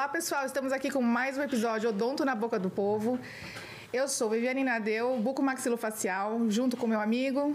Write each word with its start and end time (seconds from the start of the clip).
Olá, 0.00 0.08
pessoal. 0.08 0.46
Estamos 0.46 0.72
aqui 0.72 0.90
com 0.90 1.02
mais 1.02 1.36
um 1.36 1.42
episódio 1.42 1.90
Odonto 1.90 2.24
na 2.24 2.34
Boca 2.34 2.58
do 2.58 2.70
Povo. 2.70 3.20
Eu 3.92 4.08
sou 4.08 4.30
Viviane 4.30 4.64
Nadeu, 4.64 5.18
bucomaxilofacial, 5.18 6.40
junto 6.48 6.74
com 6.74 6.86
meu 6.86 6.98
amigo... 6.98 7.54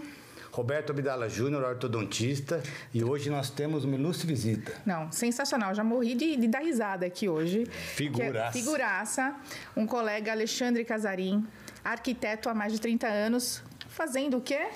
Roberto 0.52 0.92
Abdala 0.92 1.27
Júnior, 1.27 1.63
ortodontista, 1.63 2.62
e 2.94 3.04
hoje 3.04 3.31
nós 3.31 3.50
temos 3.50 3.84
uma 3.84 3.95
ilustre 3.95 4.27
visita. 4.27 4.73
Não, 4.86 5.12
sensacional. 5.12 5.73
Já 5.73 5.84
morri 5.84 6.13
de, 6.13 6.38
de 6.38 6.48
dar 6.48 6.59
risada 6.59 7.08
aqui 7.08 7.27
hoje. 7.27 7.66
Figuraça. 7.66 8.50
É 8.50 8.62
figuraça. 8.62 9.36
Um 9.75 9.88
colega, 9.88 10.32
Alexandre 10.32 10.86
Casarim, 10.86 11.43
arquiteto 11.84 12.48
há 12.48 12.54
mais 12.54 12.71
de 12.71 12.80
30 12.80 13.07
anos, 13.07 13.64
fazendo 13.88 14.38
o 14.38 14.41
quê? 14.41 14.68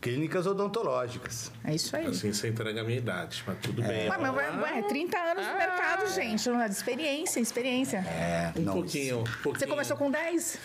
Clínicas 0.00 0.46
odontológicas. 0.46 1.50
É 1.64 1.74
isso 1.74 1.94
aí. 1.96 2.06
Assim, 2.06 2.32
você 2.32 2.48
entrega 2.48 2.80
a 2.82 2.84
minha 2.84 2.98
idade, 2.98 3.42
mas 3.46 3.58
tudo 3.60 3.82
bem. 3.82 4.08
Mas, 4.08 4.20
mas, 4.20 4.34
lá. 4.34 4.62
ué, 4.62 4.82
30 4.82 5.18
anos 5.18 5.46
no 5.46 5.54
mercado, 5.58 6.14
gente. 6.14 6.48
não 6.48 6.60
é 6.62 6.68
de 6.68 6.74
experiência, 6.74 7.40
experiência. 7.40 7.98
É, 7.98 8.52
Um 8.56 8.62
não, 8.62 8.72
pouquinho, 8.74 9.20
um 9.20 9.24
pouquinho. 9.42 9.58
Você 9.58 9.66
começou 9.66 9.96
com 9.96 10.10
10? 10.10 10.58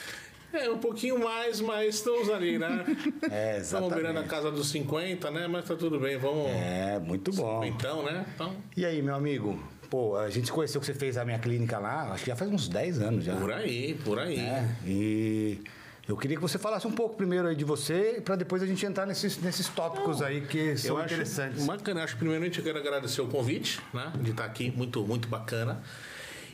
É, 0.54 0.70
um 0.70 0.78
pouquinho 0.78 1.18
mais, 1.20 1.60
mas 1.60 1.96
estamos 1.96 2.30
ali, 2.30 2.60
né? 2.60 2.86
É, 3.32 3.58
Estamos 3.58 3.90
virando 3.90 4.18
a 4.18 4.22
exatamente. 4.22 4.30
casa 4.30 4.52
dos 4.52 4.70
50, 4.70 5.32
né? 5.32 5.48
Mas 5.48 5.66
tá 5.66 5.76
tudo 5.76 6.00
bem, 6.00 6.16
vamos... 6.18 6.48
É, 6.52 7.00
muito 7.00 7.32
bom. 7.32 7.64
Então, 7.64 8.04
né? 8.04 8.24
Então, 8.36 8.56
E 8.78 8.86
aí, 8.86 9.02
meu 9.02 9.16
amigo? 9.16 9.58
Pô, 9.90 10.16
a 10.16 10.30
gente 10.30 10.52
conheceu 10.52 10.80
que 10.80 10.86
você 10.86 10.94
fez 10.94 11.18
a 11.18 11.26
minha 11.26 11.40
clínica 11.40 11.80
lá, 11.80 12.12
acho 12.12 12.24
que 12.24 12.30
já 12.30 12.36
faz 12.36 12.52
uns 12.52 12.68
10 12.68 13.00
anos 13.02 13.26
já. 13.26 13.36
por 13.36 13.52
aí, 13.52 13.96
por 14.06 14.20
aí. 14.20 14.40
É, 14.40 14.68
e 14.86 15.60
eu 16.08 16.18
queria 16.18 16.36
que 16.36 16.42
você 16.42 16.58
falasse 16.60 16.86
um 16.86 16.92
pouco 16.92 17.16
primeiro 17.16 17.48
aí 17.48 17.56
de 17.56 17.64
você, 17.64 18.22
para 18.24 18.36
depois 18.36 18.62
a 18.62 18.66
gente 18.66 18.86
entrar 18.86 19.06
nesses, 19.06 19.38
nesses 19.38 19.68
tópicos 19.70 20.22
aí 20.22 20.42
que 20.42 20.76
são 20.78 20.98
eu 20.98 21.04
acho 21.04 21.14
interessantes. 21.14 21.66
bacana. 21.66 22.04
Acho 22.04 22.14
que 22.14 22.20
primeiramente 22.20 22.60
eu 22.60 22.64
quero 22.66 22.78
agradecer 22.78 23.22
o 23.22 23.28
convite, 23.28 23.80
né? 23.94 24.12
De 24.22 24.32
estar 24.32 24.46
aqui, 24.46 24.72
muito, 24.76 25.02
muito 25.06 25.28
bacana. 25.30 25.82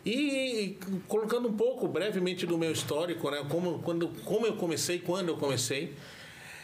E 0.05 0.77
colocando 1.07 1.47
um 1.49 1.53
pouco 1.57 1.87
brevemente 1.87 2.45
do 2.45 2.57
meu 2.57 2.71
histórico, 2.71 3.29
né? 3.31 3.43
Como, 3.49 3.79
quando, 3.79 4.07
como 4.23 4.45
eu 4.45 4.53
comecei, 4.55 4.99
quando 4.99 5.29
eu 5.29 5.37
comecei. 5.37 5.93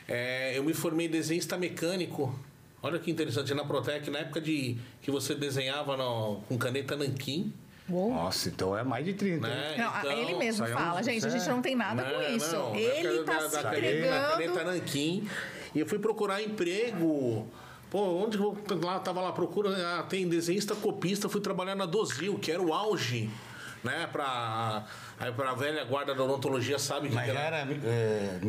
É, 0.08 0.58
eu 0.58 0.64
me 0.64 0.74
formei 0.74 1.08
desenhista 1.08 1.58
mecânico. 1.58 2.38
Olha 2.84 3.00
que 3.00 3.10
interessante, 3.10 3.52
na 3.56 3.66
Protec, 3.66 4.10
na 4.12 4.20
época 4.20 4.40
de 4.40 4.78
que 5.02 5.10
você 5.10 5.34
desenhava 5.34 5.98
no- 5.98 6.42
com 6.48 6.56
caneta 6.58 6.96
nanquim. 6.96 7.52
Nossa, 7.88 8.50
então 8.50 8.78
é 8.78 8.84
mais 8.84 9.06
de 9.06 9.14
30. 9.14 9.48
hein? 9.48 9.54
Né? 9.54 9.76
Não, 9.78 10.00
Então, 10.00 10.12
ele 10.12 10.36
mesmo 10.36 10.66
fala, 10.68 11.04
gente, 11.04 11.26
a 11.26 11.30
gente 11.30 11.48
não 11.48 11.62
tem 11.62 11.76
nada 11.76 12.04
com 12.04 12.12
Não, 12.12 12.30
isso. 12.36 12.56
não, 12.56 12.76
ele 12.76 13.24
tá 13.24 13.34
da- 13.34 13.50
se 13.50 13.64
da 13.64 13.78
entregando. 13.78 14.32
caneta 14.32 14.64
nanquim. 14.64 15.30
E 15.74 15.80
eu 15.80 15.86
fui 15.86 16.00
procurar 16.00 16.42
emprego. 16.42 17.48
Pô, 17.92 18.24
onde 18.24 18.38
eu 18.38 18.58
lá 18.82 19.00
tava 19.00 19.22
lá 19.22 19.32
procura, 19.32 19.70
ah, 20.00 20.04
tem 20.04 20.28
desenhista 20.28 20.76
copista, 20.76 21.30
fui 21.30 21.40
trabalhar 21.40 21.76
na 21.76 21.86
Dozil, 21.86 22.38
que 22.40 22.52
era 22.52 22.62
o 22.62 22.74
auge, 22.74 23.30
né, 23.84 24.10
pra 24.12 24.84
aí 25.20 25.32
pra 25.32 25.54
velha 25.54 25.84
guarda 25.86 26.14
da 26.16 26.24
odontologia 26.24 26.80
sabe 26.80 27.08
que 27.10 27.16
Mas 27.16 27.28
que 27.28 27.34
já 27.34 27.40
era 27.40 27.58
é, 27.58 28.40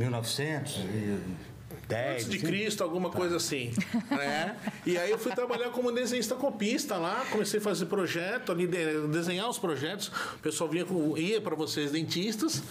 1910. 1.88 2.12
Antes 2.14 2.28
de 2.30 2.36
assim? 2.36 2.46
Cristo, 2.46 2.82
alguma 2.82 3.10
coisa 3.10 3.36
assim. 3.36 3.72
Né? 4.10 4.56
E 4.84 4.96
aí 4.98 5.10
eu 5.10 5.18
fui 5.18 5.32
trabalhar 5.34 5.70
como 5.70 5.92
desenhista 5.92 6.34
copista 6.34 6.96
lá, 6.96 7.24
comecei 7.30 7.60
a 7.60 7.62
fazer 7.62 7.86
projeto 7.86 8.52
ali, 8.52 8.66
de- 8.66 9.06
desenhar 9.08 9.48
os 9.48 9.58
projetos. 9.58 10.08
O 10.08 10.38
pessoal 10.42 10.68
vinha 10.68 10.84
com, 10.84 11.16
ia 11.16 11.40
para 11.40 11.54
vocês 11.54 11.90
dentistas, 11.92 12.62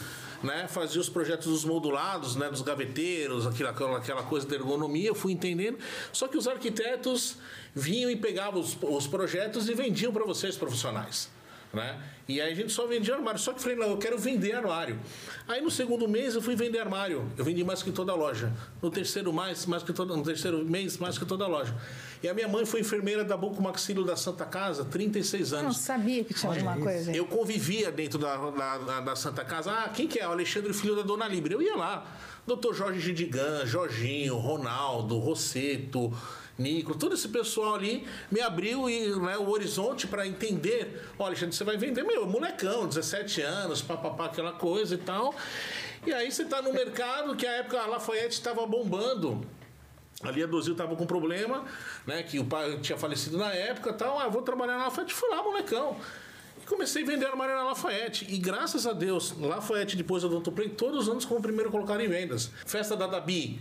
né? 0.43 0.67
Fazia 0.67 0.99
os 0.99 1.09
projetos 1.09 1.47
dos 1.47 1.65
modulados, 1.65 2.35
né? 2.35 2.49
Dos 2.49 2.61
gaveteiros, 2.61 3.47
aquela, 3.47 3.69
aquela- 3.71 3.97
aquela 3.97 4.23
coisa 4.23 4.45
da 4.47 4.55
ergonomia, 4.55 5.07
eu 5.07 5.15
fui 5.15 5.31
entendendo. 5.31 5.77
Só 6.11 6.27
que 6.27 6.37
os 6.37 6.47
arquitetos 6.47 7.37
vinham 7.73 8.09
e 8.09 8.15
pegavam 8.15 8.59
os, 8.59 8.77
os 8.81 9.07
projetos 9.07 9.67
e 9.69 9.73
vendiam 9.73 10.11
para 10.11 10.25
vocês, 10.25 10.55
profissionais. 10.57 11.29
Né? 11.75 12.01
E 12.27 12.41
aí 12.41 12.51
a 12.51 12.55
gente 12.55 12.71
só 12.71 12.87
vendia 12.87 13.13
armário. 13.13 13.39
Só 13.39 13.51
que 13.51 13.59
eu 13.59 13.63
falei, 13.63 13.77
não, 13.77 13.89
eu 13.91 13.97
quero 13.97 14.17
vender 14.17 14.53
armário. 14.53 14.99
Aí 15.47 15.61
no 15.61 15.69
segundo 15.69 16.07
mês 16.07 16.33
eu 16.33 16.41
fui 16.41 16.55
vender 16.55 16.79
armário. 16.79 17.29
Eu 17.37 17.45
vendi 17.45 17.63
mais 17.63 17.83
que 17.83 17.91
toda 17.91 18.11
a 18.11 18.15
loja. 18.15 18.51
No 18.81 18.89
terceiro 18.89 19.31
mais, 19.31 19.65
mais 19.65 19.83
que 19.83 19.93
toda, 19.93 20.15
no 20.15 20.23
terceiro 20.23 20.63
mês, 20.65 20.97
mais 20.97 21.17
que 21.17 21.25
toda 21.25 21.43
a 21.43 21.47
loja. 21.47 21.75
E 22.23 22.27
a 22.29 22.33
minha 22.33 22.47
mãe 22.47 22.65
foi 22.65 22.79
enfermeira 22.79 23.23
da 23.23 23.37
Buco 23.37 23.61
Maxilo 23.61 24.03
da 24.03 24.15
Santa 24.15 24.45
Casa, 24.45 24.83
36 24.85 25.51
Eu 25.51 25.57
não 25.59 25.65
anos. 25.65 25.77
sabia 25.77 26.23
que 26.23 26.33
tinha 26.33 26.51
alguma 26.51 26.77
coisa. 26.77 27.11
Eu 27.11 27.27
convivia 27.27 27.91
dentro 27.91 28.17
da, 28.17 28.35
da, 28.37 28.77
da- 28.79 29.01
da 29.01 29.15
Santa 29.15 29.45
Casa. 29.45 29.71
Ah, 29.71 29.89
quem 29.89 30.07
que 30.07 30.17
é? 30.19 30.27
O 30.27 30.31
Alexandre, 30.31 30.73
filho 30.73 30.95
da 30.95 31.03
Dona 31.03 31.27
Libre. 31.27 31.53
Eu 31.53 31.61
ia 31.61 31.75
lá. 31.75 32.05
Doutor 32.47 32.73
Jorge 32.73 32.99
Gidigan, 32.99 33.65
Jorginho, 33.65 34.37
Ronaldo, 34.37 35.17
Rosseto, 35.19 36.11
Nico, 36.57 36.97
todo 36.97 37.15
esse 37.15 37.27
pessoal 37.27 37.75
ali 37.75 38.07
me 38.31 38.39
abriu 38.39 38.89
e, 38.89 39.09
né, 39.19 39.37
o 39.37 39.49
horizonte 39.49 40.07
para 40.07 40.25
entender. 40.25 41.03
Olha, 41.19 41.27
Alexandre, 41.29 41.55
você 41.55 41.63
vai 41.65 41.75
vender, 41.75 42.03
meu, 42.03 42.25
molecão, 42.25 42.87
17 42.87 43.41
anos, 43.41 43.81
papapá, 43.81 44.25
aquela 44.25 44.53
coisa 44.53 44.95
e 44.95 44.97
tal. 44.97 45.35
E 46.05 46.13
aí 46.13 46.31
você 46.31 46.45
tá 46.45 46.61
no 46.61 46.71
mercado, 46.71 47.35
que 47.35 47.45
a 47.45 47.51
época 47.51 47.81
a 47.81 47.87
Lafayette 47.87 48.35
estava 48.35 48.65
bombando. 48.65 49.45
Ali 50.23 50.41
a 50.41 50.47
Dozil 50.47 50.75
tava 50.75 50.95
com 50.95 51.05
problema, 51.05 51.65
né? 52.05 52.23
Que 52.23 52.39
o 52.39 52.45
pai 52.45 52.77
tinha 52.79 52.97
falecido 52.97 53.37
na 53.37 53.51
época 53.53 53.91
tal. 53.91 54.17
Ah, 54.17 54.29
vou 54.29 54.41
trabalhar 54.41 54.77
na 54.77 54.85
Lafayette. 54.85 55.13
Fui 55.13 55.29
lá, 55.29 55.43
molecão. 55.43 55.97
E 56.61 56.65
comecei 56.65 57.03
a 57.03 57.05
vender 57.05 57.25
armário 57.25 57.53
na 57.53 57.63
Lafayette. 57.63 58.25
E 58.29 58.37
graças 58.37 58.87
a 58.87 58.93
Deus, 58.93 59.33
Lafayette, 59.37 59.97
depois 59.97 60.23
eu 60.23 60.29
Doutor 60.29 60.53
Play, 60.53 60.69
todos 60.69 61.03
os 61.03 61.09
anos 61.09 61.25
como 61.25 61.41
primeiro 61.41 61.69
colocado 61.69 61.99
em 61.99 62.07
vendas. 62.07 62.49
Festa 62.65 62.95
da 62.95 63.07
Dabi, 63.07 63.59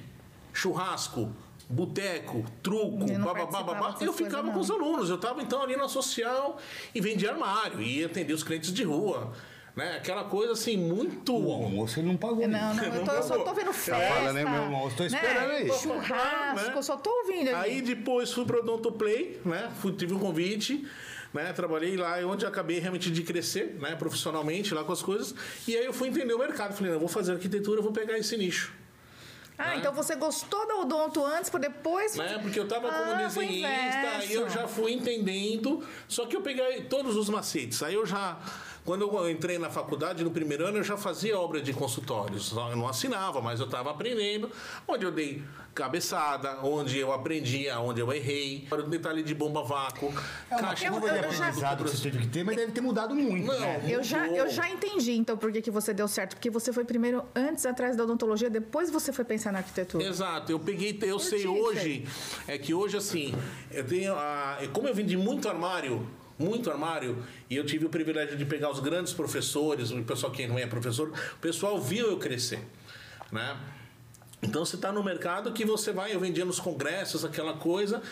churrasco, 0.53 1.33
boteco, 1.69 2.45
truco, 2.63 2.99
não 3.11 3.25
bababá, 3.25 3.63
babá. 3.63 3.97
Eu 4.01 4.13
ficava 4.13 4.51
com 4.53 4.59
os 4.59 4.69
não. 4.69 4.77
alunos. 4.77 5.11
Eu 5.11 5.19
tava 5.19 5.43
então 5.43 5.63
ali 5.63 5.77
na 5.77 5.89
social 5.89 6.59
e 6.95 7.01
vendia 7.01 7.31
armário. 7.33 7.81
E 7.81 8.01
ia 8.01 8.07
atender 8.07 8.33
os 8.33 8.43
clientes 8.43 8.73
de 8.73 8.83
rua. 8.83 9.33
Né? 9.77 9.97
Aquela 9.97 10.25
coisa 10.25 10.53
assim, 10.53 10.77
muito. 10.77 11.37
O 11.37 11.51
almoço 11.53 11.99
ele 11.99 12.07
não 12.07 12.17
pagou. 12.17 12.47
Não, 12.47 12.75
não, 12.75 12.85
eu, 12.85 13.05
tô- 13.05 13.11
eu 13.11 13.23
só 13.25 13.39
tô 13.43 13.53
vendo 13.55 13.73
festa. 13.73 14.01
fala, 14.15 14.33
né, 14.33 14.45
meu 14.45 14.63
irmão? 14.63 14.85
Eu 14.89 14.97
tô 14.97 15.05
esperando 15.05 15.51
aí. 15.51 15.69
Churrasco, 15.73 16.67
Né? 16.69 16.73
eu 16.77 16.83
só 16.83 16.97
tô 16.97 17.11
ouvindo 17.11 17.49
ali. 17.49 17.57
Aí 17.71 17.83
depois 17.83 18.33
fui 18.33 18.45
pro 18.45 18.61
Odonto 18.61 18.93
Play, 18.93 19.41
né? 19.45 19.73
Fui, 19.81 19.91
tive 19.93 20.15
um 20.15 20.19
convite, 20.21 20.87
né? 21.33 21.53
Trabalhei 21.53 21.97
lá 21.97 22.21
é 22.21 22.25
onde 22.25 22.47
acabei 22.47 22.79
realmente 22.79 23.11
de 23.11 23.23
crescer, 23.25 23.77
né? 23.81 23.97
Profissionalmente 23.97 24.73
lá 24.73 24.85
com 24.85 24.93
as 24.93 25.03
coisas. 25.03 25.35
E 25.67 25.77
aí 25.77 25.85
eu 25.85 25.93
fui 25.93 26.07
entender 26.09 26.35
o 26.35 26.39
mercado. 26.39 26.73
Falei, 26.73 26.91
não, 26.91 26.97
eu 26.97 27.01
vou 27.01 27.09
fazer 27.09 27.33
arquitetura, 27.33 27.83
vou 27.83 27.91
pegar 27.91 28.17
esse 28.17 28.37
nicho. 28.37 28.73
Ah, 29.57 29.69
né? 29.71 29.77
então 29.77 29.93
você 29.93 30.17
gostou 30.17 30.67
da 30.67 30.77
odonto 30.77 31.25
antes, 31.25 31.49
por 31.49 31.61
depois... 31.61 32.17
Né? 32.17 32.39
Porque 32.43 32.59
eu 32.59 32.67
tava 32.67 32.91
como 32.91 33.13
Ah, 33.13 33.15
desenhista, 33.15 33.69
inverso. 33.69 34.23
aí 34.23 34.33
eu 34.35 34.51
já 34.51 34.67
fui 34.67 34.93
entendendo. 34.93 35.87
Só 36.09 36.27
que 36.27 36.35
eu 36.35 36.41
peguei 36.41 36.83
todos 36.85 37.17
os 37.17 37.29
macetes. 37.29 37.83
Aí 37.83 37.95
eu 37.95 38.05
já. 38.05 38.37
Quando 38.85 39.03
eu 39.03 39.31
entrei 39.31 39.59
na 39.59 39.71
faculdade, 39.71 40.23
no 40.23 40.31
primeiro 40.31 40.67
ano, 40.67 40.77
eu 40.79 40.85
já 40.85 40.97
fazia 40.97 41.39
obra 41.39 41.61
de 41.63 41.73
consultórios. 41.73 42.53
Eu 42.53 42.77
não 42.77 42.87
assinava, 42.87 43.41
mas 43.41 43.59
eu 43.59 43.65
estava 43.65 43.91
aprendendo. 43.91 44.51
Onde 44.87 45.07
eu 45.07 45.11
dei 45.11 45.43
cabeçada, 45.75 46.59
onde 46.63 46.99
eu 46.99 47.11
aprendi, 47.11 47.67
onde 47.71 48.01
eu 48.01 48.13
errei. 48.13 48.69
O 48.71 48.83
detalhe 48.83 49.23
de 49.23 49.35
bomba 49.35 49.63
vácuo. 49.63 50.13
É 50.51 50.55
uma 50.57 50.69
caixa 50.69 50.91
curva 50.91 51.09
de 51.11 51.17
eu 51.17 51.23
já- 51.33 51.39
aprendizado 51.47 51.85
que 51.85 51.91
você 51.91 52.03
teve 52.11 52.19
que 52.19 52.29
ter, 52.29 52.45
mas 52.45 52.57
deve 52.57 52.73
ter 52.73 52.81
mudado 52.83 53.15
muito, 53.15 53.47
Não. 53.47 53.59
né? 53.59 53.83
Eu 53.89 54.03
já, 54.03 54.29
eu 54.29 54.51
já 54.51 54.69
entendi, 54.69 55.13
então, 55.13 55.37
por 55.37 55.51
que, 55.51 55.63
que 55.63 55.71
você 55.71 55.95
deu 55.95 56.07
certo. 56.07 56.35
Porque 56.37 56.51
você 56.51 56.71
foi 56.73 56.85
primeiro 56.85 57.25
antes 57.35 57.65
atrás 57.65 57.97
da 57.97 58.05
odontologia, 58.05 58.51
depois 58.51 58.91
você 58.91 59.13
foi 59.13 59.25
pensar 59.25 59.51
na 59.51 59.61
arquitetura. 59.61 60.05
Exato, 60.05 60.53
eu 60.53 60.61
peguei, 60.61 60.97
eu 61.03 61.19
sei 61.19 61.47
hoje, 61.47 62.07
é 62.47 62.59
que 62.59 62.75
hoje 62.75 62.97
assim, 62.99 63.35
eu 63.71 63.85
tenho 63.87 64.15
a, 64.15 64.59
como 64.75 64.87
eu 64.89 64.95
vendi 64.95 65.17
muito 65.17 65.49
armário, 65.49 66.07
muito 66.39 66.71
armário, 66.71 67.23
e 67.49 67.57
eu 67.57 67.65
tive 67.65 67.87
o 67.87 67.89
privilégio 67.89 68.37
de 68.37 68.45
pegar 68.45 68.71
os 68.71 68.81
grandes 68.81 69.13
professores, 69.13 69.91
o 69.91 70.03
pessoal 70.03 70.33
que 70.33 70.47
não 70.47 70.59
é 70.59 70.67
professor, 70.67 71.09
o 71.11 71.41
pessoal 71.41 71.81
viu 71.81 72.11
eu 72.11 72.19
crescer, 72.19 72.61
né? 73.31 73.57
Então 74.43 74.65
você 74.65 74.77
está 74.77 74.93
no 74.93 75.03
mercado 75.03 75.53
que 75.53 75.65
você 75.65 75.93
vai, 75.93 76.15
eu 76.15 76.21
vendia 76.21 76.45
nos 76.45 76.61
congressos, 76.61 77.25
aquela 77.25 77.55
coisa, 77.55 78.03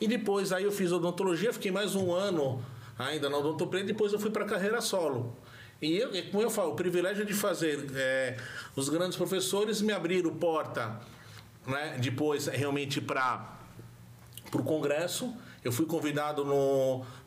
e 0.00 0.06
depois 0.06 0.52
aí 0.52 0.64
eu 0.64 0.72
fiz 0.72 0.92
odontologia, 0.92 1.52
fiquei 1.52 1.70
mais 1.70 1.94
um 1.94 2.12
ano 2.12 2.64
ainda 2.98 3.28
na 3.28 3.38
odontopreia, 3.38 3.84
depois 3.84 4.12
eu 4.12 4.18
fui 4.18 4.30
para 4.30 4.44
carreira 4.44 4.80
solo. 4.80 5.36
E 5.82 5.96
eu, 5.96 6.10
como 6.30 6.42
eu 6.42 6.50
falo, 6.50 6.72
o 6.72 6.76
privilégio 6.76 7.24
de 7.24 7.32
fazer 7.32 7.86
é, 7.94 8.36
os 8.76 8.90
grandes 8.90 9.16
professores 9.16 9.80
me 9.80 9.92
abriram 9.92 10.34
porta, 10.34 11.00
né? 11.66 11.96
Depois 11.98 12.46
realmente 12.46 13.00
para 13.00 13.58
o 14.52 14.62
congresso. 14.62 15.34
Eu 15.62 15.70
fui 15.70 15.84
convidado 15.84 16.44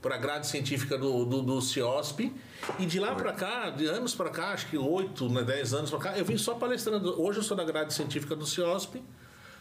para 0.01 0.15
a 0.15 0.17
grade 0.17 0.47
científica 0.47 0.97
do, 0.97 1.23
do, 1.23 1.41
do 1.43 1.61
CIOSP. 1.61 2.33
E 2.79 2.85
de 2.85 2.99
lá 2.99 3.13
para 3.13 3.31
cá, 3.31 3.69
de 3.69 3.85
anos 3.85 4.15
para 4.15 4.29
cá, 4.29 4.53
acho 4.53 4.67
que 4.67 4.77
8, 4.77 5.29
né, 5.29 5.43
10 5.43 5.73
anos 5.73 5.89
para 5.91 5.99
cá, 5.99 6.17
eu 6.17 6.25
vim 6.25 6.37
só 6.37 6.55
palestrando. 6.55 7.21
Hoje 7.21 7.39
eu 7.39 7.43
sou 7.43 7.55
da 7.55 7.63
grade 7.63 7.93
científica 7.93 8.35
do 8.35 8.45
CIOSP. 8.45 9.03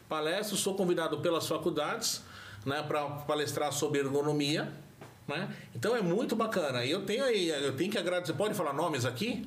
Palestro, 0.09 0.57
sou 0.57 0.75
convidado 0.75 1.19
pelas 1.19 1.47
faculdades 1.47 2.23
né, 2.65 2.83
para 2.83 3.05
palestrar 3.09 3.73
sobre 3.73 4.01
ergonomia. 4.01 4.73
Né? 5.29 5.55
Então 5.75 5.95
é 5.95 6.01
muito 6.01 6.35
bacana. 6.35 6.85
E 6.85 6.91
eu 6.91 7.05
tenho 7.05 7.25
aí, 7.25 7.49
eu 7.49 7.77
tenho 7.77 7.91
que 7.91 7.99
agradecer. 7.99 8.33
Pode 8.33 8.55
falar 8.55 8.73
nomes 8.73 9.05
aqui? 9.05 9.47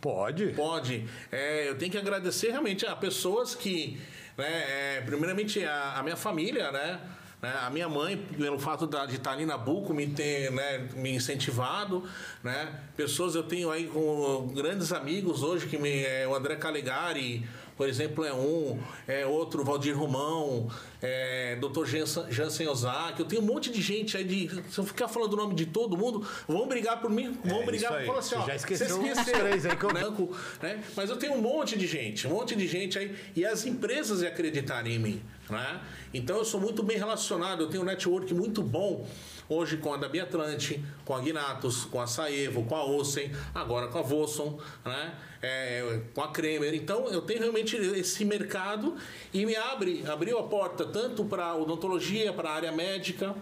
Pode. 0.00 0.48
Pode. 0.48 1.06
É, 1.30 1.68
eu 1.68 1.76
tenho 1.76 1.90
que 1.90 1.98
agradecer 1.98 2.50
realmente 2.50 2.86
a 2.86 2.96
pessoas 2.96 3.54
que, 3.54 4.00
né, 4.36 4.96
é, 4.96 5.02
primeiramente 5.04 5.62
a, 5.64 5.98
a 5.98 6.02
minha 6.02 6.16
família, 6.16 6.70
né? 6.72 7.00
Né? 7.40 7.54
A 7.62 7.70
minha 7.70 7.88
mãe, 7.88 8.16
pelo 8.16 8.58
fato 8.58 8.86
de 8.86 9.16
estar 9.16 9.32
ali 9.32 9.46
na 9.46 9.56
Buco, 9.56 9.94
me 9.94 10.08
ter 10.08 10.50
né, 10.50 10.88
me 10.96 11.14
incentivado. 11.14 12.04
Né? 12.42 12.80
Pessoas 12.96 13.34
eu 13.34 13.42
tenho 13.42 13.70
aí 13.70 13.86
com 13.86 14.48
grandes 14.54 14.92
amigos 14.92 15.42
hoje, 15.42 15.66
que 15.66 15.78
me, 15.78 16.02
é, 16.02 16.26
o 16.26 16.34
André 16.34 16.56
Calegari, 16.56 17.46
por 17.78 17.88
exemplo, 17.88 18.24
é 18.24 18.34
um, 18.34 18.76
é 19.06 19.24
outro, 19.24 19.62
Valdir 19.64 19.96
Romão, 19.96 20.68
é, 21.00 21.54
Dr. 21.56 21.86
Jansen 22.28 22.66
Ozaki. 22.66 23.20
Eu 23.20 23.26
tenho 23.26 23.40
um 23.40 23.44
monte 23.44 23.70
de 23.70 23.80
gente 23.80 24.16
aí 24.16 24.24
de. 24.24 24.48
Se 24.68 24.80
eu 24.80 24.84
ficar 24.84 25.06
falando 25.06 25.34
o 25.34 25.36
nome 25.36 25.54
de 25.54 25.64
todo 25.64 25.96
mundo, 25.96 26.26
vão 26.48 26.66
brigar 26.66 27.00
por 27.00 27.08
mim, 27.08 27.38
vão 27.44 27.62
É, 27.62 27.64
brigar 27.64 28.04
por 28.04 28.18
assim, 28.18 28.34
ó. 28.34 28.44
Já 28.44 28.56
esqueceu 28.56 28.88
você 29.00 29.12
uns 29.12 29.24
três 29.24 29.64
aí 29.64 29.76
que 29.76 29.84
eu- 29.84 29.88
Branco, 29.92 30.36
né? 30.60 30.82
Mas 30.96 31.08
eu 31.08 31.16
tenho 31.16 31.34
um 31.34 31.40
monte 31.40 31.78
de 31.78 31.86
gente, 31.86 32.26
um 32.26 32.30
monte 32.30 32.56
de 32.56 32.66
gente 32.66 32.98
aí. 32.98 33.14
E 33.36 33.46
as 33.46 33.64
empresas 33.64 34.24
acreditarem 34.24 34.96
em 34.96 34.98
mim. 34.98 35.22
Né? 35.48 35.80
Então 36.12 36.36
eu 36.36 36.44
sou 36.44 36.60
muito 36.60 36.82
bem 36.82 36.98
relacionado, 36.98 37.62
eu 37.62 37.68
tenho 37.70 37.82
um 37.82 37.86
network 37.86 38.34
muito 38.34 38.60
bom 38.60 39.06
hoje 39.48 39.78
com 39.78 39.94
a 39.94 39.96
da 39.96 40.08
Biatlante, 40.08 40.84
com 41.04 41.14
a 41.14 41.20
Guinatos, 41.20 41.84
com 41.84 42.00
a 42.00 42.06
Saevo, 42.06 42.64
com 42.64 42.76
a 42.76 42.84
Ossen, 42.84 43.32
agora 43.54 43.88
com 43.88 43.98
a 43.98 44.02
Vosson, 44.02 44.58
né? 44.84 45.14
É, 45.40 46.00
com 46.14 46.20
a 46.20 46.28
Kremer. 46.28 46.74
Então 46.74 47.08
eu 47.08 47.22
tenho 47.22 47.40
realmente 47.40 47.76
esse 47.76 48.24
mercado 48.24 48.96
e 49.32 49.46
me 49.46 49.54
abre, 49.56 50.04
abriu 50.06 50.38
a 50.38 50.42
porta 50.42 50.84
tanto 50.84 51.24
para 51.24 51.54
odontologia, 51.54 52.32
para 52.32 52.50
a 52.50 52.54
área 52.54 52.72
médica. 52.72 53.34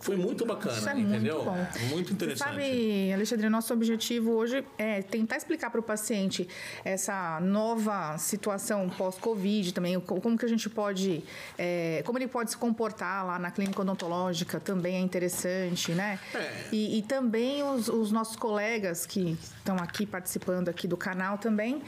Foi 0.00 0.16
muito 0.16 0.46
bacana, 0.46 0.76
Isso 0.76 0.88
é 0.88 0.98
entendeu? 0.98 1.42
muito 1.44 1.78
bom. 1.78 1.86
Muito 1.88 2.12
interessante. 2.12 2.48
Você 2.48 2.54
sabe, 2.62 3.12
Alexandre, 3.12 3.48
nosso 3.48 3.72
objetivo 3.72 4.30
hoje 4.32 4.64
é 4.76 5.02
tentar 5.02 5.36
explicar 5.36 5.70
para 5.70 5.80
o 5.80 5.82
paciente 5.82 6.48
essa 6.84 7.40
nova 7.40 8.16
situação 8.18 8.88
pós-Covid 8.88 9.72
também, 9.74 9.98
co- 10.00 10.20
como 10.20 10.36
que 10.38 10.44
a 10.44 10.48
gente 10.48 10.68
pode, 10.70 11.22
é, 11.56 12.02
como 12.04 12.18
ele 12.18 12.28
pode 12.28 12.50
se 12.50 12.56
comportar 12.56 13.26
lá 13.26 13.38
na 13.38 13.50
clínica 13.50 13.80
odontológica 13.82 14.60
também 14.60 14.96
é 14.96 15.00
interessante, 15.00 15.92
né? 15.92 16.18
É. 16.34 16.52
E, 16.72 16.98
e 16.98 17.02
também 17.02 17.62
os, 17.62 17.88
os 17.88 18.12
nossos 18.12 18.36
colegas 18.36 19.06
que 19.06 19.36
estão 19.58 19.76
aqui 19.76 20.06
participando 20.06 20.68
aqui 20.68 20.86
do 20.86 20.96
canal 20.96 21.38
também 21.38 21.82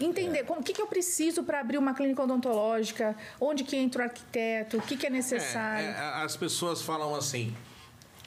entender 0.00 0.44
como 0.44 0.60
o 0.60 0.62
que, 0.62 0.72
que 0.72 0.82
eu 0.82 0.86
preciso 0.86 1.42
para 1.42 1.60
abrir 1.60 1.78
uma 1.78 1.94
clínica 1.94 2.22
odontológica, 2.22 3.16
onde 3.40 3.64
que 3.64 3.76
entra 3.76 4.02
o 4.02 4.04
arquiteto, 4.04 4.76
o 4.76 4.82
que, 4.82 4.96
que 4.96 5.06
é 5.06 5.10
necessário. 5.10 5.88
É, 5.88 5.90
é, 5.90 6.24
as 6.24 6.36
pessoas 6.36 6.82
falam 6.82 7.14
assim. 7.14 7.54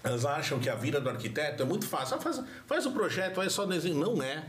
Elas 0.04 0.26
acham 0.26 0.60
que 0.60 0.70
a 0.70 0.76
vida 0.76 1.02
do 1.02 1.10
arquiteto 1.10 1.62
é 1.62 1.66
muito 1.66 1.86
fácil. 1.86 2.16
Ah, 2.16 2.20
faz, 2.22 2.42
faz 2.66 2.86
o 2.86 2.92
projeto, 2.92 3.42
aí 3.42 3.50
só 3.50 3.66
desenho. 3.66 3.96
Não 3.96 4.24
é. 4.24 4.46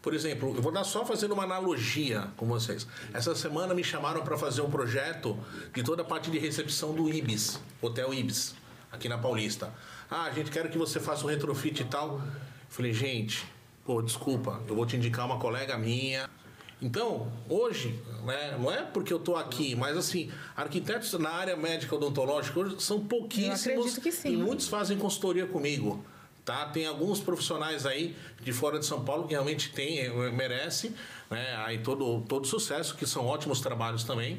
Por 0.00 0.14
exemplo, 0.14 0.54
eu 0.56 0.62
vou 0.62 0.72
dar 0.72 0.84
só 0.84 1.04
fazendo 1.04 1.32
uma 1.32 1.42
analogia 1.42 2.28
com 2.36 2.46
vocês. 2.46 2.86
Essa 3.12 3.34
semana 3.34 3.74
me 3.74 3.82
chamaram 3.84 4.22
para 4.22 4.38
fazer 4.38 4.62
um 4.62 4.70
projeto 4.70 5.38
de 5.74 5.82
toda 5.82 6.02
a 6.02 6.04
parte 6.04 6.30
de 6.30 6.38
recepção 6.38 6.94
do 6.94 7.12
Ibis, 7.12 7.60
Hotel 7.82 8.14
Ibis, 8.14 8.54
aqui 8.90 9.08
na 9.08 9.18
Paulista. 9.18 9.72
Ah, 10.10 10.24
a 10.24 10.30
gente 10.30 10.50
quer 10.50 10.70
que 10.70 10.78
você 10.78 11.00
faça 11.00 11.24
um 11.24 11.28
retrofit 11.28 11.82
e 11.82 11.84
tal. 11.84 12.22
Falei, 12.68 12.92
gente, 12.92 13.44
pô, 13.84 14.00
desculpa, 14.00 14.62
eu 14.68 14.74
vou 14.74 14.86
te 14.86 14.96
indicar 14.96 15.26
uma 15.26 15.38
colega 15.38 15.76
minha. 15.76 16.30
Então, 16.80 17.30
hoje, 17.48 18.00
né, 18.24 18.56
não 18.58 18.70
é 18.70 18.82
porque 18.82 19.12
eu 19.12 19.16
estou 19.16 19.36
aqui, 19.36 19.74
mas 19.74 19.96
assim, 19.96 20.30
arquitetos 20.56 21.12
na 21.14 21.30
área 21.30 21.56
médica 21.56 21.94
odontológica 21.96 22.60
hoje 22.60 22.76
são 22.78 23.04
pouquíssimos 23.04 23.66
acredito 23.66 24.00
que 24.00 24.12
sim. 24.12 24.34
e 24.34 24.36
muitos 24.36 24.68
fazem 24.68 24.96
consultoria 24.96 25.46
comigo. 25.46 26.04
Tá? 26.44 26.64
Tem 26.66 26.86
alguns 26.86 27.20
profissionais 27.20 27.84
aí 27.84 28.16
de 28.42 28.52
fora 28.52 28.78
de 28.78 28.86
São 28.86 29.04
Paulo 29.04 29.24
que 29.26 29.32
realmente 29.32 29.70
tem, 29.70 29.98
eh, 29.98 30.30
merece, 30.30 30.94
né? 31.30 31.54
Aí 31.58 31.78
todo, 31.78 32.22
todo 32.22 32.46
sucesso, 32.46 32.96
que 32.96 33.06
são 33.06 33.26
ótimos 33.26 33.60
trabalhos 33.60 34.02
também. 34.02 34.38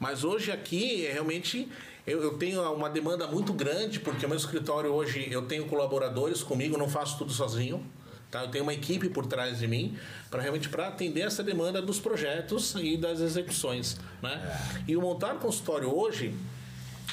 Mas 0.00 0.24
hoje 0.24 0.50
aqui, 0.50 1.06
é 1.06 1.12
realmente, 1.12 1.68
eu, 2.04 2.20
eu 2.20 2.36
tenho 2.38 2.60
uma 2.72 2.90
demanda 2.90 3.28
muito 3.28 3.52
grande, 3.52 4.00
porque 4.00 4.26
o 4.26 4.28
meu 4.28 4.36
escritório 4.36 4.90
hoje, 4.90 5.28
eu 5.30 5.42
tenho 5.42 5.66
colaboradores 5.66 6.42
comigo, 6.42 6.76
não 6.76 6.88
faço 6.88 7.16
tudo 7.18 7.32
sozinho. 7.32 7.86
Tá? 8.34 8.42
Eu 8.42 8.48
tenho 8.48 8.64
uma 8.64 8.74
equipe 8.74 9.08
por 9.08 9.26
trás 9.26 9.60
de 9.60 9.68
mim 9.68 9.96
para 10.28 10.42
realmente 10.42 10.68
para 10.68 10.88
atender 10.88 11.20
essa 11.20 11.40
demanda 11.40 11.80
dos 11.80 12.00
projetos 12.00 12.74
e 12.74 12.96
das 12.96 13.20
execuções, 13.20 13.96
né? 14.20 14.58
E 14.88 14.96
o 14.96 15.00
montar 15.00 15.36
consultório 15.36 15.96
hoje, 15.96 16.34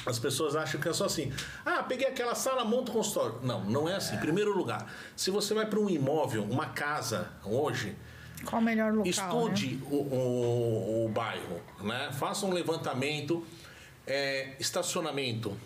as 0.04 0.18
pessoas 0.18 0.56
acham 0.56 0.80
que 0.80 0.88
é 0.88 0.92
só 0.92 1.04
assim. 1.04 1.32
Ah, 1.64 1.80
peguei 1.84 2.08
aquela 2.08 2.34
sala, 2.34 2.64
monto 2.64 2.90
o 2.90 2.94
consultório. 2.96 3.38
Não, 3.40 3.62
não 3.64 3.88
é 3.88 3.94
assim. 3.94 4.16
Em 4.16 4.18
primeiro 4.18 4.52
lugar, 4.52 4.92
se 5.14 5.30
você 5.30 5.54
vai 5.54 5.64
para 5.64 5.78
um 5.78 5.88
imóvel, 5.88 6.42
uma 6.42 6.66
casa 6.66 7.30
hoje, 7.44 7.94
Qual 8.44 8.60
o 8.60 8.64
melhor 8.64 8.92
local? 8.92 9.04
né? 9.04 9.10
estude 9.10 9.78
o, 9.88 9.94
o, 9.94 11.06
o 11.06 11.08
bairro, 11.08 11.60
né? 11.82 12.10
Faça 12.18 12.44
um 12.46 12.52
levantamento, 12.52 13.46
é, 14.04 14.56
estacionamento, 14.58 15.56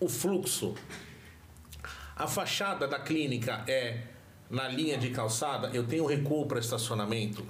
o 0.00 0.08
fluxo, 0.08 0.74
a 2.16 2.26
fachada 2.26 2.86
da 2.86 2.98
clínica 2.98 3.64
é 3.66 3.98
na 4.48 4.68
linha 4.68 4.96
de 4.96 5.10
calçada, 5.10 5.70
eu 5.72 5.84
tenho 5.84 6.06
recuo 6.06 6.46
para 6.46 6.60
estacionamento. 6.60 7.44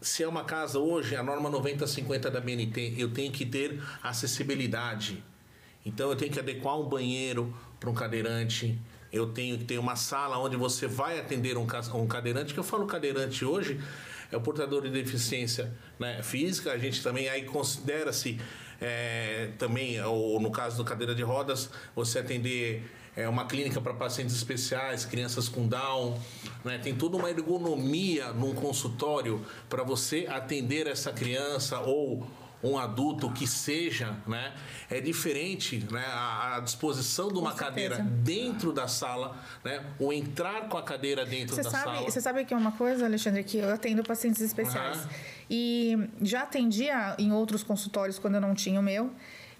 Se 0.00 0.22
é 0.22 0.28
uma 0.28 0.44
casa 0.44 0.78
hoje, 0.78 1.16
a 1.16 1.22
norma 1.22 1.50
9050 1.50 2.30
da 2.30 2.40
BNT, 2.40 2.94
eu 2.96 3.12
tenho 3.12 3.32
que 3.32 3.44
ter 3.44 3.82
acessibilidade. 4.02 5.22
Então 5.84 6.10
eu 6.10 6.16
tenho 6.16 6.32
que 6.32 6.38
adequar 6.38 6.78
um 6.78 6.88
banheiro 6.88 7.54
para 7.78 7.90
um 7.90 7.94
cadeirante. 7.94 8.78
Eu 9.12 9.32
tenho 9.32 9.58
que 9.58 9.64
ter 9.64 9.78
uma 9.78 9.96
sala 9.96 10.38
onde 10.38 10.56
você 10.56 10.86
vai 10.86 11.18
atender 11.18 11.56
um, 11.56 11.66
um 11.94 12.06
cadeirante, 12.06 12.54
que 12.54 12.60
eu 12.60 12.64
falo 12.64 12.86
cadeirante 12.86 13.44
hoje, 13.44 13.80
é 14.30 14.36
o 14.36 14.40
portador 14.40 14.82
de 14.82 14.90
deficiência 14.90 15.72
né, 15.98 16.22
física. 16.22 16.72
A 16.72 16.78
gente 16.78 17.02
também 17.02 17.28
aí 17.28 17.44
considera-se 17.44 18.40
é, 18.80 19.50
também, 19.58 20.00
ou 20.02 20.40
no 20.40 20.50
caso 20.50 20.76
do 20.76 20.84
cadeira 20.84 21.14
de 21.14 21.22
rodas, 21.22 21.70
você 21.94 22.18
atender 22.18 22.82
é, 23.16 23.28
uma 23.28 23.46
clínica 23.46 23.80
para 23.80 23.94
pacientes 23.94 24.36
especiais, 24.36 25.04
crianças 25.04 25.48
com 25.48 25.66
Down. 25.66 26.20
Né? 26.64 26.78
Tem 26.78 26.94
toda 26.94 27.16
uma 27.16 27.30
ergonomia 27.30 28.32
num 28.32 28.54
consultório 28.54 29.44
para 29.68 29.82
você 29.82 30.26
atender 30.28 30.86
essa 30.86 31.12
criança 31.12 31.80
ou 31.80 32.26
um 32.62 32.78
adulto 32.78 33.30
que 33.30 33.46
seja, 33.46 34.16
né? 34.26 34.52
É 34.90 35.00
diferente, 35.00 35.86
né? 35.90 36.04
A, 36.08 36.56
a 36.56 36.60
disposição 36.60 37.28
de 37.28 37.38
uma 37.38 37.52
cadeira 37.52 37.98
dentro 37.98 38.72
da 38.72 38.88
sala, 38.88 39.36
né? 39.62 39.84
O 39.98 40.12
entrar 40.12 40.68
com 40.68 40.76
a 40.76 40.82
cadeira 40.82 41.24
dentro 41.24 41.54
Você 41.54 41.62
da 41.62 41.70
sabe, 41.70 41.84
sala. 41.84 42.10
você 42.10 42.20
sabe 42.20 42.44
que 42.44 42.54
é 42.54 42.56
uma 42.56 42.72
coisa, 42.72 43.04
Alexandre, 43.04 43.44
que 43.44 43.58
eu 43.58 43.72
atendo 43.72 44.02
pacientes 44.02 44.40
especiais. 44.40 44.98
Aham. 44.98 45.08
E 45.50 46.08
já 46.22 46.42
atendia 46.42 47.14
em 47.18 47.30
outros 47.30 47.62
consultórios 47.62 48.18
quando 48.18 48.36
eu 48.36 48.40
não 48.40 48.54
tinha 48.54 48.80
o 48.80 48.82
meu. 48.82 49.12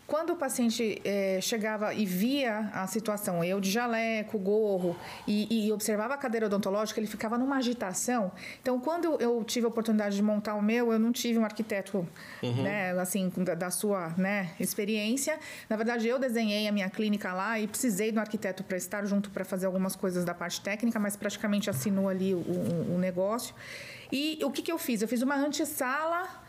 Quando 0.07 0.35
o 0.35 0.37
paciente 0.37 1.03
eh, 1.05 1.41
chegava 1.43 1.93
e 1.93 2.07
via 2.07 2.71
a 2.73 2.87
situação, 2.87 3.43
eu 3.43 3.61
de 3.61 3.69
jaleco, 3.71 4.39
gorro, 4.39 4.97
e, 5.27 5.67
e 5.67 5.73
observava 5.73 6.15
a 6.15 6.17
cadeira 6.17 6.47
odontológica, 6.47 7.01
ele 7.01 7.09
ficava 7.09 7.37
numa 7.37 7.57
agitação. 7.57 8.31
Então, 8.63 8.79
quando 8.79 9.21
eu 9.21 9.43
tive 9.43 9.67
a 9.67 9.69
oportunidade 9.69 10.15
de 10.15 10.23
montar 10.23 10.55
o 10.55 10.63
meu, 10.63 10.93
eu 10.93 10.99
não 11.01 11.11
tive 11.11 11.41
um 11.41 11.45
arquiteto, 11.45 12.07
né, 12.63 12.93
assim, 13.01 13.33
da, 13.39 13.55
da 13.55 13.69
sua 13.71 14.15
né, 14.17 14.51
experiência. 14.61 15.41
Na 15.69 15.75
verdade, 15.77 16.07
eu 16.07 16.21
desenhei 16.21 16.69
a 16.69 16.73
minha 16.73 16.89
clínica 16.89 17.33
lá 17.33 17.59
e 17.59 17.67
precisei 17.67 18.13
do 18.13 18.21
arquiteto 18.21 18.63
para 18.63 18.77
estar 18.77 19.05
junto 19.07 19.29
para 19.31 19.45
fazer 19.45 19.67
algumas 19.67 19.97
coisas 19.97 20.25
da 20.25 20.33
parte 20.33 20.61
técnica, 20.61 21.01
mas 21.01 21.17
praticamente 21.17 21.69
assinou 21.69 22.09
ali 22.09 22.33
o, 22.33 22.39
o- 22.39 22.95
o 22.95 22.99
negócio. 22.99 23.53
E 24.13 24.39
o 24.45 24.53
que, 24.53 24.63
que 24.63 24.71
eu 24.71 24.79
fiz? 24.79 25.03
Eu 25.03 25.09
fiz 25.09 25.21
uma 25.21 25.35
antessala 25.35 26.46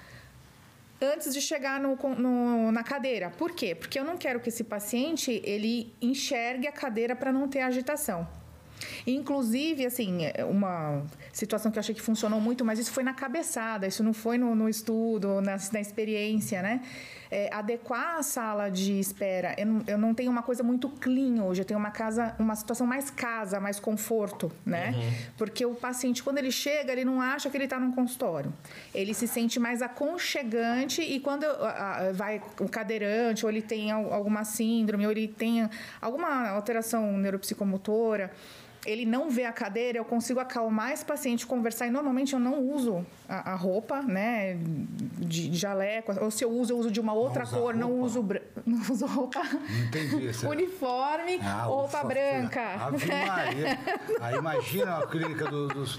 antes 1.02 1.34
de 1.34 1.42
chegar 1.42 1.80
no, 1.80 1.96
no- 2.18 2.72
na 2.72 2.84
cadeira. 2.84 3.30
Por 3.32 3.52
quê? 3.52 3.76
Porque 3.76 4.00
eu 4.00 4.04
não 4.04 4.18
quero 4.18 4.40
que 4.40 4.50
esse 4.50 4.64
paciente 4.64 5.42
ele 5.44 5.94
enxergue 6.02 6.68
a 6.68 6.72
cadeira 6.72 7.16
para 7.16 7.32
não 7.32 7.48
ter 7.48 7.62
agitação. 7.62 8.28
Inclusive, 9.06 9.86
assim, 9.86 10.20
uma 10.50 11.04
situação 11.34 11.72
que 11.72 11.78
eu 11.78 11.80
achei 11.80 11.96
que 11.96 12.02
funcionou 12.02 12.40
muito, 12.40 12.64
mas 12.64 12.78
isso 12.80 12.92
foi 12.92 13.04
na 13.04 13.14
cabeçada, 13.14 13.88
isso 13.88 14.04
não 14.04 14.14
foi 14.14 14.38
no, 14.38 14.54
no 14.56 14.70
estudo, 14.70 15.42
na, 15.42 15.58
na 15.72 15.80
experiência, 15.82 16.62
né? 16.62 16.82
É, 17.30 17.54
adequar 17.54 18.18
a 18.18 18.24
sala 18.24 18.70
de 18.70 19.00
espera. 19.00 19.54
Eu 19.58 19.66
não, 19.66 19.84
eu 19.88 19.98
não 19.98 20.14
tenho 20.14 20.32
uma 20.32 20.42
coisa 20.44 20.64
muito 20.64 20.88
clean 20.90 21.44
hoje, 21.44 21.62
eu 21.62 21.66
tenho 21.66 21.80
uma 21.80 21.92
casa, 21.92 22.36
uma 22.40 22.56
situação 22.56 22.88
mais 22.88 23.10
casa, 23.10 23.60
mais 23.60 23.80
conforto, 23.80 24.52
né? 24.66 24.94
Porque 25.38 25.66
o 25.66 25.76
paciente, 25.76 26.24
quando 26.24 26.38
ele 26.38 26.52
chega, 26.52 26.92
ele 26.92 27.04
não 27.06 27.22
acha 27.22 27.50
que 27.50 27.58
ele 27.58 27.66
está 27.66 27.80
num 27.80 27.92
consultório. 27.92 28.54
Ele 28.94 29.14
se 29.14 29.28
sente 29.28 29.60
mais 29.60 29.82
aconchegante 29.82 31.02
e 31.02 31.20
quando 31.20 31.44
ah, 31.46 31.98
ah, 32.10 32.12
vai 32.14 32.42
o 32.60 32.68
cadeirante, 32.70 33.46
ou 33.46 33.52
ele 33.52 33.62
tem 33.62 33.92
al- 33.92 34.14
alguma 34.14 34.44
síndrome, 34.44 35.06
ou 35.06 35.12
ele 35.12 35.28
tem 35.28 35.70
alguma 36.02 36.50
alteração 36.50 37.18
neuropsicomotora, 37.18 38.32
ele 38.88 39.06
não 39.06 39.30
vê 39.30 39.44
a 39.46 39.52
cadeira, 39.52 39.98
eu 39.98 40.06
consigo 40.06 40.40
acalmar 40.40 40.92
esse 40.94 41.04
paciente, 41.06 41.46
conversar. 41.46 41.88
E 41.88 41.90
normalmente 41.92 42.34
eu 42.34 42.40
não 42.40 42.60
uso 42.62 43.06
a, 43.28 43.52
a 43.52 43.56
roupa, 43.56 44.02
né, 44.02 44.58
de, 45.20 45.50
de 45.50 45.58
jaleco. 45.58 46.14
Ou 46.24 46.32
se 46.32 46.44
eu 46.44 46.50
uso, 46.52 46.74
eu 46.74 46.78
uso 46.78 46.90
de 46.90 47.00
uma 47.00 47.14
outra 47.14 47.44
usa 47.44 47.58
cor, 47.58 47.76
não 47.76 47.92
uso, 48.00 48.26
não 48.66 48.80
uso 48.90 49.06
roupa. 49.06 49.44
Não 49.44 49.84
entendi. 49.86 50.32
Uniforme 50.48 51.40
Ah, 51.44 51.68
ou 51.68 51.82
roupa 51.82 51.98
ufa, 52.00 52.08
branca. 52.08 52.62
Ave 52.80 53.06
Maria. 53.06 53.80
Aí 54.22 54.36
imagina 54.38 54.98
a 55.00 55.08
clínica 55.08 55.46
do- 55.46 55.68
dos, 55.68 55.98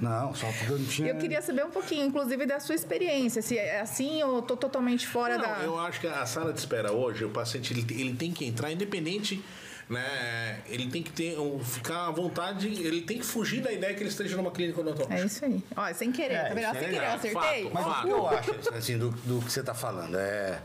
Não, 0.00 0.34
só 0.34 0.46
porque 0.46 0.72
eu 0.72 0.78
não 0.78 0.86
tinha. 0.86 1.08
Eu 1.08 1.16
queria 1.16 1.42
saber 1.42 1.64
um 1.64 1.70
pouquinho, 1.70 2.06
inclusive, 2.06 2.46
da 2.46 2.58
sua 2.60 2.74
experiência. 2.74 3.42
Se 3.42 3.58
é 3.58 3.80
assim 3.80 4.22
ou 4.22 4.40
tô 4.42 4.56
totalmente 4.56 5.06
fora 5.06 5.36
Não, 5.36 5.42
da. 5.44 5.58
eu 5.64 5.78
acho 5.78 6.00
que 6.00 6.06
a 6.06 6.24
sala 6.26 6.52
de 6.52 6.58
espera 6.58 6.92
hoje, 6.92 7.24
o 7.24 7.30
paciente 7.30 7.72
ele, 7.72 7.84
ele 8.00 8.14
tem 8.14 8.32
que 8.32 8.44
entrar 8.44 8.70
independente, 8.72 9.42
né? 9.88 10.60
Ele 10.66 10.88
tem 10.88 11.02
que 11.02 11.10
ter 11.10 11.36
ficar 11.64 12.08
à 12.08 12.10
vontade, 12.10 12.68
ele 12.68 13.02
tem 13.02 13.18
que 13.18 13.24
fugir 13.24 13.60
da 13.62 13.72
ideia 13.72 13.94
que 13.94 14.00
ele 14.02 14.08
esteja 14.10 14.36
numa 14.36 14.50
clínica 14.50 14.80
odontológica. 14.80 15.20
É 15.22 15.26
isso 15.26 15.44
aí. 15.44 15.62
Ó, 15.76 15.92
sem 15.94 16.12
querer, 16.12 16.34
É, 16.34 16.54
tá 16.54 16.60
é 16.60 16.72
Sem 16.74 16.82
querer, 16.90 16.96
eu 16.96 17.12
acertei. 17.12 17.32
Fato, 17.64 17.70
Mas 17.74 17.84
fato. 17.84 17.98
o 18.00 18.02
que 18.04 18.10
eu 18.10 18.28
acho, 18.28 18.74
assim, 18.74 18.98
do, 18.98 19.10
do 19.10 19.40
que 19.44 19.52
você 19.52 19.60
está 19.60 19.74
falando 19.74 20.16
é. 20.18 20.60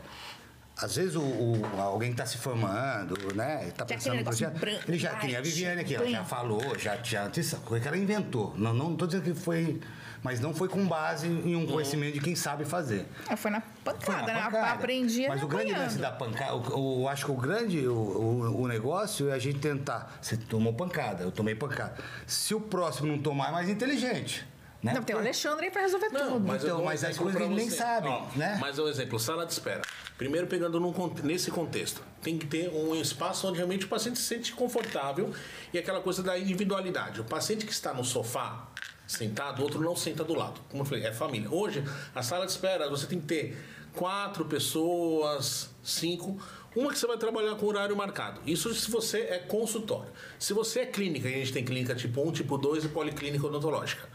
Às 0.76 0.96
vezes 0.96 1.14
o, 1.14 1.22
o- 1.22 1.80
alguém 1.80 2.10
está 2.10 2.26
se 2.26 2.36
formando, 2.36 3.16
né? 3.34 3.68
Está 3.68 3.84
Já 3.84 3.94
pensando 3.94 4.16
no 4.16 4.24
projeto. 4.24 4.58
branco, 4.58 4.82
Ele 4.88 4.98
já 4.98 5.14
queria 5.14 5.38
a 5.38 5.40
Viviane 5.40 5.80
aqui, 5.82 5.94
ela 5.94 6.08
já 6.10 6.24
falou, 6.24 6.76
já 6.76 6.96
tinha. 6.96 7.30
Foi 7.64 7.78
que 7.80 7.86
ela 7.86 7.96
inventou. 7.96 8.52
Não, 8.58 8.74
não 8.74 8.96
tô 8.96 9.06
dizendo 9.06 9.22
que 9.22 9.34
foi. 9.34 9.80
Mas 10.24 10.40
não 10.40 10.54
foi 10.54 10.68
com 10.68 10.86
base 10.88 11.26
em 11.28 11.54
um 11.54 11.66
conhecimento 11.66 12.14
de 12.14 12.20
quem 12.20 12.34
sabe 12.34 12.64
fazer. 12.64 13.06
É, 13.28 13.36
Foi 13.36 13.50
na 13.50 13.60
Foi 13.60 13.92
pancada, 13.92 14.26
na 14.26 14.32
né? 14.32 14.40
pancada. 14.46 14.66
Aprendi 14.72 15.28
Mas 15.28 15.42
o 15.42 15.46
grande 15.46 15.72
lance 15.72 15.98
da 15.98 16.10
pancada, 16.10 16.50
eu 16.50 17.06
acho 17.08 17.26
que 17.26 17.30
o 17.30 17.36
grande 17.36 17.86
o, 17.86 17.92
o- 17.94 18.62
o 18.62 18.66
negócio 18.66 19.28
é 19.28 19.34
a 19.34 19.38
gente 19.38 19.58
tentar. 19.58 20.16
Você 20.22 20.38
tomou 20.38 20.72
pancada, 20.72 21.22
eu 21.22 21.30
tomei 21.30 21.54
pancada. 21.54 21.96
Se 22.26 22.54
o 22.54 22.60
próximo 22.60 23.06
não 23.08 23.18
tomar, 23.18 23.50
é 23.50 23.52
mais 23.52 23.68
inteligente. 23.68 24.46
Né? 24.82 24.94
Não, 24.94 25.02
tem 25.02 25.14
o 25.14 25.18
Alexandre 25.18 25.66
aí 25.66 25.70
pra 25.70 25.82
resolver 25.82 26.08
tudo. 26.10 26.40
mas- 26.40 26.64
Então, 26.64 26.82
mas 26.84 27.04
as 27.04 27.10
exemplo 27.10 27.24
coisas 27.24 27.40
ele 27.42 27.54
nem 27.54 27.68
sabe, 27.70 28.08
né? 28.36 28.56
Mas 28.60 28.78
é 28.78 28.82
um 28.82 28.88
exemplo, 28.88 29.18
sala 29.20 29.44
de 29.46 29.52
espera. 29.52 29.82
Primeiro 30.16 30.46
pegando 30.46 30.80
num 30.80 30.92
nesse 31.22 31.50
contexto, 31.50 32.02
tem 32.22 32.38
que 32.38 32.46
ter 32.46 32.70
um 32.70 32.94
espaço 32.94 33.46
onde 33.46 33.56
realmente 33.58 33.84
o 33.84 33.88
paciente 33.88 34.18
se 34.18 34.24
sente 34.24 34.52
confortável 34.54 35.32
e 35.72 35.78
aquela 35.78 36.00
coisa 36.00 36.22
da 36.22 36.38
individualidade. 36.38 37.20
O 37.20 37.24
paciente 37.24 37.64
que 37.66 37.72
está 37.72 37.92
no 37.92 38.04
sofá 38.04 38.68
sentado, 39.14 39.62
outro 39.62 39.80
não 39.80 39.96
senta 39.96 40.24
do 40.24 40.34
lado. 40.34 40.60
Como 40.68 40.82
eu 40.82 40.86
falei, 40.86 41.04
é 41.04 41.12
família. 41.12 41.48
Hoje, 41.50 41.84
a 42.14 42.22
sala 42.22 42.44
de 42.44 42.52
espera, 42.52 42.88
você 42.88 43.06
tem 43.06 43.20
que 43.20 43.26
ter 43.26 43.58
quatro 43.94 44.44
pessoas, 44.44 45.70
cinco. 45.82 46.38
Uma 46.74 46.92
que 46.92 46.98
você 46.98 47.06
vai 47.06 47.16
trabalhar 47.16 47.54
com 47.54 47.66
horário 47.66 47.96
marcado. 47.96 48.40
Isso 48.46 48.74
se 48.74 48.90
você 48.90 49.20
é 49.20 49.38
consultório. 49.38 50.10
Se 50.38 50.52
você 50.52 50.80
é 50.80 50.86
clínica, 50.86 51.28
a 51.28 51.30
gente 51.30 51.52
tem 51.52 51.64
clínica 51.64 51.94
tipo 51.94 52.20
1, 52.20 52.32
tipo 52.32 52.58
2 52.58 52.84
e 52.84 52.88
policlínica 52.88 53.46
odontológica. 53.46 54.08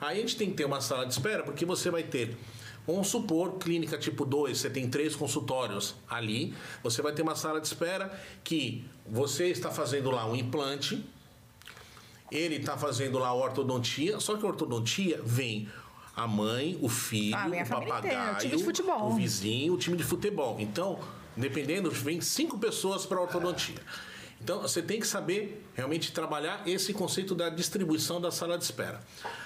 Aí 0.00 0.18
a 0.18 0.20
gente 0.20 0.36
tem 0.36 0.50
que 0.50 0.56
ter 0.56 0.64
uma 0.64 0.80
sala 0.80 1.06
de 1.06 1.12
espera, 1.12 1.42
porque 1.42 1.64
você 1.64 1.90
vai 1.90 2.02
ter, 2.02 2.36
vamos 2.86 3.08
supor, 3.08 3.58
clínica 3.58 3.98
tipo 3.98 4.24
2, 4.24 4.56
você 4.56 4.70
tem 4.70 4.88
três 4.88 5.14
consultórios 5.14 5.94
ali, 6.08 6.54
você 6.82 7.02
vai 7.02 7.12
ter 7.12 7.20
uma 7.20 7.36
sala 7.36 7.60
de 7.60 7.66
espera 7.66 8.10
que 8.42 8.82
você 9.06 9.48
está 9.48 9.70
fazendo 9.70 10.10
lá 10.10 10.26
um 10.26 10.34
implante, 10.34 11.04
ele 12.30 12.56
está 12.56 12.76
fazendo 12.76 13.18
lá 13.18 13.28
a 13.28 13.34
ortodontia, 13.34 14.20
só 14.20 14.36
que 14.36 14.44
a 14.44 14.48
ortodontia 14.48 15.20
vem 15.24 15.68
a 16.14 16.26
mãe, 16.26 16.78
o 16.80 16.88
filho, 16.88 17.36
Ah, 17.36 17.46
o 17.46 17.50
família 17.66 17.98
inteira, 17.98 18.16
papagaio, 18.16 18.56
o 18.56 19.10
o 19.12 19.14
vizinho, 19.14 19.74
o 19.74 19.78
time 19.78 19.96
de 19.96 20.04
futebol. 20.04 20.56
Então, 20.58 20.98
dependendo, 21.36 21.90
vem 21.90 22.20
cinco 22.20 22.58
pessoas 22.58 23.06
para 23.06 23.18
a 23.18 23.22
ortodontia. 23.22 23.80
Então, 24.42 24.62
você 24.62 24.80
tem 24.80 24.98
que 24.98 25.06
saber 25.06 25.66
realmente 25.74 26.12
trabalhar 26.12 26.62
esse 26.66 26.94
conceito 26.94 27.34
da 27.34 27.50
distribuição 27.50 28.20
da 28.20 28.30
sala 28.30 28.56
de 28.56 28.64
espera. 28.64 29.00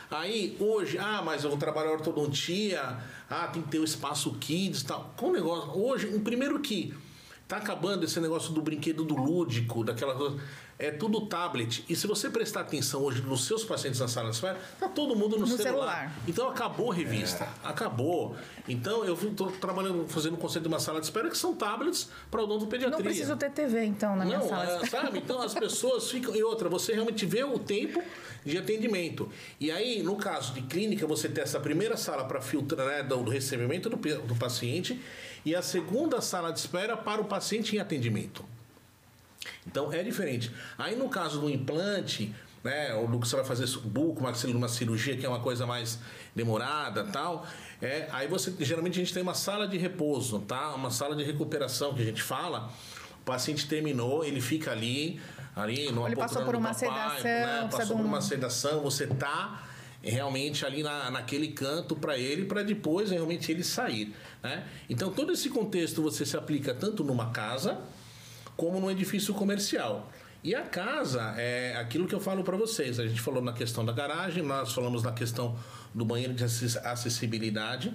Aí, 0.09 0.57
hoje, 0.61 0.99
ah, 0.99 1.21
mas 1.25 1.43
eu 1.43 1.51
vou 1.51 1.59
trabalhar 1.59 1.91
ortodontia, 1.91 2.99
ah, 3.29 3.49
tem 3.49 3.61
que 3.61 3.69
ter 3.69 3.81
o 3.81 3.85
espaço 3.85 4.33
kids 4.35 4.83
e 4.83 4.87
tal. 4.87 5.13
Com 5.17 5.31
o 5.31 5.33
negócio, 5.33 5.77
hoje, 5.77 6.07
um 6.07 6.21
primeiro 6.21 6.61
que 6.61 6.95
tá 7.49 7.57
acabando 7.57 8.05
esse 8.05 8.21
negócio 8.21 8.53
do 8.53 8.63
brinquedo 8.63 9.05
do 9.05 9.17
lúdico, 9.17 9.83
daquela 9.83 10.15
coisa. 10.15 10.41
É 10.79 10.91
tudo 10.91 11.27
tablet. 11.27 11.85
E 11.89 11.95
se 11.95 12.07
você 12.07 12.29
prestar 12.29 12.61
atenção 12.63 13.03
hoje 13.03 13.23
nos 13.23 13.47
seus 13.47 13.63
pacientes 13.65 14.01
na 14.01 14.09
sala 14.09 14.31
de 14.31 14.35
espera, 14.35 14.59
tá 14.81 14.89
todo 14.89 15.15
mundo 15.15 15.37
no, 15.39 15.47
No 15.47 15.57
celular. 15.57 15.63
celular. 15.63 16.13
Então 16.27 16.49
acabou 16.49 16.91
a 16.91 16.95
revista. 16.95 17.49
Acabou. 17.63 18.35
Então 18.69 19.05
eu 19.05 19.15
estou 19.15 19.53
trabalhando, 19.53 20.07
fazendo 20.09 20.35
um 20.35 20.39
conceito 20.39 20.63
de 20.65 20.69
uma 20.69 20.81
sala 20.81 20.99
de 21.01 21.07
espera 21.07 21.31
que 21.31 21.39
são 21.39 21.55
tablets 21.55 22.09
para 22.31 22.43
odontopediatria. 22.43 22.97
Não 22.99 23.05
preciso 23.05 23.37
ter 23.37 23.51
TV, 23.51 23.85
então, 23.85 24.17
na 24.17 24.25
minha 24.25 24.39
Não, 24.39 24.49
sala. 24.49 24.79
de 24.79 24.85
é, 24.85 24.89
sabe? 24.89 25.19
Então 25.19 25.41
as 25.41 25.55
pessoas 25.55 26.11
ficam. 26.11 26.35
E 26.35 26.43
outra, 26.43 26.69
você 26.69 26.93
realmente 26.93 27.25
vê 27.25 27.45
o 27.45 27.59
tempo 27.59 28.03
de 28.45 28.59
atendimento. 28.59 29.29
E 29.61 29.71
aí, 29.71 30.03
no 30.03 30.17
caso 30.17 30.53
de 30.53 30.63
clínica, 30.63 31.07
você 31.07 31.29
tem 31.29 31.43
essa 31.45 31.61
primeira 31.61 31.97
sala 31.97 32.25
para 32.25 32.41
filtrar 32.41 32.87
né, 32.87 33.03
do 33.03 33.23
do 33.23 33.31
recebimento 33.31 33.89
do, 33.89 33.97
do 33.97 34.35
paciente 34.35 35.01
e 35.45 35.55
a 35.55 35.63
segunda 35.63 36.21
sala 36.21 36.53
de 36.53 36.59
espera 36.59 36.97
para 36.97 37.21
o 37.21 37.25
paciente 37.25 37.77
em 37.77 37.79
atendimento. 37.79 38.45
Então 39.67 39.93
é 39.93 40.03
diferente. 40.03 40.51
Aí 40.79 40.97
no 40.97 41.09
caso 41.09 41.41
do 41.41 41.51
implante, 41.51 42.35
né, 42.63 42.95
ou 42.95 43.07
do 43.07 43.19
que 43.21 43.29
você 43.29 43.37
vai 43.37 43.45
fazer 43.45 43.67
buco, 43.81 44.21
uma 44.21 44.69
cirurgia 44.69 45.17
que 45.17 45.27
é 45.27 45.29
uma 45.29 45.41
coisa 45.41 45.67
mais 45.67 45.99
demorada, 46.35 47.05
tal, 47.05 47.47
é, 47.81 48.09
aí 48.11 48.27
você 48.27 48.53
geralmente 48.61 48.95
a 48.95 49.05
gente 49.05 49.13
tem 49.13 49.23
uma 49.23 49.35
sala 49.35 49.69
de 49.69 49.77
repouso, 49.77 50.41
tá? 50.41 50.75
Uma 50.75 50.91
sala 50.91 51.15
de 51.15 51.23
recuperação 51.23 51.93
que 51.95 52.03
a 52.03 52.05
gente 52.05 52.23
fala. 52.23 52.71
O 53.21 53.25
paciente 53.25 53.67
terminou, 53.69 54.25
ele 54.25 54.41
fica 54.41 54.71
ali, 54.71 55.21
ali 55.55 55.91
numa 55.91 56.09
Ele 56.09 56.17
passou 56.17 56.43
poltrona 56.43 56.45
por 56.47 56.57
uma 56.57 56.75
papai, 56.75 57.21
sedação, 57.23 57.63
né? 57.63 57.69
Passou 57.71 57.97
por 57.97 58.05
um- 58.05 58.09
uma 58.09 58.21
sedação, 58.21 58.81
você 58.83 59.07
tá 59.07 59.63
realmente 60.03 60.67
ali 60.67 60.83
na, 60.83 61.11
naquele 61.11 61.49
canto 61.49 61.97
para 61.97 62.19
ele, 62.19 62.45
para 62.45 62.63
depois 62.63 63.11
realmente 63.11 63.51
ele 63.51 63.65
sair. 63.65 64.15
Né? 64.43 64.63
Então 64.89 65.11
todo 65.11 65.33
esse 65.33 65.49
contexto 65.49 66.03
você 66.03 66.27
se 66.27 66.37
aplica 66.37 66.75
tanto 66.75 67.03
numa 67.03 67.31
casa 67.31 67.81
como 68.57 68.81
num 68.81 68.91
edifício 68.91 69.35
comercial. 69.35 70.11
E 70.43 70.55
a 70.55 70.63
casa 70.63 71.35
é 71.39 71.75
aquilo 71.77 72.07
que 72.07 72.15
eu 72.15 72.21
falo 72.21 72.45
para 72.45 72.57
vocês. 72.57 73.01
A 73.01 73.07
gente 73.07 73.21
falou 73.21 73.43
na 73.43 73.53
questão 73.53 73.85
da 73.85 73.93
garagem, 73.93 74.43
nós 74.43 74.73
falamos 74.73 75.03
na 75.03 75.13
questão 75.13 75.57
do 75.95 76.05
banheiro 76.05 76.35
de 76.35 76.45
acess- 76.45 76.77
acessibilidade. 76.77 77.95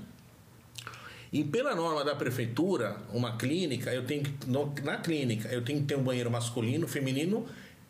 E 1.32 1.44
pela 1.44 1.76
norma 1.76 2.04
da 2.04 2.16
prefeitura, 2.16 2.98
uma 3.14 3.38
clínica, 3.38 3.94
eu 3.94 4.04
tenho 4.04 4.24
que, 4.24 4.50
no- 4.50 4.74
na 4.84 4.98
clínica, 4.98 5.48
eu 5.50 5.64
tenho 5.64 5.80
que 5.82 5.86
ter 5.86 5.96
um 5.96 6.02
banheiro 6.02 6.32
masculino, 6.32 6.88
feminino 6.88 7.46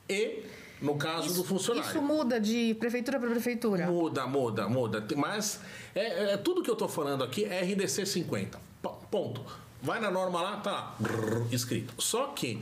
e 0.10 0.44
no 0.82 0.96
caso 0.96 1.34
do 1.34 1.44
funcionário. 1.46 1.90
Isso 1.90 2.02
muda 2.02 2.38
de 2.38 2.74
prefeitura 2.74 3.18
para 3.18 3.30
prefeitura. 3.30 3.88
Muda, 3.88 4.28
muda, 4.28 4.68
muda. 4.68 5.06
Mas 5.16 5.62
é, 5.96 6.34
é- 6.34 6.38
tudo 6.38 6.62
que 6.62 6.70
eu 6.70 6.76
tô 6.76 6.90
falando 6.90 7.24
aqui 7.24 7.46
é 7.46 7.62
RDC 7.62 8.06
50. 8.06 8.60
P- 8.82 8.90
Ponto. 9.10 9.42
Vai 9.82 10.00
na 10.00 10.12
norma 10.12 10.42
lá, 10.42 10.58
tá 10.58 10.72
lá, 10.72 10.96
brrr, 11.00 11.48
escrito. 11.52 11.94
Só 11.98 12.28
que 12.28 12.62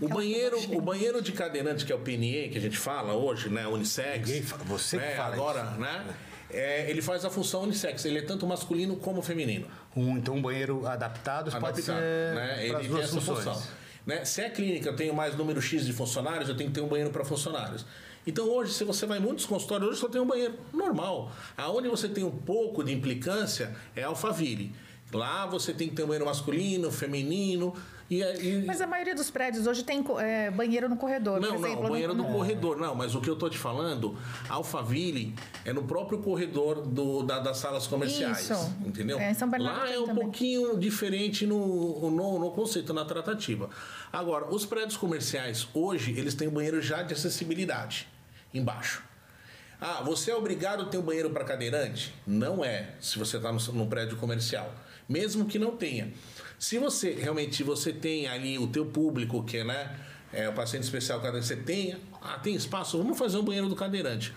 o 0.00 0.08
banheiro, 0.08 0.58
o 0.76 0.80
banheiro 0.80 1.22
de 1.22 1.32
cadeirante, 1.32 1.84
que 1.84 1.92
é 1.92 1.94
o 1.94 2.00
PNE, 2.00 2.48
que 2.50 2.58
a 2.58 2.60
gente 2.60 2.76
fala 2.76 3.14
hoje, 3.14 3.48
né? 3.48 3.66
Unissex. 3.66 4.28
Ninguém 4.28 4.42
você 4.42 4.98
que 4.98 5.04
né, 5.04 5.14
fala 5.16 5.34
Agora, 5.34 5.64
né? 5.72 6.04
é, 6.50 6.90
ele 6.90 7.00
faz 7.00 7.24
a 7.24 7.30
função 7.30 7.62
unissex. 7.62 8.04
Ele 8.04 8.18
é 8.18 8.22
tanto 8.22 8.46
masculino 8.46 8.96
como 8.96 9.22
feminino. 9.22 9.66
Um, 9.94 10.18
então, 10.18 10.34
um 10.34 10.42
banheiro 10.42 10.86
adaptado, 10.86 11.50
pode 11.50 11.56
Adaptado, 11.64 11.84
ser 11.84 12.34
né? 12.34 12.66
Ele 12.66 12.88
tem 12.88 13.00
essa 13.00 13.20
funções. 13.20 13.44
função. 13.44 13.62
Né? 14.04 14.24
Se 14.24 14.40
é 14.40 14.50
clínica, 14.50 14.88
eu 14.88 14.96
tenho 14.96 15.14
mais 15.14 15.36
número 15.36 15.60
X 15.60 15.84
de 15.86 15.92
funcionários, 15.92 16.48
eu 16.48 16.56
tenho 16.56 16.70
que 16.70 16.74
ter 16.74 16.80
um 16.80 16.88
banheiro 16.88 17.10
para 17.10 17.24
funcionários. 17.24 17.84
Então 18.26 18.48
hoje, 18.48 18.72
se 18.72 18.84
você 18.84 19.06
vai 19.06 19.18
em 19.18 19.20
muitos 19.20 19.46
consultórios, 19.46 19.88
hoje 19.88 20.00
só 20.00 20.08
tem 20.08 20.20
um 20.20 20.26
banheiro 20.26 20.54
normal. 20.72 21.30
Aonde 21.56 21.88
você 21.88 22.08
tem 22.08 22.24
um 22.24 22.30
pouco 22.30 22.82
de 22.82 22.92
implicância 22.92 23.74
é 23.94 24.02
Alphaville. 24.02 24.72
Lá 25.12 25.46
você 25.46 25.72
tem 25.72 25.88
que 25.88 25.94
ter 25.94 26.02
um 26.02 26.06
banheiro 26.06 26.26
masculino, 26.26 26.90
feminino. 26.90 27.74
E, 28.08 28.22
e- 28.22 28.64
Mas 28.66 28.80
a 28.80 28.86
maioria 28.86 29.14
dos 29.16 29.30
prédios 29.30 29.66
hoje 29.66 29.82
tem 29.82 30.04
é, 30.20 30.48
banheiro 30.50 30.88
no 30.88 30.96
corredor. 30.96 31.40
não, 31.40 31.54
exemplo, 31.56 31.82
não, 31.82 31.90
banheiro 31.90 32.14
no, 32.14 32.22
no 32.24 32.32
corredor, 32.32 32.76
não, 32.76 32.94
mas 32.94 33.14
o 33.16 33.20
que 33.20 33.28
eu 33.28 33.34
tô 33.34 33.48
te 33.48 33.58
falando, 33.58 34.16
Alphaville 34.48 35.34
é 35.64 35.72
no 35.72 35.82
próprio 35.84 36.18
corredor 36.18 36.82
do, 36.82 37.22
da- 37.24 37.40
das 37.40 37.56
salas 37.58 37.86
comerciais. 37.86 38.48
Isso. 38.50 38.72
Entendeu? 38.84 39.18
É, 39.18 39.34
São 39.34 39.48
Bernardo 39.50 39.80
Lá 39.80 39.92
é 39.92 39.98
um 39.98 40.06
também. 40.06 40.22
pouquinho 40.24 40.78
diferente 40.78 41.46
no, 41.46 42.10
no, 42.10 42.38
no 42.38 42.50
conceito, 42.52 42.92
na 42.94 43.04
tratativa. 43.04 43.70
Agora, 44.12 44.46
os 44.54 44.64
prédios 44.64 44.96
comerciais, 44.96 45.66
hoje, 45.74 46.12
eles 46.18 46.34
têm 46.34 46.46
um 46.48 46.52
banheiro 46.52 46.80
já 46.80 47.02
de 47.02 47.12
acessibilidade 47.12 48.06
embaixo. 48.54 49.02
Ah, 49.80 50.00
você 50.04 50.30
é 50.30 50.34
obrigado 50.36 50.82
a 50.84 50.86
ter 50.86 50.96
um 50.98 51.02
banheiro 51.02 51.30
para 51.30 51.44
cadeirante? 51.44 52.14
Não 52.26 52.64
é, 52.64 52.90
se 53.00 53.18
você 53.18 53.36
está 53.36 53.52
num 53.52 53.86
prédio 53.88 54.16
comercial. 54.16 54.72
Mesmo 55.08 55.46
que 55.46 55.58
não 55.58 55.76
tenha. 55.76 56.12
Se 56.58 56.78
você 56.78 57.10
realmente 57.12 57.62
você 57.62 57.92
tem 57.92 58.26
ali 58.26 58.58
o 58.58 58.66
teu 58.66 58.86
público, 58.86 59.42
que 59.44 59.58
é, 59.58 59.64
né, 59.64 59.96
é 60.32 60.48
o 60.48 60.52
paciente 60.52 60.82
especial 60.84 61.18
cadeirante, 61.20 61.46
você 61.46 61.56
tem, 61.56 61.96
ah, 62.20 62.38
tem 62.38 62.54
espaço, 62.54 62.98
vamos 62.98 63.18
fazer 63.18 63.36
um 63.38 63.42
banheiro 63.44 63.68
do 63.68 63.76
cadeirante. 63.76 64.32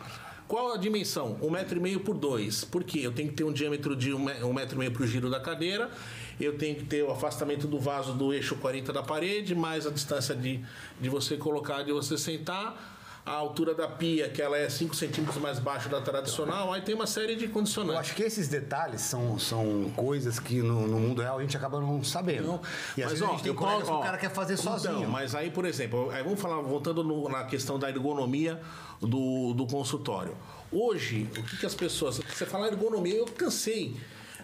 Qual 0.47 0.73
a 0.73 0.77
dimensão? 0.77 1.37
Um 1.43 1.49
metro 1.51 1.77
e 1.77 1.79
meio 1.79 1.99
por 1.99 2.17
dois. 2.17 2.63
Por 2.63 2.83
quê? 2.83 3.01
Eu 3.03 3.11
tenho 3.11 3.29
que 3.29 3.35
ter 3.35 3.43
um 3.43 3.53
diâmetro 3.53 3.95
de 3.95 4.11
um, 4.13 4.17
me- 4.19 4.53
metro 4.53 4.75
e 4.75 4.79
meio 4.79 4.91
para 4.91 5.03
o 5.03 5.07
giro 5.07 5.29
da 5.29 5.39
cadeira, 5.39 5.91
eu 6.39 6.57
tenho 6.57 6.75
que 6.75 6.85
ter 6.85 7.03
o 7.03 7.11
afastamento 7.11 7.67
do 7.67 7.79
vaso 7.79 8.13
do 8.13 8.33
eixo 8.33 8.55
40 8.55 8.91
da 8.91 9.03
parede, 9.03 9.53
mais 9.53 9.85
a 9.85 9.91
distância 9.91 10.35
de, 10.35 10.59
de 10.99 11.07
você 11.09 11.37
colocar, 11.37 11.83
de 11.83 11.91
você 11.91 12.17
sentar, 12.17 12.98
a 13.29 13.33
altura 13.33 13.75
da 13.75 13.87
pia, 13.87 14.27
que 14.27 14.41
ela 14.41 14.57
é 14.57 14.67
5 14.67 14.95
centímetros 14.95 15.37
mais 15.41 15.59
baixo 15.59 15.87
da 15.87 16.01
tradicional, 16.01 16.73
aí 16.73 16.81
tem 16.81 16.95
uma 16.95 17.05
série 17.05 17.35
de 17.35 17.45
Eu 17.45 17.51
condicionantes. 17.51 17.99
acho 18.01 18.15
que 18.15 18.23
esses 18.23 18.47
detalhes 18.47 19.01
são, 19.01 19.37
são 19.37 19.91
coisas 19.95 20.39
que 20.39 20.61
no, 20.63 20.87
no 20.87 20.99
mundo 20.99 21.21
real 21.21 21.37
a 21.37 21.41
gente 21.41 21.55
acaba 21.55 21.79
não 21.79 22.03
sabendo. 22.03 22.47
Não, 22.47 22.61
E 22.97 23.03
às 23.03 23.11
mas 23.11 23.19
vezes 23.19 23.21
a 23.21 23.27
ó, 23.27 23.31
gente 23.31 23.43
tem 23.43 23.51
eu 23.51 23.55
colegas 23.55 23.83
que 23.87 23.93
o 23.93 23.99
cara 23.99 24.17
quer 24.17 24.31
fazer 24.31 24.53
então, 24.53 24.73
sozinho. 24.79 25.07
mas 25.07 25.35
aí, 25.35 25.51
por 25.51 25.65
exemplo, 25.65 26.09
aí 26.11 26.23
vamos 26.23 26.39
falar, 26.41 26.59
voltando 26.61 27.03
no- 27.03 27.29
na 27.29 27.43
questão 27.43 27.77
da 27.77 27.87
ergonomia 27.87 28.59
do, 28.99 29.53
do 29.53 29.67
consultório. 29.67 30.35
Hoje, 30.71 31.29
o 31.37 31.43
que, 31.43 31.57
que 31.57 31.65
as 31.65 31.75
pessoas. 31.75 32.17
Você 32.19 32.45
fala 32.45 32.67
ergonomia, 32.67 33.15
eu 33.15 33.25
cansei. 33.25 33.95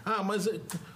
Ah, 0.06 0.22
mas 0.22 0.48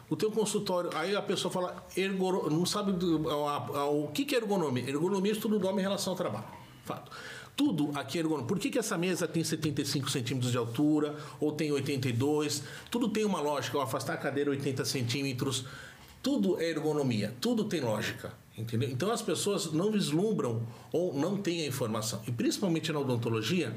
o 0.07 0.15
teu 0.15 0.31
consultório. 0.31 0.91
Aí 0.93 1.15
a 1.15 1.21
pessoa 1.23 1.51
fala, 1.51 1.83
ergonomia, 1.97 2.49
não 2.51 2.65
sabe 2.65 2.91
do- 2.91 3.27
a- 3.29 3.57
a- 3.79 3.85
o 3.89 4.07
que, 4.13 4.25
que 4.25 4.35
é 4.35 4.37
ergonomia. 4.37 4.87
Ergonomia 4.87 5.31
é 5.31 5.35
estudo 5.35 5.57
do 5.57 5.67
homem 5.67 5.79
em 5.79 5.83
relação 5.83 6.13
ao 6.13 6.17
trabalho. 6.17 6.45
Fato. 6.85 7.11
Tudo 7.59 7.91
aqui 7.93 8.17
é 8.17 8.21
ergonômico. 8.21 8.47
Por 8.47 8.57
que, 8.57 8.69
que 8.69 8.79
essa 8.79 8.97
mesa 8.97 9.27
tem 9.27 9.43
75 9.43 10.09
centímetros 10.09 10.49
de 10.49 10.57
altura 10.57 11.17
ou 11.41 11.51
tem 11.51 11.69
82? 11.73 12.63
Tudo 12.89 13.09
tem 13.09 13.25
uma 13.25 13.41
lógica. 13.41 13.77
Ao 13.77 13.83
afastar 13.83 14.13
a 14.13 14.17
cadeira 14.17 14.49
80 14.49 14.85
centímetros. 14.85 15.65
Tudo 16.23 16.57
é 16.57 16.69
ergonomia. 16.69 17.35
Tudo 17.41 17.65
tem 17.65 17.81
lógica. 17.81 18.31
Entendeu? 18.57 18.89
Então 18.89 19.11
as 19.11 19.21
pessoas 19.21 19.73
não 19.73 19.91
vislumbram 19.91 20.65
ou 20.93 21.13
não 21.13 21.35
têm 21.35 21.63
a 21.63 21.67
informação. 21.67 22.21
E 22.25 22.31
principalmente 22.31 22.93
na 22.93 22.99
odontologia, 22.99 23.75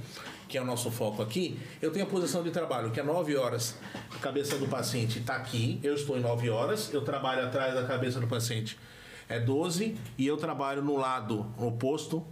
que 0.48 0.56
é 0.56 0.62
o 0.62 0.64
nosso 0.64 0.88
foco 0.88 1.20
aqui, 1.20 1.58
eu 1.80 1.90
tenho 1.90 2.04
a 2.04 2.08
posição 2.08 2.44
de 2.44 2.52
trabalho, 2.52 2.92
que 2.92 3.00
é 3.00 3.02
9 3.02 3.34
horas. 3.34 3.74
A 4.14 4.18
cabeça 4.20 4.56
do 4.58 4.68
paciente 4.68 5.18
está 5.18 5.34
aqui, 5.34 5.80
eu 5.82 5.96
estou 5.96 6.16
em 6.16 6.20
9 6.20 6.48
horas, 6.50 6.94
eu 6.94 7.02
trabalho 7.02 7.44
atrás 7.46 7.74
da 7.74 7.82
cabeça 7.82 8.20
do 8.20 8.28
paciente. 8.28 8.78
É 9.28 9.40
12 9.40 9.96
e 10.16 10.24
eu 10.24 10.36
trabalho 10.36 10.82
no 10.82 10.96
lado 10.96 11.46
oposto, 11.58 12.24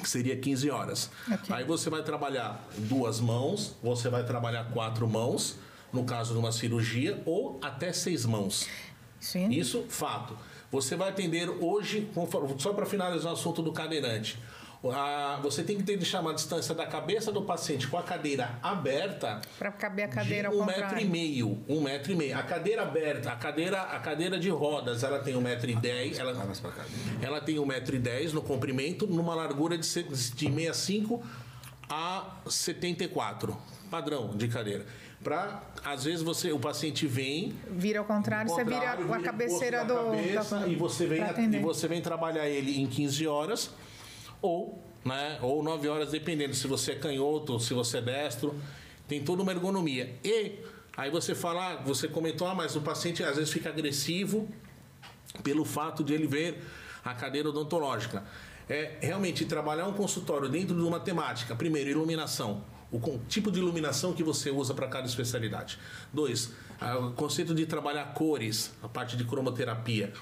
que 0.00 0.08
seria 0.08 0.36
15 0.36 0.70
horas. 0.70 1.10
Ok. 1.30 1.54
Aí 1.54 1.64
você 1.64 1.88
vai 1.90 2.02
trabalhar 2.02 2.68
duas 2.76 3.20
mãos, 3.20 3.76
você 3.82 4.08
vai 4.08 4.24
trabalhar 4.24 4.64
quatro 4.72 5.06
mãos, 5.08 5.56
no 5.92 6.04
caso 6.04 6.32
de 6.32 6.38
uma 6.38 6.52
cirurgia, 6.52 7.22
ou 7.26 7.58
até 7.62 7.92
seis 7.92 8.24
mãos. 8.24 8.66
Sim. 9.20 9.50
Isso, 9.50 9.84
fato. 9.88 10.36
Você 10.72 10.96
vai 10.96 11.08
atender 11.08 11.48
hoje, 11.48 12.08
só 12.58 12.72
para 12.72 12.86
finalizar 12.86 13.32
o 13.32 13.34
assunto 13.34 13.60
do 13.60 13.72
cadeirante. 13.72 14.38
A- 14.84 15.38
você 15.42 15.62
tem 15.62 15.76
que 15.76 15.82
ter 15.82 15.96
deixar 15.96 16.20
uma 16.20 16.32
distância 16.32 16.74
da 16.74 16.86
cabeça 16.86 17.30
do 17.30 17.42
paciente 17.42 17.86
com 17.86 17.98
a 17.98 18.02
cadeira 18.02 18.58
aberta 18.62 19.40
Para 19.58 19.70
caber 19.72 20.06
a 20.06 20.08
cadeira 20.08 20.48
de 20.48 20.54
ao 20.56 20.62
um 20.62 20.64
metro 20.64 20.80
e 20.80 20.84
contrário. 20.84 21.10
meio, 21.10 21.58
um 21.68 21.80
metro 21.82 22.12
e 22.12 22.16
meio. 22.16 22.38
A 22.38 22.42
cadeira 22.42 22.82
aberta, 22.82 23.30
a 23.32 23.36
cadeira, 23.36 23.82
a 23.82 23.98
cadeira 23.98 24.38
de 24.38 24.48
rodas, 24.48 25.02
ela 25.02 25.18
tem 25.18 25.36
um 25.36 25.40
metro 25.40 25.68
e 25.70 25.76
dez, 25.76 26.18
ela, 26.18 26.32
cá. 26.34 26.46
ela 27.20 27.40
tem 27.40 27.58
um 27.58 27.66
metro 27.66 27.94
e 27.94 27.98
dez 27.98 28.32
no 28.32 28.40
comprimento, 28.40 29.06
numa 29.06 29.34
largura 29.34 29.76
de, 29.76 29.82
de 29.82 30.16
65 30.16 31.22
a 31.88 32.36
74, 32.48 33.56
padrão 33.90 34.30
de 34.36 34.48
cadeira. 34.48 34.86
Para 35.22 35.62
às 35.84 36.04
vezes 36.04 36.22
você, 36.22 36.50
o 36.52 36.58
paciente 36.58 37.06
vem, 37.06 37.52
Vira 37.70 37.98
ao 37.98 38.04
contrário, 38.06 38.48
você 38.50 38.64
vira 38.64 38.76
contrário, 38.76 39.06
com 39.06 39.12
a 39.12 39.18
vira 39.18 39.28
o 39.28 39.32
cabeceira 39.32 39.84
do. 39.84 39.94
cabeça, 39.94 40.58
da- 40.60 40.68
e 40.68 40.74
você 40.76 41.06
vem 41.06 41.20
a- 41.22 41.34
e 41.38 41.58
você 41.58 41.86
vem 41.88 42.00
trabalhar 42.00 42.48
ele 42.48 42.80
em 42.80 42.86
15 42.86 43.26
horas 43.26 43.70
ou, 44.42 44.82
né, 45.04 45.38
ou 45.42 45.62
9 45.62 45.88
horas 45.88 46.10
dependendo 46.10 46.54
se 46.54 46.66
você 46.66 46.92
é 46.92 46.94
canhoto, 46.94 47.58
se 47.58 47.74
você 47.74 47.98
é 47.98 48.02
destro, 48.02 48.54
tem 49.08 49.22
toda 49.22 49.42
uma 49.42 49.52
ergonomia. 49.52 50.14
E 50.22 50.60
aí 50.96 51.10
você 51.10 51.34
fala, 51.34 51.72
ah, 51.72 51.76
você 51.76 52.06
comentou, 52.06 52.46
ah, 52.46 52.54
mas 52.54 52.76
o 52.76 52.80
paciente 52.80 53.22
às 53.22 53.36
vezes 53.36 53.52
fica 53.52 53.68
agressivo 53.68 54.48
pelo 55.42 55.64
fato 55.64 56.04
de 56.04 56.12
ele 56.12 56.26
ver 56.26 56.62
a 57.04 57.14
cadeira 57.14 57.48
odontológica. 57.48 58.24
É 58.68 58.98
realmente 59.00 59.44
trabalhar 59.44 59.86
um 59.88 59.92
consultório 59.92 60.48
dentro 60.48 60.76
de 60.76 60.82
uma 60.82 61.00
temática. 61.00 61.56
Primeiro, 61.56 61.90
iluminação. 61.90 62.62
O 62.92 63.18
tipo 63.28 63.50
de 63.50 63.58
iluminação 63.58 64.12
que 64.12 64.22
você 64.22 64.50
usa 64.50 64.74
para 64.74 64.86
cada 64.86 65.06
especialidade. 65.06 65.78
Dois, 66.12 66.52
ah, 66.80 66.98
o 66.98 67.12
conceito 67.12 67.54
de 67.54 67.66
trabalhar 67.66 68.14
cores, 68.14 68.72
a 68.82 68.88
parte 68.88 69.16
de 69.16 69.24
cromoterapia. 69.24 70.12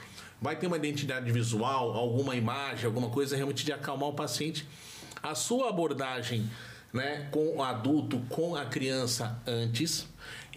Vai 0.40 0.56
ter 0.56 0.66
uma 0.66 0.76
identidade 0.76 1.30
visual, 1.32 1.92
alguma 1.94 2.36
imagem, 2.36 2.86
alguma 2.86 3.10
coisa 3.10 3.34
realmente 3.36 3.64
de 3.64 3.72
acalmar 3.72 4.08
o 4.08 4.12
paciente. 4.14 4.66
A 5.22 5.34
sua 5.34 5.68
abordagem 5.68 6.48
né, 6.92 7.28
com 7.30 7.56
o 7.56 7.62
adulto, 7.62 8.20
com 8.30 8.54
a 8.56 8.64
criança 8.64 9.40
antes. 9.46 10.06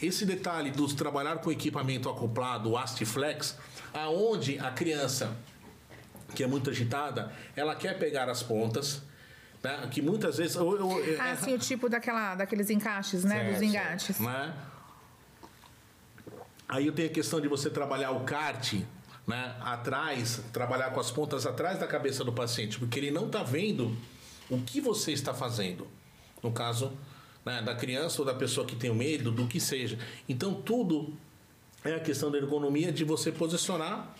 Esse 0.01 0.25
detalhe 0.25 0.71
dos 0.71 0.93
trabalhar 0.93 1.37
com 1.37 1.51
equipamento 1.51 2.07
acoplado, 2.09 2.69
o 2.71 2.77
Astiflex, 2.77 3.57
aonde 3.93 4.57
a 4.59 4.71
criança 4.71 5.35
que 6.35 6.43
é 6.43 6.47
muito 6.47 6.69
agitada, 6.69 7.33
ela 7.55 7.75
quer 7.75 7.99
pegar 7.99 8.29
as 8.29 8.41
pontas, 8.41 9.01
né, 9.61 9.85
que 9.91 10.01
muitas 10.01 10.37
vezes 10.37 10.55
eu, 10.55 10.77
eu- 10.77 11.21
Ah, 11.21 11.29
é- 11.31 11.35
sim, 11.35 11.53
o 11.53 11.59
tipo 11.59 11.89
daquela, 11.89 12.35
daqueles 12.35 12.69
encaixes, 12.69 13.23
né? 13.25 13.43
Dos 13.49 13.57
Certo, 13.59 13.63
engates. 13.65 14.19
né? 14.19 14.53
Aí 16.69 16.87
eu 16.87 16.93
tenho 16.93 17.09
a 17.09 17.11
questão 17.11 17.41
de 17.41 17.47
você 17.49 17.69
trabalhar 17.69 18.11
o 18.11 18.21
kart, 18.21 18.75
né? 19.31 19.55
Atrás, 19.61 20.41
trabalhar 20.51 20.91
com 20.91 20.99
as 20.99 21.09
pontas 21.09 21.45
atrás 21.45 21.79
da 21.79 21.87
cabeça 21.87 22.21
do 22.21 22.33
paciente, 22.33 22.77
porque 22.77 22.99
ele 22.99 23.11
não 23.11 23.27
está 23.27 23.41
vendo 23.41 23.95
o 24.49 24.59
que 24.59 24.81
você 24.81 25.13
está 25.13 25.33
fazendo. 25.33 25.87
No 26.43 26.51
caso 26.51 26.91
né, 27.45 27.61
da 27.61 27.73
criança 27.73 28.21
ou 28.21 28.25
da 28.25 28.33
pessoa 28.33 28.67
que 28.67 28.75
tem 28.75 28.93
medo, 28.93 29.31
do 29.31 29.47
que 29.47 29.59
seja. 29.59 29.97
Então 30.27 30.53
tudo 30.53 31.13
é 31.85 31.95
a 31.95 31.99
questão 32.01 32.29
da 32.29 32.37
ergonomia 32.37 32.91
de 32.91 33.05
você 33.05 33.31
posicionar 33.31 34.13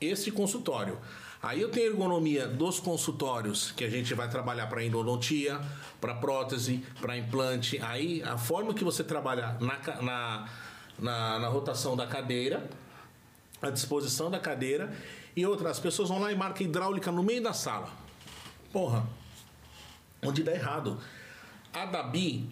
esse 0.00 0.30
consultório. 0.30 0.98
Aí 1.42 1.60
eu 1.60 1.68
tenho 1.68 1.88
a 1.88 1.90
ergonomia 1.90 2.48
dos 2.48 2.80
consultórios 2.80 3.72
que 3.72 3.84
a 3.84 3.90
gente 3.90 4.14
vai 4.14 4.28
trabalhar 4.28 4.68
para 4.68 4.82
endodontia, 4.82 5.60
para 6.00 6.14
prótese, 6.14 6.82
para 6.98 7.16
implante. 7.16 7.78
Aí 7.82 8.22
a 8.22 8.38
forma 8.38 8.72
que 8.72 8.82
você 8.82 9.04
trabalha 9.04 9.56
na, 9.60 10.02
na, 10.02 10.48
na, 10.98 11.38
na 11.40 11.48
rotação 11.48 11.94
da 11.94 12.06
cadeira, 12.06 12.68
a 13.60 13.70
disposição 13.70 14.30
da 14.30 14.38
cadeira 14.38 14.92
e 15.34 15.44
outra, 15.44 15.70
as 15.70 15.78
pessoas 15.78 16.08
vão 16.08 16.18
lá 16.18 16.32
e 16.32 16.34
marcam 16.34 16.66
hidráulica 16.66 17.12
no 17.12 17.22
meio 17.22 17.42
da 17.42 17.52
sala. 17.52 17.90
Porra, 18.72 19.06
onde 20.22 20.42
dá 20.42 20.52
errado. 20.52 20.98
A 21.72 21.84
DABI 21.84 22.48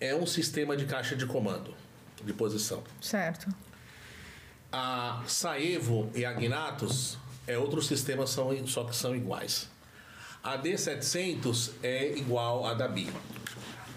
é 0.00 0.14
um 0.14 0.26
sistema 0.26 0.76
de 0.76 0.84
caixa 0.84 1.16
de 1.16 1.26
comando, 1.26 1.74
de 2.22 2.32
posição. 2.32 2.82
Certo. 3.00 3.48
A 4.70 5.22
Saevo 5.26 6.10
e 6.14 6.24
a 6.24 6.32
Gnatus 6.32 7.16
é 7.46 7.56
outro 7.56 7.80
sistema, 7.80 8.26
são, 8.26 8.66
só 8.66 8.84
que 8.84 8.94
são 8.94 9.16
iguais. 9.16 9.70
A 10.42 10.58
D700 10.58 11.72
é 11.82 12.16
igual 12.16 12.66
à 12.66 12.74
da 12.74 12.86
BI. 12.86 13.10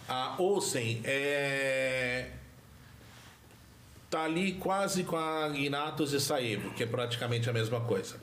A 0.07 0.41
Olsen 0.41 1.01
é 1.03 2.31
tá 4.09 4.23
ali 4.23 4.53
quase 4.53 5.03
com 5.03 5.15
a 5.15 5.47
Gnatus 5.49 6.13
e 6.13 6.19
Saevo, 6.19 6.71
que 6.71 6.83
é 6.83 6.85
praticamente 6.85 7.49
a 7.49 7.53
mesma 7.53 7.81
coisa. 7.81 8.15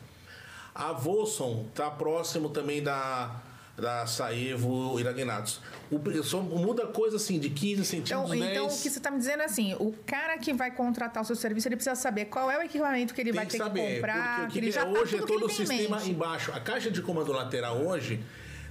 A 0.75 0.93
Volson 0.93 1.67
tá 1.75 1.91
próximo 1.91 2.51
também 2.51 2.83
da 2.83 3.43
da 3.77 4.07
Saevo 4.07 4.99
e 4.99 5.05
da 5.05 5.13
Gnatus. 5.13 5.61
O, 5.91 6.23
só 6.23 6.41
muda 6.41 6.87
coisa 6.87 7.17
assim 7.17 7.39
de 7.39 7.51
15 7.51 7.73
Então, 7.97 8.27
centímetros, 8.27 8.51
então 8.51 8.65
o 8.65 8.69
10. 8.69 8.83
que 8.83 8.91
você 8.91 8.99
está 8.99 9.11
me 9.11 9.19
dizendo 9.19 9.43
é 9.43 9.45
assim: 9.45 9.75
o 9.79 9.93
cara 10.07 10.39
que 10.39 10.53
vai 10.53 10.71
contratar 10.71 11.23
o 11.23 11.27
seu 11.27 11.37
serviço, 11.37 11.69
ele 11.69 11.77
precisa 11.77 11.95
saber 11.95 12.27
qual 12.27 12.51
é 12.51 12.59
o 12.59 12.63
equipamento 12.63 13.13
que 13.15 13.21
ele 13.21 13.33
vai 13.33 13.47
ter 13.47 13.59
que 13.59 13.65
comprar, 13.65 14.41
porque 14.41 14.43
o 14.43 14.49
que 14.49 14.59
ele 14.59 14.67
que 14.69 14.73
já 14.73 14.81
é, 14.81 14.85
tá 14.85 14.91
hoje 14.91 15.17
é 15.17 15.19
que 15.19 15.27
todo 15.27 15.43
o 15.47 15.51
ele 15.51 15.55
tem 15.55 15.63
em 15.63 15.67
sistema 15.67 16.03
embaixo. 16.05 16.53
A 16.53 16.61
caixa 16.61 16.91
de 16.91 17.03
comando 17.03 17.33
lateral 17.33 17.77
hoje, 17.77 18.25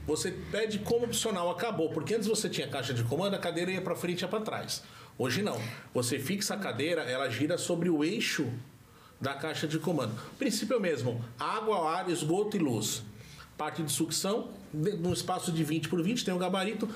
você 0.06 0.32
pede 0.52 0.80
como 0.80 1.06
opcional, 1.06 1.50
acabou. 1.50 1.90
Porque 1.90 2.14
antes 2.14 2.28
você 2.28 2.50
tinha 2.50 2.68
caixa 2.68 2.94
de 2.94 3.04
comando, 3.04 3.34
a 3.36 3.40
cadeira 3.40 3.72
ia 3.72 3.82
para 3.82 3.96
frente 3.96 4.22
e 4.22 4.24
ia 4.24 4.28
para 4.28 4.42
trás. 4.42 4.84
Hoje 5.18 5.42
não. 5.42 5.60
Você 5.94 6.20
fixa 6.20 6.54
a 6.54 6.58
cadeira, 6.58 7.02
ela 7.04 7.30
gira 7.30 7.58
sobre 7.58 7.90
o 7.90 8.04
eixo 8.04 8.52
da 9.20 9.34
caixa 9.34 9.68
de 9.68 9.80
comando. 9.80 10.14
O 10.34 10.36
princípio 10.36 10.76
é 10.76 10.78
o 10.78 10.82
mesmo: 10.82 11.24
água, 11.40 11.90
ar, 11.90 12.10
esgoto 12.10 12.58
e 12.58 12.60
luz. 12.60 13.04
Parte 13.58 13.82
de 13.82 13.92
sucção, 13.92 14.50
num 14.74 15.14
espaço 15.14 15.52
de 15.52 15.64
20 15.64 15.88
por 15.88 16.04
20, 16.04 16.26
tem 16.26 16.34
um 16.34 16.38
gabarito. 16.38 16.90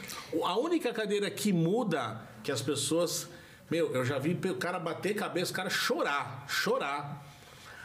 A 0.44 0.60
única 0.60 0.94
cadeira 0.94 1.32
que 1.32 1.54
muda, 1.54 2.22
que 2.44 2.52
as 2.52 2.62
pessoas. 2.62 3.30
Meu, 3.72 3.94
eu 3.94 4.04
já 4.04 4.20
vi 4.20 4.38
o 4.50 4.56
cara 4.56 4.80
bater 4.80 5.16
cabeça, 5.16 5.52
o 5.52 5.56
cara 5.56 5.70
chorar, 5.70 6.46
chorar. 6.50 7.26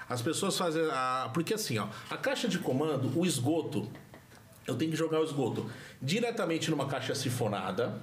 As 0.08 0.20
pessoas 0.20 0.58
fazem. 0.58 0.82
A, 0.90 1.30
porque 1.32 1.54
assim, 1.54 1.78
ó, 1.78 1.86
a 2.10 2.16
caixa 2.16 2.48
de 2.48 2.58
comando, 2.58 3.16
o 3.16 3.24
esgoto, 3.24 3.88
eu 4.66 4.74
tenho 4.76 4.90
que 4.90 4.96
jogar 4.96 5.20
o 5.20 5.24
esgoto 5.24 5.70
diretamente 6.00 6.70
numa 6.70 6.86
caixa 6.86 7.14
sifonada, 7.14 8.00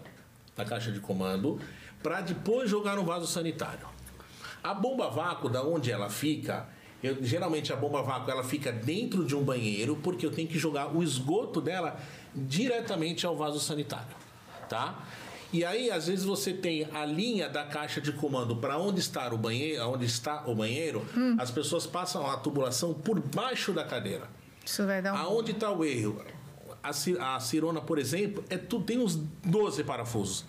na 0.58 0.65
caixa 0.65 0.91
de 0.91 1.00
comando, 1.00 1.60
para 2.04 2.21
depois 2.21 2.69
jogar 2.69 2.95
no 2.95 3.04
vaso 3.04 3.28
sanitário. 3.28 3.88
A 4.63 4.74
bomba 4.74 5.10
vácuo, 5.10 5.50
da 5.50 5.63
onde 5.63 5.91
ela 5.91 6.10
fica, 6.10 6.67
eu- 7.02 7.24
geralmente 7.24 7.74
a 7.74 7.76
bomba 7.76 8.02
vácuo 8.04 8.30
ela 8.30 8.43
fica 8.43 8.71
dentro 8.71 9.26
de 9.26 9.36
um 9.36 9.43
banheiro, 9.43 9.95
porque 10.04 10.26
eu 10.26 10.32
tenho 10.32 10.47
que 10.47 10.58
jogar 10.60 10.95
o 10.95 11.02
esgoto 11.02 11.60
dela 11.62 12.00
diretamente 12.36 13.26
ao 13.26 13.36
vaso 13.36 13.60
sanitário, 13.60 14.15
tá? 14.69 15.00
E 15.54 15.65
aí, 15.65 15.91
às 15.91 16.08
vezes, 16.08 16.24
você 16.24 16.54
tem 16.54 16.88
a 16.93 17.06
linha 17.06 17.50
da 17.50 17.65
caixa 17.65 18.00
de 18.00 18.13
comando 18.13 18.56
para 18.56 18.78
onde 18.78 19.02
está 19.02 19.28
o 19.34 19.38
banheiro, 19.38 19.84
onde 19.89 20.06
está 20.06 20.43
o 20.47 20.56
banheiro, 20.56 21.06
as 21.38 21.52
pessoas 21.52 21.86
passam 21.86 22.26
a 22.30 22.38
tubulação 22.38 22.93
por 22.93 23.19
baixo 23.19 23.74
da 23.74 23.84
cadeira. 23.84 24.30
Isso 24.65 24.86
vai 24.86 25.02
dar 25.02 25.13
um. 25.13 25.17
Aonde 25.17 25.52
está 25.52 25.69
o 25.69 25.84
erro? 25.84 26.24
A, 26.84 27.36
a 27.36 27.39
cirona, 27.39 27.80
por 27.82 28.00
exemplo, 28.00 28.44
é 28.50 28.58
tu, 28.58 28.82
tem 28.82 28.98
uns 29.00 29.15
12 29.15 29.84
parafusos. 29.84 30.46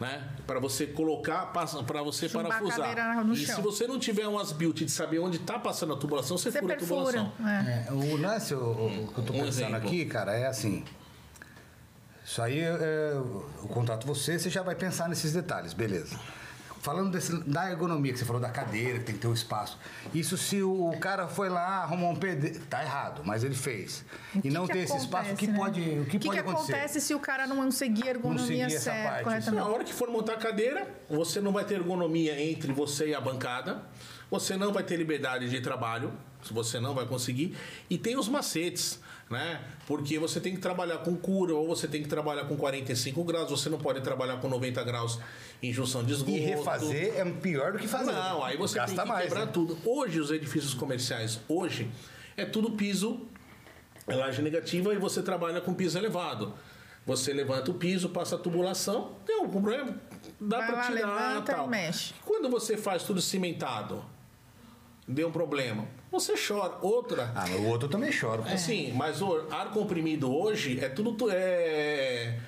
Né? 0.00 0.22
Para 0.46 0.60
você 0.60 0.86
colocar, 0.86 1.46
para 1.46 1.64
você 2.04 2.28
Chumbar 2.28 2.46
a 2.46 2.48
parafusar. 2.60 3.24
e 3.32 3.36
chão. 3.36 3.56
se 3.56 3.60
você 3.62 3.86
não 3.88 3.98
tiver 3.98 4.28
umas 4.28 4.52
built 4.52 4.76
de 4.84 4.90
saber 4.92 5.18
onde 5.18 5.38
está 5.38 5.58
passando 5.58 5.92
a 5.92 5.96
tubulação, 5.96 6.38
você, 6.38 6.52
Você 6.52 6.60
fura 6.60 6.74
a 6.74 6.76
perfura. 6.76 7.04
tubulação. 7.24 7.32
É. 7.48 7.86
É, 7.88 7.92
o 7.92 8.16
lance 8.16 8.54
o, 8.54 8.58
o 8.60 9.12
que 9.12 9.18
eu 9.18 9.24
tô 9.24 9.32
Um 9.32 9.40
pensando 9.40 9.48
exemplo. 9.48 9.76
aqui, 9.88 10.04
cara, 10.06 10.36
é 10.36 10.46
assim. 10.46 10.84
Isso 12.24 12.40
aí, 12.40 12.60
é, 12.60 13.12
eu 13.14 13.68
contrato 13.70 14.06
você, 14.06 14.38
você 14.38 14.48
já 14.50 14.62
vai 14.62 14.76
pensar 14.76 15.08
nesses 15.08 15.32
detalhes, 15.32 15.72
beleza. 15.72 16.16
Falando 16.88 17.10
desse, 17.10 17.38
da 17.44 17.70
ergonomia, 17.70 18.14
que 18.14 18.18
você 18.18 18.24
falou 18.24 18.40
da 18.40 18.48
cadeira, 18.48 18.98
que 18.98 19.04
tem 19.04 19.14
que 19.14 19.20
ter 19.20 19.28
um 19.28 19.34
espaço. 19.34 19.78
Isso 20.14 20.38
se 20.38 20.62
o 20.62 20.90
cara 20.98 21.28
foi 21.28 21.50
lá, 21.50 21.82
arrumou 21.82 22.12
um 22.12 22.16
PD. 22.16 22.52
Tá 22.60 22.82
errado, 22.82 23.20
mas 23.26 23.44
ele 23.44 23.54
fez. 23.54 24.06
O 24.34 24.38
e 24.38 24.40
que 24.40 24.50
não 24.50 24.66
que 24.66 24.72
ter 24.72 24.78
esse 24.78 24.96
espaço, 24.96 25.34
o 25.34 25.36
que 25.36 25.44
acontece, 25.44 25.60
pode, 25.60 25.80
né? 25.82 26.00
o 26.00 26.04
que, 26.06 26.18
que, 26.18 26.26
pode 26.26 26.42
que 26.42 26.48
acontecer? 26.48 26.72
acontece 26.72 27.00
se 27.02 27.14
o 27.14 27.20
cara 27.20 27.46
não 27.46 27.70
seguir 27.70 28.04
a 28.04 28.10
ergonomia 28.12 28.70
seguir 28.70 28.80
certa, 28.80 29.06
parte, 29.10 29.24
corretamente? 29.24 29.62
Na 29.62 29.70
hora 29.70 29.84
que 29.84 29.92
for 29.92 30.08
montar 30.08 30.32
a 30.32 30.36
cadeira, 30.38 30.88
você 31.10 31.42
não 31.42 31.52
vai 31.52 31.66
ter 31.66 31.74
ergonomia 31.74 32.40
entre 32.40 32.72
você 32.72 33.08
e 33.08 33.14
a 33.14 33.20
bancada. 33.20 33.82
Você 34.30 34.56
não 34.56 34.72
vai 34.72 34.82
ter 34.82 34.96
liberdade 34.96 35.46
de 35.50 35.60
trabalho, 35.60 36.10
se 36.42 36.54
você 36.54 36.80
não 36.80 36.94
vai 36.94 37.04
conseguir. 37.04 37.54
E 37.90 37.98
tem 37.98 38.16
os 38.16 38.30
macetes, 38.30 38.98
né? 39.28 39.60
Porque 39.88 40.18
você 40.18 40.38
tem 40.38 40.54
que 40.54 40.60
trabalhar 40.60 40.98
com 40.98 41.16
cura 41.16 41.54
ou 41.54 41.66
você 41.66 41.88
tem 41.88 42.02
que 42.02 42.08
trabalhar 42.10 42.44
com 42.44 42.58
45 42.58 43.24
graus. 43.24 43.48
Você 43.48 43.70
não 43.70 43.78
pode 43.78 44.02
trabalhar 44.02 44.36
com 44.36 44.46
90 44.46 44.84
graus 44.84 45.18
em 45.62 45.72
junção 45.72 46.04
de 46.04 46.12
esgoto. 46.12 46.36
E 46.36 46.40
refazer 46.40 47.16
é 47.16 47.24
pior 47.24 47.72
do 47.72 47.78
que 47.78 47.88
fazer. 47.88 48.12
Não, 48.12 48.44
aí 48.44 48.54
você 48.58 48.76
Gasta 48.76 48.94
tem 48.94 49.02
que 49.02 49.08
mais, 49.08 49.24
quebrar 49.24 49.46
né? 49.46 49.50
tudo. 49.50 49.78
Hoje, 49.86 50.20
os 50.20 50.30
edifícios 50.30 50.74
comerciais, 50.74 51.40
hoje, 51.48 51.90
é 52.36 52.44
tudo 52.44 52.72
piso, 52.72 53.26
é 54.06 54.14
laje 54.14 54.42
negativa 54.42 54.92
e 54.92 54.98
você 54.98 55.22
trabalha 55.22 55.58
com 55.62 55.72
piso 55.72 55.96
elevado. 55.96 56.52
Você 57.06 57.32
levanta 57.32 57.70
o 57.70 57.74
piso, 57.74 58.10
passa 58.10 58.36
a 58.36 58.38
tubulação, 58.38 59.16
tem 59.24 59.36
algum 59.36 59.62
problema, 59.62 59.98
dá 60.38 60.58
para 60.58 60.82
tirar 60.82 60.92
levanta 60.92 61.54
tal. 61.54 61.64
e 61.64 61.68
mexe. 61.70 62.12
Quando 62.26 62.50
você 62.50 62.76
faz 62.76 63.04
tudo 63.04 63.22
cimentado, 63.22 64.04
deu 65.08 65.28
um 65.28 65.32
problema, 65.32 65.88
você 66.10 66.34
chora. 66.36 66.74
Outra, 66.82 67.32
Ah, 67.34 67.44
mas 67.48 67.60
o 67.60 67.64
outro 67.64 67.86
eu 67.86 67.90
também 67.90 68.10
choro. 68.12 68.42
É. 68.46 68.54
Assim, 68.54 68.92
mas 68.92 69.20
o 69.22 69.46
ar 69.50 69.70
comprimido 69.72 70.32
hoje 70.34 70.78
é 70.80 70.88
tudo. 70.88 71.12
tu- 71.12 71.30
É, 71.30 72.38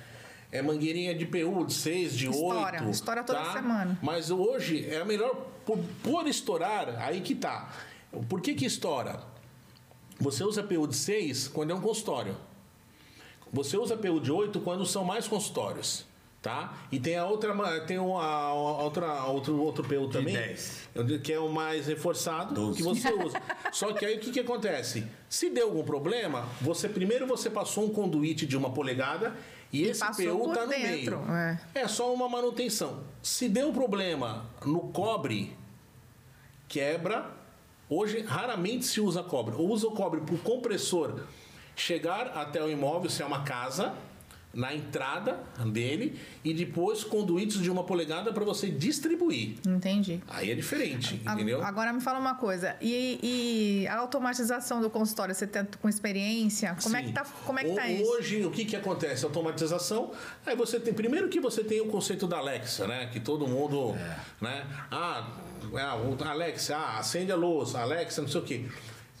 é 0.51 0.61
mangueirinha 0.61 1.13
de 1.15 1.25
PU, 1.25 1.65
de 1.65 1.73
6, 1.73 2.15
de 2.17 2.27
8. 2.27 2.37
Estoura, 2.39 2.89
estoura 2.89 3.23
toda 3.23 3.53
semana. 3.53 3.97
Mas 4.01 4.29
hoje 4.31 4.85
é 4.89 4.99
a 5.01 5.05
melhor. 5.05 5.35
Por, 5.65 5.77
por 6.03 6.27
estourar, 6.27 6.95
aí 7.01 7.21
que 7.21 7.35
tá. 7.35 7.69
Por 8.27 8.41
que 8.41 8.53
que 8.55 8.65
estoura? 8.65 9.21
Você 10.19 10.43
usa 10.43 10.61
PU 10.63 10.87
de 10.87 10.95
6 10.95 11.47
quando 11.47 11.71
é 11.71 11.73
um 11.75 11.81
consultório. 11.81 12.35
Você 13.53 13.77
usa 13.77 13.95
PU 13.97 14.19
de 14.19 14.31
8 14.31 14.59
quando 14.61 14.85
são 14.85 15.03
mais 15.03 15.27
consultórios. 15.27 16.05
Tá? 16.41 16.73
E 16.91 16.99
tem 16.99 17.17
a 17.17 17.25
outra, 17.25 17.53
tem 17.81 17.99
uma, 17.99 18.23
a 18.23 18.53
outra, 18.53 19.25
outro, 19.25 19.61
outro 19.61 19.83
PU 19.83 20.07
também, 20.07 20.33
10. 20.33 20.89
que 21.23 21.31
é 21.31 21.37
o 21.37 21.49
mais 21.49 21.85
reforçado, 21.85 22.55
12. 22.55 22.77
que 22.77 22.83
você 22.83 23.13
usa. 23.13 23.39
Só 23.71 23.93
que 23.93 24.03
aí 24.03 24.17
o 24.17 24.19
que, 24.19 24.31
que 24.31 24.39
acontece? 24.39 25.05
Se 25.29 25.51
deu 25.51 25.67
algum 25.67 25.83
problema, 25.83 26.47
você 26.59 26.89
primeiro 26.89 27.27
você 27.27 27.47
passou 27.47 27.85
um 27.85 27.89
conduíte 27.89 28.47
de 28.47 28.57
uma 28.57 28.71
polegada 28.71 29.35
e, 29.71 29.83
esse 29.83 29.99
passou 29.99 30.47
PU 30.47 30.53
tá 30.53 30.65
no 30.65 30.71
dentro, 30.71 31.19
meio. 31.19 31.31
é. 31.31 31.59
É 31.75 31.87
só 31.87 32.11
uma 32.11 32.27
manutenção. 32.27 33.03
Se 33.21 33.47
deu 33.47 33.69
um 33.69 33.73
problema 33.73 34.45
no 34.65 34.79
cobre, 34.89 35.55
quebra. 36.67 37.29
Hoje 37.87 38.21
raramente 38.21 38.85
se 38.85 38.99
usa 38.99 39.21
cobre. 39.21 39.55
Ou 39.55 39.69
usa 39.69 39.87
o 39.87 39.91
cobre 39.91 40.21
para 40.21 40.33
o 40.33 40.39
compressor 40.39 41.21
chegar 41.75 42.27
até 42.29 42.61
o 42.63 42.69
imóvel, 42.69 43.09
se 43.09 43.21
é 43.21 43.25
uma 43.25 43.43
casa, 43.43 43.93
na 44.53 44.73
entrada 44.75 45.39
dele, 45.67 46.19
e 46.43 46.53
depois 46.53 47.03
conduítes 47.03 47.61
de 47.61 47.69
uma 47.71 47.83
polegada 47.85 48.33
para 48.33 48.43
você 48.43 48.69
distribuir. 48.69 49.55
Entendi. 49.65 50.21
Aí 50.27 50.51
é 50.51 50.55
diferente, 50.55 51.21
A- 51.25 51.33
entendeu? 51.33 51.63
Agora 51.63 51.93
me 51.93 52.01
fala 52.01 52.19
uma 52.19 52.35
coisa. 52.35 52.75
E, 52.81 53.19
e 53.83 53.87
a 53.87 53.95
automatização 53.97 54.81
do 54.81 54.89
consultório, 54.89 55.33
você 55.33 55.47
tá 55.47 55.65
com 55.81 55.87
experiência? 55.87 56.75
Como 56.83 56.97
é 56.97 57.01
Sim. 57.01 57.07
que 57.07 57.13
tá, 57.13 57.25
como 57.45 57.59
é 57.59 57.63
que 57.63 57.71
tá 57.73 57.85
Ho- 57.85 57.89
isso? 57.91 58.11
Hoje, 58.11 58.45
o 58.45 58.51
que, 58.51 58.65
que 58.65 58.75
acontece? 58.75 59.23
Automatização. 59.23 60.11
Aí 60.45 60.55
você 60.55 60.79
tem. 60.79 60.93
Primeiro 60.93 61.29
que 61.29 61.39
você 61.39 61.63
tem 61.63 61.79
o 61.79 61.85
conceito 61.87 62.27
da 62.27 62.37
Alexa, 62.37 62.85
né? 62.87 63.09
Que 63.11 63.19
todo 63.19 63.47
mundo. 63.47 63.95
É. 63.95 64.15
Né? 64.43 64.65
Ah, 64.91 65.27
o 65.71 66.23
Alexa, 66.27 66.75
ah, 66.75 66.99
acende 66.99 67.31
a 67.31 67.35
luz, 67.35 67.75
Alexa, 67.75 68.21
não 68.21 68.27
sei 68.29 68.41
o 68.41 68.43
quê. 68.43 68.65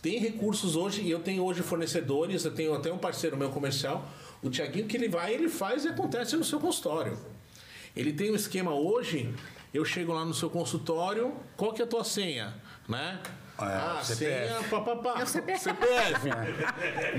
Tem 0.01 0.17
recursos 0.17 0.75
hoje, 0.75 1.01
e 1.01 1.11
eu 1.11 1.19
tenho 1.19 1.43
hoje 1.43 1.61
fornecedores, 1.61 2.43
eu 2.43 2.51
tenho 2.51 2.73
até 2.73 2.91
um 2.91 2.97
parceiro 2.97 3.37
meu 3.37 3.49
comercial, 3.49 4.09
o 4.41 4.49
Tiaguinho, 4.49 4.87
que 4.87 4.97
ele 4.97 5.07
vai, 5.07 5.33
ele 5.33 5.47
faz 5.47 5.85
e 5.85 5.89
acontece 5.89 6.35
no 6.35 6.43
seu 6.43 6.59
consultório. 6.59 7.17
Ele 7.95 8.11
tem 8.11 8.31
um 8.31 8.35
esquema 8.35 8.73
hoje, 8.73 9.31
eu 9.71 9.85
chego 9.85 10.11
lá 10.11 10.25
no 10.25 10.33
seu 10.33 10.49
consultório, 10.49 11.35
qual 11.55 11.71
que 11.71 11.81
é 11.81 11.85
a 11.85 11.87
tua 11.87 12.03
senha? 12.03 12.55
Né? 12.89 13.19
É, 13.59 13.63
ah, 13.63 14.01
CPF. 14.03 14.47
senha, 14.47 14.63
papapá. 14.69 15.19
É 15.19 15.23
o 15.23 15.27
CPF. 15.27 15.59
CPF. 15.69 16.29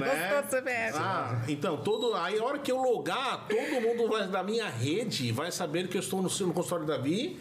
né? 0.00 0.44
CPF. 0.50 0.98
Ah, 0.98 1.44
então, 1.46 1.76
todo, 1.76 2.14
aí 2.14 2.36
a 2.36 2.44
hora 2.44 2.58
que 2.58 2.72
eu 2.72 2.78
logar, 2.78 3.46
todo 3.46 3.80
mundo 3.80 4.08
vai, 4.08 4.26
da 4.26 4.42
minha 4.42 4.68
rede 4.68 5.30
vai 5.30 5.52
saber 5.52 5.86
que 5.86 5.96
eu 5.96 6.00
estou 6.00 6.20
no, 6.20 6.28
no 6.28 6.52
consultório 6.52 6.84
Davi, 6.84 7.38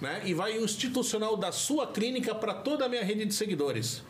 né? 0.00 0.22
E 0.24 0.34
vai 0.34 0.58
o 0.58 0.64
institucional 0.64 1.36
da 1.36 1.52
sua 1.52 1.86
clínica 1.86 2.34
para 2.34 2.52
toda 2.52 2.86
a 2.86 2.88
minha 2.88 3.04
rede 3.04 3.24
de 3.24 3.34
seguidores. 3.34 4.02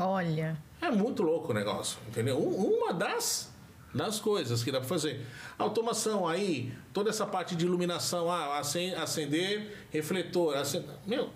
Olha. 0.00 0.56
É 0.80 0.90
muito 0.90 1.22
louco 1.22 1.52
o 1.52 1.54
negócio, 1.54 1.98
entendeu? 2.08 2.38
Um- 2.38 2.78
uma 2.78 2.92
das, 2.92 3.50
das 3.94 4.18
coisas 4.18 4.64
que 4.64 4.72
dá 4.72 4.78
para 4.80 4.88
fazer. 4.88 5.26
Automação 5.58 6.26
aí, 6.26 6.72
toda 6.92 7.10
essa 7.10 7.26
parte 7.26 7.54
de 7.54 7.66
iluminação, 7.66 8.30
ah, 8.30 8.58
acen- 8.58 8.94
acender 8.94 9.76
refletor, 9.90 10.56
acen- 10.56 10.84
meu, 11.06 11.28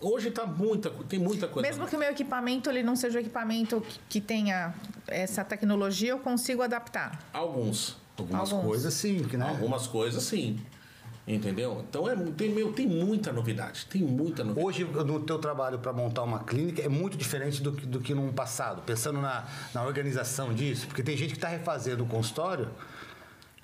hoje 0.00 0.30
tá 0.30 0.44
muita, 0.46 0.90
tem 1.08 1.18
muita 1.18 1.48
coisa. 1.48 1.66
Mesmo 1.68 1.86
que 1.86 1.96
o 1.96 1.98
meu 1.98 2.10
equipamento 2.10 2.68
ele 2.68 2.82
não 2.82 2.94
seja 2.94 3.18
um 3.18 3.22
equipamento 3.22 3.80
que, 3.80 3.98
que 4.08 4.20
tenha 4.20 4.74
essa 5.08 5.42
tecnologia, 5.42 6.10
eu 6.10 6.18
consigo 6.18 6.62
adaptar. 6.62 7.18
Alguns. 7.32 7.96
Algumas 8.18 8.52
Alguns. 8.52 8.66
coisas 8.66 8.92
sim, 8.94 9.24
que 9.24 9.36
né? 9.38 9.48
Algumas 9.48 9.86
coisas 9.86 10.22
sim. 10.22 10.60
Entendeu? 11.28 11.84
Então 11.88 12.08
é, 12.10 12.16
tem, 12.36 12.48
meu, 12.50 12.72
tem 12.72 12.86
muita 12.88 13.32
novidade. 13.32 13.86
Tem 13.86 14.02
muita 14.02 14.42
novidade. 14.42 14.66
Hoje, 14.66 14.84
no 14.84 15.20
teu 15.20 15.38
trabalho 15.38 15.78
para 15.78 15.92
montar 15.92 16.22
uma 16.22 16.42
clínica, 16.42 16.82
é 16.82 16.88
muito 16.88 17.16
diferente 17.16 17.62
do 17.62 17.72
que, 17.72 17.86
do 17.86 18.00
que 18.00 18.14
num 18.14 18.32
passado, 18.32 18.82
pensando 18.82 19.20
na, 19.20 19.46
na 19.74 19.84
organização 19.84 20.52
disso, 20.52 20.86
porque 20.86 21.02
tem 21.02 21.16
gente 21.16 21.30
que 21.30 21.36
está 21.36 21.48
refazendo 21.48 22.02
o 22.02 22.06
consultório 22.06 22.68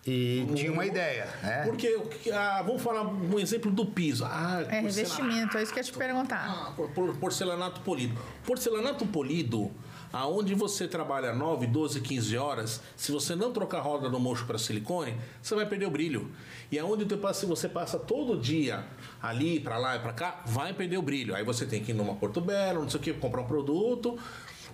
e 0.06 0.46
tinha 0.54 0.70
uma 0.70 0.86
ideia, 0.86 1.26
né? 1.42 1.64
Porque, 1.64 1.98
ah, 2.32 2.62
vamos 2.64 2.80
falar 2.80 3.02
um 3.02 3.38
exemplo 3.40 3.72
do 3.72 3.84
piso. 3.86 4.24
Ah, 4.24 4.64
É 4.68 4.80
revestimento, 4.82 5.58
é 5.58 5.62
isso 5.64 5.72
que 5.72 5.80
eu 5.80 5.82
ia 5.84 5.90
te 5.90 5.98
perguntar. 5.98 6.46
Ah, 6.48 6.72
por- 6.76 6.90
por- 6.90 7.16
porcelanato 7.16 7.80
polido. 7.80 8.16
Porcelanato 8.44 9.04
polido, 9.06 9.72
aonde 10.12 10.54
você 10.54 10.86
trabalha 10.88 11.32
9, 11.34 11.66
12, 11.66 12.00
15 12.00 12.36
horas, 12.36 12.80
se 12.96 13.12
você 13.12 13.34
não 13.34 13.52
trocar 13.52 13.78
a 13.78 13.82
roda 13.82 14.08
do 14.08 14.18
mocho 14.20 14.46
para 14.46 14.58
silicone, 14.58 15.14
você 15.42 15.54
vai 15.54 15.66
perder 15.66 15.86
o 15.86 15.90
brilho. 15.90 16.30
E 16.70 16.78
aonde 16.78 17.04
você 17.04 17.16
passa- 17.16 17.40
se 17.40 17.46
você 17.46 17.68
passa 17.68 17.98
todo 17.98 18.38
dia 18.40 18.84
ali, 19.22 19.60
para 19.60 19.78
lá 19.78 19.96
e 19.96 19.98
para 20.00 20.12
cá, 20.12 20.42
vai 20.46 20.72
perder 20.72 20.98
o 20.98 21.02
brilho. 21.02 21.34
Aí 21.34 21.44
você 21.44 21.64
tem 21.66 21.82
que 21.82 21.90
ir 21.92 21.94
numa 21.94 22.14
Porto 22.14 22.40
Belo, 22.40 22.82
não 22.82 22.90
sei 22.90 23.00
o 23.00 23.02
que, 23.02 23.12
comprar 23.12 23.42
um 23.42 23.46
produto 23.46 24.18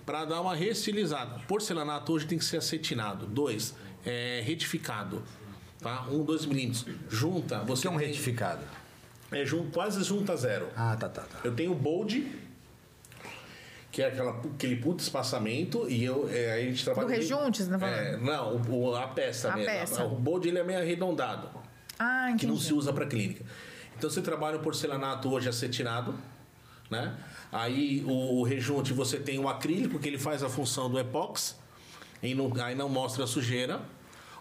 para 0.07 0.25
dar 0.25 0.41
uma 0.41 0.55
restilizada. 0.55 1.41
Porcelanato 1.47 2.13
hoje 2.13 2.27
tem 2.27 2.39
que 2.39 2.45
ser 2.45 2.57
acetinado. 2.59 3.27
Dois, 3.27 3.75
é, 4.05 4.43
retificado. 4.45 5.23
Tá? 5.81 6.07
Um, 6.11 6.25
dois 6.25 6.47
milímetros. 6.47 6.85
Junta, 7.11 7.63
O 7.63 7.67
você 7.67 7.83
que 7.83 7.89
é 7.89 7.91
um 7.91 7.99
tem- 7.99 8.07
retificado? 8.09 8.63
É 9.33 9.45
jun- 9.45 9.69
quase 9.73 10.03
junta 10.05 10.37
zero. 10.37 10.69
Ah, 10.77 10.97
tá, 10.99 11.09
tá, 11.09 11.23
tá. 11.23 11.41
Eu 11.43 11.53
tenho 11.55 11.73
o 11.73 11.75
bold, 11.75 12.25
que 13.93 14.03
é 14.03 14.07
aquela, 14.07 14.31
aquele 14.41 14.77
puto 14.77 15.03
espaçamento, 15.03 15.87
e 15.89 16.03
eu, 16.03 16.29
é, 16.33 16.55
a 16.55 16.61
gente 16.63 16.83
trabalha... 16.83 17.07
Do 17.07 17.13
rejunte, 17.13 17.63
você 17.63 17.79
tá? 17.79 17.87
É, 17.89 18.17
não, 18.17 18.57
o, 18.57 18.89
o- 18.89 18.97
a 18.97 19.07
peça 19.09 19.53
A 19.53 19.57
mesmo. 19.57 19.71
peça. 19.71 20.05
O 20.05 20.17
bold 20.17 20.49
ele 20.49 20.59
é 20.59 20.65
meio 20.65 20.79
arredondado, 20.81 21.49
Ah, 21.99 22.25
que 22.29 22.33
entendi. 22.33 22.47
não 22.47 22.57
se 22.57 22.73
usa 22.73 22.91
para 22.93 23.05
clínica. 23.07 23.45
Então 23.97 24.09
você 24.09 24.23
trabalha 24.23 24.57
o 24.57 24.61
porcelanato 24.61 25.31
hoje 25.31 25.49
acetinado, 25.49 26.15
né? 26.91 27.15
Aí 27.53 28.03
o, 28.07 28.41
o 28.41 28.43
rejunte 28.43 28.93
você 28.95 29.19
tem 29.19 29.39
o 29.39 29.47
acrílico, 29.49 29.99
que 29.99 30.09
ele 30.09 30.19
faz 30.19 30.43
a 30.43 30.49
função 30.49 30.91
do 30.91 30.99
epox, 30.99 31.57
e 32.23 32.35
não, 32.35 32.51
aí 32.65 32.75
não 32.75 32.89
mostra 32.89 33.25
a 33.25 33.27
sujeira. 33.27 33.81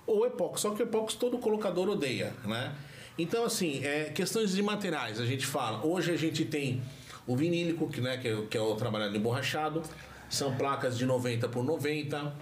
Ou 0.07 0.25
epox, 0.25 0.61
só 0.61 0.71
que 0.71 0.81
o 0.81 0.85
epox 0.85 1.13
todo 1.13 1.37
colocador 1.37 1.89
odeia, 1.89 2.33
né? 2.45 2.73
Então, 3.17 3.43
assim, 3.43 3.83
é, 3.83 4.05
questões 4.05 4.53
de 4.53 4.63
materiais, 4.63 5.19
a 5.19 5.25
gente 5.25 5.45
fala. 5.45 5.85
Hoje 5.85 6.09
a 6.11 6.17
gente 6.17 6.45
tem 6.45 6.81
o 7.27 7.35
vinílico, 7.35 7.87
que, 7.87 8.01
né, 8.01 8.17
que, 8.17 8.27
é, 8.27 8.41
que 8.49 8.57
é 8.57 8.61
o 8.61 8.75
trabalhado 8.75 9.15
emborrachado. 9.15 9.81
São 10.29 10.55
placas 10.55 10.97
de 10.97 11.05
90 11.05 11.49
por 11.49 11.63
90, 11.63 12.33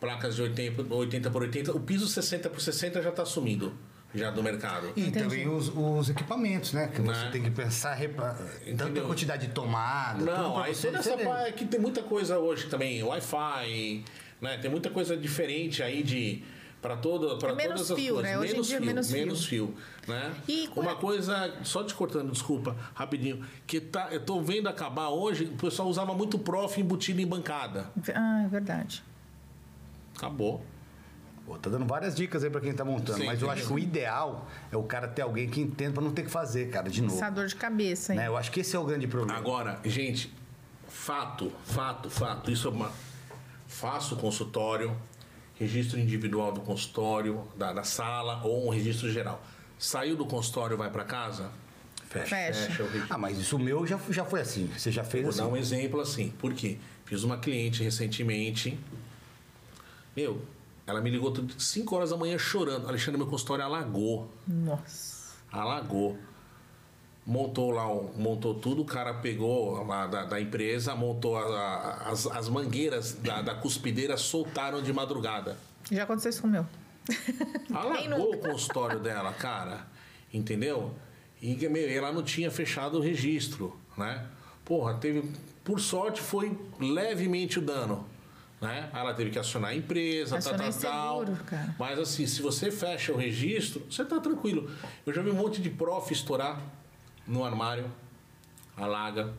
placas 0.00 0.36
de 0.36 0.42
80, 0.42 0.94
80 0.94 1.30
por 1.30 1.42
80. 1.42 1.72
O 1.72 1.80
piso 1.80 2.06
60 2.06 2.48
por 2.48 2.60
60 2.60 3.02
já 3.02 3.10
está 3.10 3.24
sumindo, 3.24 3.72
já 4.14 4.30
do 4.30 4.42
mercado. 4.42 4.92
E 4.94 5.00
Entendi. 5.02 5.18
também 5.24 5.48
os, 5.48 5.68
os 5.74 6.08
equipamentos, 6.08 6.72
né? 6.72 6.88
Que 6.94 7.00
você 7.02 7.24
Né? 7.24 7.30
tem 7.32 7.42
que 7.42 7.50
pensar, 7.50 7.94
repa... 7.94 8.38
tanta 8.78 9.00
quantidade 9.00 9.46
de 9.48 9.52
tomada. 9.52 10.22
Não, 10.24 10.56
aí 10.60 10.72
você 10.74 10.86
toda 10.88 10.98
essa 11.00 11.16
parte 11.16 11.52
que 11.54 11.64
tem 11.66 11.80
muita 11.80 12.02
coisa 12.02 12.38
hoje 12.38 12.66
também, 12.68 13.02
Wi-Fi, 13.02 14.04
né? 14.40 14.58
Tem 14.58 14.70
muita 14.70 14.88
coisa 14.90 15.16
diferente 15.16 15.82
aí 15.82 16.02
de 16.04 16.44
para 16.82 16.96
todo 16.96 17.38
para 17.38 17.52
É 17.52 17.54
menos 17.54 17.74
todas 17.86 17.90
as 17.92 17.96
fio, 17.96 18.14
coisas. 18.14 18.30
né? 18.32 18.38
Hoje 18.38 18.50
em 18.50 18.54
menos 18.56 18.70
é 18.70 18.76
fio, 18.76 18.86
menos 18.86 19.06
fio. 19.10 19.16
menos 19.18 19.46
fio, 19.46 19.74
né? 20.08 20.34
E 20.48 20.68
Uma 20.74 20.92
a- 20.92 20.96
coisa, 20.96 21.54
só 21.62 21.84
te 21.84 21.94
cortando, 21.94 22.32
desculpa, 22.32 22.76
rapidinho, 22.92 23.44
que 23.66 23.80
tá, 23.80 24.08
eu 24.10 24.20
tô 24.20 24.40
vendo 24.42 24.68
acabar 24.68 25.08
hoje, 25.10 25.44
o 25.44 25.56
pessoal 25.56 25.88
usava 25.88 26.12
muito 26.12 26.38
prof 26.40 26.78
embutido 26.80 27.20
em 27.20 27.26
bancada. 27.26 27.86
Ah, 28.14 28.42
é 28.44 28.48
verdade. 28.48 29.02
Acabou. 30.16 30.62
Pô, 31.46 31.56
tá 31.58 31.68
dando 31.70 31.84
várias 31.86 32.14
dicas 32.14 32.44
aí 32.44 32.50
pra 32.50 32.60
quem 32.60 32.72
tá 32.72 32.84
montando, 32.84 33.18
Sim, 33.18 33.26
mas 33.26 33.40
eu 33.42 33.48
sim. 33.48 33.54
acho 33.54 33.66
que 33.66 33.72
o 33.72 33.78
ideal 33.78 34.46
é 34.70 34.76
o 34.76 34.82
cara 34.84 35.08
ter 35.08 35.22
alguém 35.22 35.48
que 35.48 35.60
entenda 35.60 35.92
pra 35.94 36.02
não 36.02 36.12
ter 36.12 36.22
que 36.24 36.30
fazer, 36.30 36.68
cara, 36.70 36.88
de 36.88 37.00
novo. 37.02 37.14
Essa 37.16 37.30
dor 37.30 37.46
de 37.46 37.56
cabeça, 37.56 38.12
hein? 38.12 38.18
Né? 38.20 38.26
Eu 38.28 38.36
acho 38.36 38.50
que 38.52 38.60
esse 38.60 38.74
é 38.76 38.78
o 38.78 38.84
grande 38.84 39.06
problema. 39.08 39.36
Agora, 39.38 39.80
gente, 39.84 40.32
fato, 40.88 41.52
fato, 41.64 42.08
fato. 42.10 42.50
Isso 42.50 42.68
é 42.68 42.70
uma. 42.70 42.90
Faça 43.66 44.14
o 44.14 44.18
consultório, 44.18 44.96
registro 45.62 45.98
individual 45.98 46.52
do 46.52 46.60
consultório, 46.60 47.42
da, 47.56 47.72
da 47.72 47.84
sala 47.84 48.42
ou 48.44 48.66
um 48.66 48.70
registro 48.70 49.10
geral. 49.10 49.42
Saiu 49.78 50.16
do 50.16 50.26
consultório, 50.26 50.76
vai 50.76 50.90
para 50.90 51.04
casa? 51.04 51.50
Fecha. 52.08 52.26
Fecha. 52.26 52.66
Fecha 52.66 52.82
o 52.82 52.86
registro. 52.86 53.14
Ah, 53.14 53.18
mas 53.18 53.38
isso 53.38 53.58
meu 53.58 53.86
já, 53.86 53.98
já 54.10 54.24
foi 54.24 54.40
assim. 54.40 54.66
Você 54.76 54.90
já 54.90 55.02
fez 55.04 55.22
Vou 55.22 55.30
assim. 55.30 55.38
dar 55.40 55.48
um 55.48 55.56
exemplo 55.56 56.00
assim. 56.00 56.30
Por 56.38 56.52
quê? 56.52 56.78
Fiz 57.04 57.22
uma 57.22 57.38
cliente 57.38 57.82
recentemente. 57.82 58.78
Meu, 60.14 60.42
ela 60.86 61.00
me 61.00 61.10
ligou 61.10 61.32
5 61.58 61.96
horas 61.96 62.10
da 62.10 62.16
manhã 62.16 62.36
chorando. 62.38 62.88
Alexandre, 62.88 63.18
meu 63.18 63.26
consultório 63.26 63.64
alagou. 63.64 64.30
Nossa. 64.46 65.32
Alagou. 65.50 66.18
Montou 67.24 67.70
lá, 67.70 67.86
montou 68.16 68.52
tudo, 68.54 68.82
o 68.82 68.84
cara 68.84 69.14
pegou 69.14 69.84
lá 69.86 70.06
da, 70.08 70.24
da 70.24 70.40
empresa, 70.40 70.94
montou 70.96 71.36
a- 71.36 71.42
a- 71.44 72.10
as, 72.10 72.26
as 72.26 72.48
mangueiras 72.48 73.12
da, 73.14 73.40
da 73.40 73.54
cuspideira, 73.54 74.16
soltaram 74.16 74.82
de 74.82 74.92
madrugada. 74.92 75.56
Já 75.90 76.02
aconteceu 76.02 76.30
isso 76.30 76.42
com 76.42 76.48
o 76.48 76.50
meu. 76.50 76.66
Alagou 77.72 78.34
o 78.34 78.38
consultório 78.38 78.98
dela, 79.00 79.32
cara. 79.32 79.86
Entendeu? 80.32 80.92
E 81.40 81.54
que, 81.54 81.68
meu, 81.68 81.88
ela 81.88 82.12
não 82.12 82.22
tinha 82.22 82.50
fechado 82.50 82.98
o 82.98 83.00
registro, 83.00 83.76
né? 83.96 84.26
Porra, 84.64 84.94
teve. 84.94 85.30
Por 85.64 85.78
sorte 85.80 86.20
foi 86.20 86.56
levemente 86.80 87.58
o 87.58 87.62
dano. 87.62 88.04
Né? 88.60 88.88
Ela 88.94 89.12
teve 89.14 89.30
que 89.30 89.38
acionar 89.38 89.70
a 89.70 89.74
empresa, 89.74 90.30
tal, 90.30 90.38
Acionei 90.54 90.70
tal, 90.72 90.80
tal. 90.80 91.20
seguro, 91.26 91.44
cara. 91.44 91.74
Mas 91.78 91.98
assim, 91.98 92.26
se 92.26 92.40
você 92.42 92.70
fecha 92.70 93.12
o 93.12 93.16
registro, 93.16 93.82
você 93.90 94.04
tá 94.04 94.20
tranquilo. 94.20 94.70
Eu 95.04 95.12
já 95.12 95.20
vi 95.22 95.30
um 95.30 95.34
monte 95.34 95.60
de 95.60 95.68
prof 95.68 96.12
estourar 96.12 96.60
no 97.26 97.44
armário, 97.44 97.90
alaga. 98.76 99.32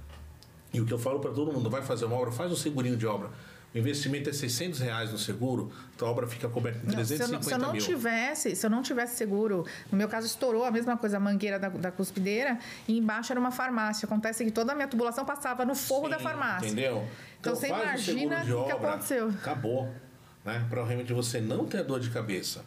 E 0.74 0.82
o 0.82 0.86
que 0.86 0.93
eu 0.93 1.00
falo 1.00 1.19
para 1.19 1.32
todo 1.32 1.52
mundo, 1.52 1.69
vai 1.69 1.82
fazer 1.82 2.06
uma 2.06 2.15
obra, 2.15 2.32
faz 2.32 2.52
um 2.52 2.56
segurinho 2.56 2.98
de 2.98 3.06
obra. 3.06 3.30
O 3.74 3.78
investimento 3.78 4.30
é 4.30 4.34
600 4.34 4.80
reais 4.80 5.12
no 5.12 5.17
seguro, 5.17 5.72
então 5.96 6.08
a 6.08 6.12
obra 6.12 6.28
fica 6.28 6.48
coberta 6.48 6.80
com 6.80 6.91
Não, 6.91 7.04
se, 7.04 7.13
eu 7.13 7.17
350 7.17 7.34
não, 7.38 7.43
se 7.43 7.54
eu 7.54 7.58
não 7.58 7.72
mil. 7.74 7.82
tivesse, 7.82 8.56
se 8.56 8.65
eu 8.65 8.69
não 8.69 8.84
tivesse 8.84 9.15
seguro, 9.15 9.65
no 9.91 9.98
meu 9.98 10.08
caso 10.08 10.28
estourou 10.28 10.63
a 10.63 10.69
mesma 10.69 10.96
coisa, 10.96 11.17
a 11.17 11.19
mangueira 11.19 11.58
da, 11.58 11.69
da 11.69 11.91
cuspideira, 11.91 12.60
e 12.88 13.00
embaixo 13.00 13.34
era 13.34 13.39
uma 13.39 13.52
farmácia. 13.52 14.06
Acontece 14.06 14.46
que 14.46 14.52
toda 14.52 14.74
a 14.74 14.76
minha 14.76 14.88
tubulação 14.88 15.26
passava 15.26 15.65
no 15.65 15.74
forro 15.74 16.08
da 16.08 16.17
Sim, 16.17 16.24
farmácia. 16.24 16.67
Entendeu? 16.67 17.08
Então, 17.39 17.56
você 17.56 17.67
faz 17.67 18.08
o 18.08 18.12
imagina 18.12 18.41
o 18.41 18.46
que 18.46 18.74
obra, 18.74 18.89
aconteceu. 18.89 19.30
Acabou. 19.30 19.91
Né? 20.46 20.65
Para 20.69 20.86
realmente 20.86 21.12
você 21.12 21.41
não 21.41 21.65
ter 21.65 21.84
dor 21.84 22.00
de 22.00 22.12
cabeça 22.12 22.63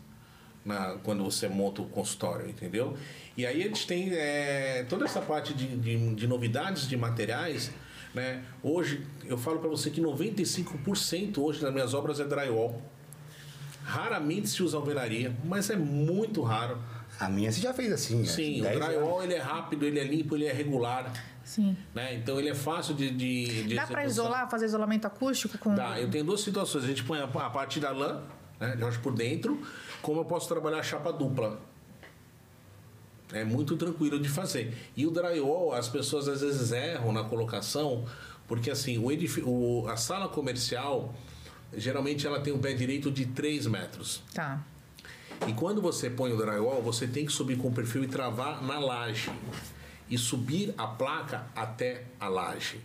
na- 0.67 0.97
quando 1.03 1.25
você 1.25 1.49
monta 1.49 1.81
o 1.81 1.87
consultório, 1.87 2.49
entendeu? 2.51 2.97
E 3.37 3.47
aí 3.47 3.63
a 3.63 3.67
gente 3.67 3.87
tem 3.87 4.11
é, 4.13 4.85
toda 4.89 5.05
essa 5.05 5.21
parte 5.23 5.55
de, 5.55 5.77
de, 5.77 6.15
de 6.15 6.27
novidades 6.27 6.89
de 6.89 6.97
materiais. 6.97 7.71
Né? 8.13 8.43
Hoje, 8.63 9.07
eu 9.25 9.39
falo 9.39 9.59
para 9.61 9.69
você 9.69 9.91
que 9.91 10.01
95% 10.01 11.39
hoje 11.39 11.61
das 11.61 11.73
minhas 11.73 11.95
obras 11.95 12.19
é 12.19 12.25
drywall. 12.25 12.83
Raramente 13.85 14.49
se 14.49 14.63
usa 14.63 14.77
alvenaria, 14.77 15.35
mas 15.45 15.71
é 15.71 15.77
muito 15.77 16.43
raro. 16.43 16.79
A 17.21 17.29
minha 17.29 17.53
você 17.53 17.61
já 17.61 17.73
fez 17.73 17.93
assim. 17.93 18.19
né? 18.21 18.25
Sim, 18.25 18.61
o 18.61 18.65
10 18.65 18.81
drywall 18.81 19.23
ele 19.23 19.35
é 19.35 19.39
rápido, 19.39 19.87
ele 19.87 20.01
é 20.01 20.05
limpo, 20.05 20.35
ele 20.35 20.47
é 20.47 20.53
regular. 20.53 21.13
Sim. 21.45 21.77
Né? 21.95 22.15
Então 22.17 22.41
ele 22.41 22.49
é 22.49 22.55
fácil 22.55 22.95
de, 22.95 23.11
de, 23.11 23.63
de 23.65 23.75
Dá 23.77 23.87
para 23.87 24.05
isolar, 24.05 24.51
fazer 24.51 24.67
isolamento 24.67 25.07
acústico 25.07 25.57
com. 25.59 25.75
Dá, 25.75 26.01
eu 26.01 26.11
tenho 26.11 26.25
duas 26.25 26.41
situações. 26.41 26.83
A 26.85 26.89
gente 26.89 27.05
põe 27.05 27.21
a, 27.21 27.25
a 27.25 27.51
parte 27.51 27.79
da 27.79 27.91
lã, 27.93 28.23
né, 28.59 28.75
de 28.75 28.99
por 28.99 29.15
dentro, 29.15 29.63
como 30.07 30.21
eu 30.21 30.25
posso 30.25 30.47
trabalhar 30.47 30.79
a 30.79 30.83
chapa 30.85 31.13
dupla. 31.13 31.59
É 33.33 33.43
muito 33.43 33.77
tranquilo 33.77 34.21
de 34.21 34.29
fazer. 34.29 34.73
E 34.97 35.05
o 35.05 35.11
drywall, 35.11 35.73
as 35.73 35.89
pessoas 35.89 36.29
às 36.29 36.43
vezes 36.43 36.71
erram 36.71 37.13
na 37.13 37.25
colocação, 37.25 38.05
porque 38.47 38.71
assim, 38.71 38.99
o 38.99 39.11
edif- 39.11 39.43
o- 39.45 39.85
a 39.89 39.97
sala 39.97 40.29
comercial, 40.29 41.13
geralmente 41.77 42.25
ela 42.25 42.39
tem 42.41 42.53
um 42.53 42.59
pé 42.61 42.73
direito 42.73 43.11
de 43.11 43.27
3 43.27 43.67
metros. 43.67 44.23
Tá. 44.33 44.65
E 45.49 45.53
quando 45.53 45.83
você 45.83 46.09
põe 46.09 46.33
o 46.33 46.37
drywall, 46.37 46.81
você 46.81 47.09
tem 47.09 47.27
que 47.27 47.33
subir 47.33 47.59
com 47.59 47.67
o 47.67 47.73
perfil 47.73 48.05
e 48.05 48.07
travar 48.07 48.63
na 48.63 48.79
laje. 48.79 49.29
E 50.09 50.17
subir 50.17 50.73
a 50.79 50.87
placa 50.87 51.47
até 51.57 52.05
a 52.21 52.29
laje. 52.29 52.81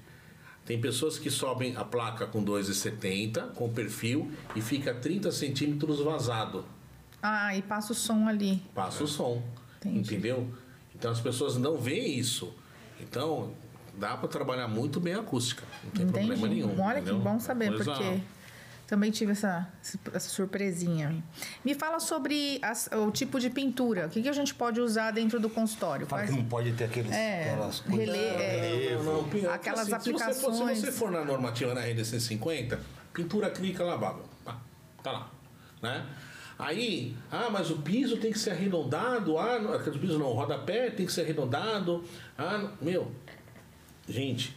Tem 0.66 0.82
pessoas 0.82 1.20
que 1.20 1.30
sobem 1.30 1.76
a 1.78 1.84
placa 1.86 2.26
com 2.26 2.44
2,70 2.44 3.54
com 3.54 3.70
perfil 3.72 4.32
e 4.56 4.62
fica 4.62 4.92
30 4.92 5.32
centímetros 5.32 6.00
vazado. 6.00 6.66
Ah, 7.22 7.56
e 7.56 7.62
passa 7.62 7.92
o 7.94 7.96
som 7.96 8.28
ali. 8.28 8.62
Passa 8.74 9.04
o 9.04 9.08
som. 9.08 9.42
Entendi. 9.78 10.00
Entendeu? 10.16 10.52
Então 10.96 11.12
as 11.12 11.20
pessoas 11.20 11.56
não 11.58 11.78
veem 11.78 12.18
isso. 12.18 12.54
Então 13.00 13.52
dá 13.98 14.16
para 14.18 14.28
trabalhar 14.28 14.68
muito 14.68 15.00
bem 15.00 15.14
a 15.14 15.20
acústica. 15.20 15.64
Não 15.84 15.92
tem 15.92 16.06
Entendi. 16.06 16.28
problema 16.28 16.48
nenhum. 16.48 16.82
Olha 16.82 16.98
entendeu? 17.00 17.18
que 17.18 17.22
bom 17.24 17.40
saber, 17.40 17.70
Coisa- 17.76 17.92
porque 17.94 18.20
também 18.88 19.10
tive 19.12 19.32
essa, 19.32 19.68
essa 20.14 20.30
surpresinha. 20.30 21.24
Me 21.64 21.74
fala 21.76 22.00
sobre 22.00 22.60
as- 22.62 22.90
o 22.92 23.10
tipo 23.12 23.40
de 23.40 23.50
pintura. 23.50 24.08
O 24.08 24.10
que, 24.10 24.22
que 24.22 24.30
a 24.30 24.34
gente 24.34 24.54
pode 24.54 24.80
usar 24.82 25.12
dentro 25.12 25.40
do 25.40 25.50
consultório? 25.50 26.06
Fala 26.06 26.24
Quais- 26.24 26.32
que 26.32 26.38
não 26.42 26.46
pode 26.48 26.72
ter 26.74 26.86
aqueles, 26.86 27.12
É, 27.12 27.52
aquelas 27.52 27.80
coisas. 27.80 28.10
é, 28.16 28.96
Não, 28.98 29.04
não, 29.04 29.22
não. 29.24 29.52
Aquelas 29.54 29.80
se 29.82 29.86
você 29.86 29.92
for- 29.92 29.96
aplicações. 29.96 30.78
Se 30.80 30.86
você, 30.86 30.92
for 30.92 31.12
na 31.12 31.24
normativa 31.26 31.74
na 31.74 31.82
rede 31.82 32.04
150, 32.06 32.80
pintura 33.14 33.48
acrílica 33.48 33.84
lavável. 33.84 34.26
Pá, 34.46 34.58
tá 35.04 35.12
lá. 35.12 35.32
Né? 35.82 36.06
Aí, 36.62 37.18
ah, 37.32 37.50
mas 37.50 37.72
o 37.72 37.78
piso 37.78 38.18
tem 38.18 38.32
que 38.32 38.38
ser 38.38 38.52
arredondado. 38.52 39.36
Ah, 39.36 39.56
aquele 39.76 39.98
piso 39.98 40.20
não, 40.20 40.28
o 40.28 40.34
rodapé 40.34 40.92
tem 40.92 41.08
que 41.08 41.12
ser 41.12 41.22
arredondado. 41.22 42.04
Ah, 42.38 42.60
não- 42.60 42.72
meu. 42.80 43.12
Gente, 44.08 44.56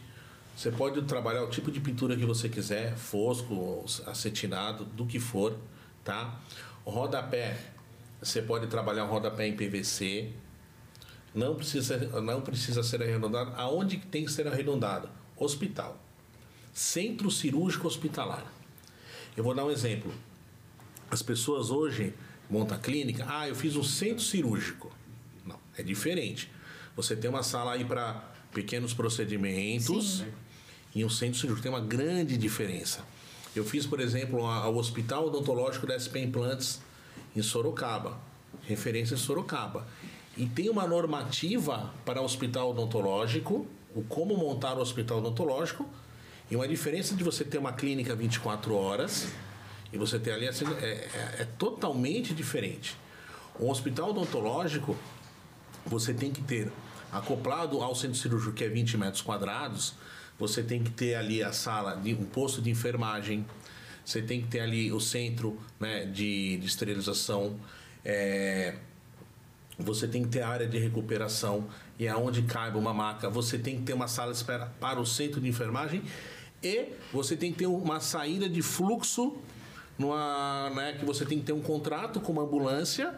você 0.55 0.69
pode 0.69 1.01
trabalhar 1.01 1.43
o 1.43 1.49
tipo 1.49 1.71
de 1.71 1.79
pintura 1.79 2.15
que 2.15 2.23
você 2.23 2.47
quiser, 2.47 2.95
fosco, 2.95 3.83
acetinado, 4.05 4.85
do 4.85 5.07
que 5.07 5.19
for, 5.19 5.57
tá? 6.03 6.39
O 6.85 6.91
rodapé, 6.91 7.57
você 8.21 8.39
pode 8.39 8.67
trabalhar 8.67 9.05
um 9.05 9.07
rodapé 9.09 9.47
em 9.47 9.55
PVC, 9.55 10.29
não 11.33 11.55
precisa, 11.55 11.97
não 12.21 12.39
precisa 12.39 12.83
ser 12.83 13.01
arredondado. 13.01 13.51
Aonde 13.57 13.97
que 13.97 14.05
tem 14.05 14.25
que 14.25 14.31
ser 14.31 14.47
arredondado? 14.47 15.09
Hospital. 15.35 15.97
Centro 16.71 17.31
cirúrgico 17.31 17.87
hospitalar. 17.87 18.45
Eu 19.35 19.43
vou 19.43 19.55
dar 19.55 19.65
um 19.65 19.71
exemplo. 19.71 20.13
As 21.09 21.21
pessoas 21.21 21.69
hoje 21.69 22.13
montam 22.49 22.77
a 22.77 22.79
clínica. 22.79 23.25
Ah, 23.27 23.47
eu 23.47 23.55
fiz 23.55 23.75
um 23.75 23.83
centro 23.83 24.23
cirúrgico. 24.23 24.91
Não, 25.45 25.59
é 25.77 25.83
diferente. 25.83 26.51
Você 26.95 27.15
tem 27.15 27.29
uma 27.29 27.43
sala 27.43 27.73
aí 27.73 27.83
para 27.85 28.23
pequenos 28.53 28.93
procedimentos 28.93 30.19
Sim. 30.19 30.25
e 30.95 31.05
um 31.05 31.09
centro 31.09 31.39
cirúrgico. 31.39 31.63
Tem 31.63 31.71
uma 31.71 31.85
grande 31.85 32.37
diferença. 32.37 33.01
Eu 33.55 33.63
fiz, 33.63 33.85
por 33.85 33.99
exemplo, 33.99 34.45
a- 34.45 34.67
o 34.69 34.77
Hospital 34.77 35.27
Odontológico 35.27 35.87
da 35.87 35.95
SP 35.95 36.19
Implantes 36.19 36.81
em 37.35 37.41
Sorocaba. 37.41 38.17
Referência 38.63 39.15
em 39.15 39.17
Sorocaba. 39.17 39.87
E 40.37 40.45
tem 40.45 40.69
uma 40.69 40.85
normativa 40.87 41.93
para 42.05 42.21
o 42.21 42.25
hospital 42.25 42.71
odontológico, 42.71 43.65
o 43.95 44.03
como 44.03 44.35
montar 44.35 44.73
o 44.77 44.81
hospital 44.81 45.19
odontológico, 45.19 45.87
e 46.51 46.55
uma 46.55 46.67
diferença 46.67 47.15
de 47.15 47.23
você 47.23 47.43
ter 47.45 47.57
uma 47.57 47.71
clínica 47.73 48.13
24 48.15 48.75
horas 48.75 49.27
e 49.95 49.97
você 49.97 50.19
ter 50.19 50.31
ali 50.33 50.45
assim, 50.45 50.65
é, 50.81 50.85
é- 50.85 51.35
é 51.39 51.47
totalmente 51.57 52.33
diferente. 52.33 52.97
Um 53.57 53.69
hospital 53.69 54.09
odontológico, 54.09 54.97
você 55.85 56.13
tem 56.13 56.31
que 56.31 56.41
ter 56.41 56.69
acoplado 57.11 57.81
ao 57.81 57.95
centro 57.95 58.17
cirúrgico 58.17 58.51
que 58.53 58.65
é 58.65 58.67
20 58.67 58.97
metros 58.97 59.21
quadrados, 59.21 59.93
você 60.37 60.61
tem 60.61 60.83
que 60.83 60.91
ter 60.91 61.15
ali 61.15 61.41
a 61.41 61.53
sala 61.53 61.95
de 61.95 62.13
um 62.13 62.25
posto 62.25 62.61
de 62.61 62.69
enfermagem, 62.69 63.45
você 64.05 64.21
tem 64.21 64.41
que 64.41 64.49
ter 64.49 64.59
ali 64.59 64.91
o 64.91 64.99
centro 64.99 65.57
né, 65.79 66.05
de, 66.05 66.57
de 66.57 66.65
esterilização, 66.65 67.57
é, 68.03 68.75
você 69.79 70.09
tem 70.09 70.23
que 70.23 70.29
ter 70.29 70.41
área 70.41 70.67
de 70.67 70.77
recuperação 70.77 71.67
e 71.97 72.05
aonde 72.05 72.41
caiba 72.41 72.77
uma 72.77 72.93
maca, 72.93 73.29
você 73.29 73.57
tem 73.57 73.77
que 73.77 73.83
ter 73.83 73.93
uma 73.93 74.09
sala 74.09 74.31
de 74.33 74.37
espera 74.37 74.65
para 74.77 74.99
o 74.99 75.05
centro 75.05 75.39
de 75.39 75.47
enfermagem 75.47 76.03
e 76.61 76.89
você 77.13 77.37
tem 77.37 77.53
que 77.53 77.59
ter 77.59 77.67
uma 77.67 78.01
saída 78.01 78.49
de 78.49 78.61
fluxo 78.61 79.37
numa, 79.97 80.69
né, 80.71 80.93
que 80.99 81.05
você 81.05 81.25
tem 81.25 81.39
que 81.39 81.45
ter 81.45 81.53
um 81.53 81.61
contrato 81.61 82.19
com 82.19 82.31
uma 82.31 82.41
ambulância 82.43 83.13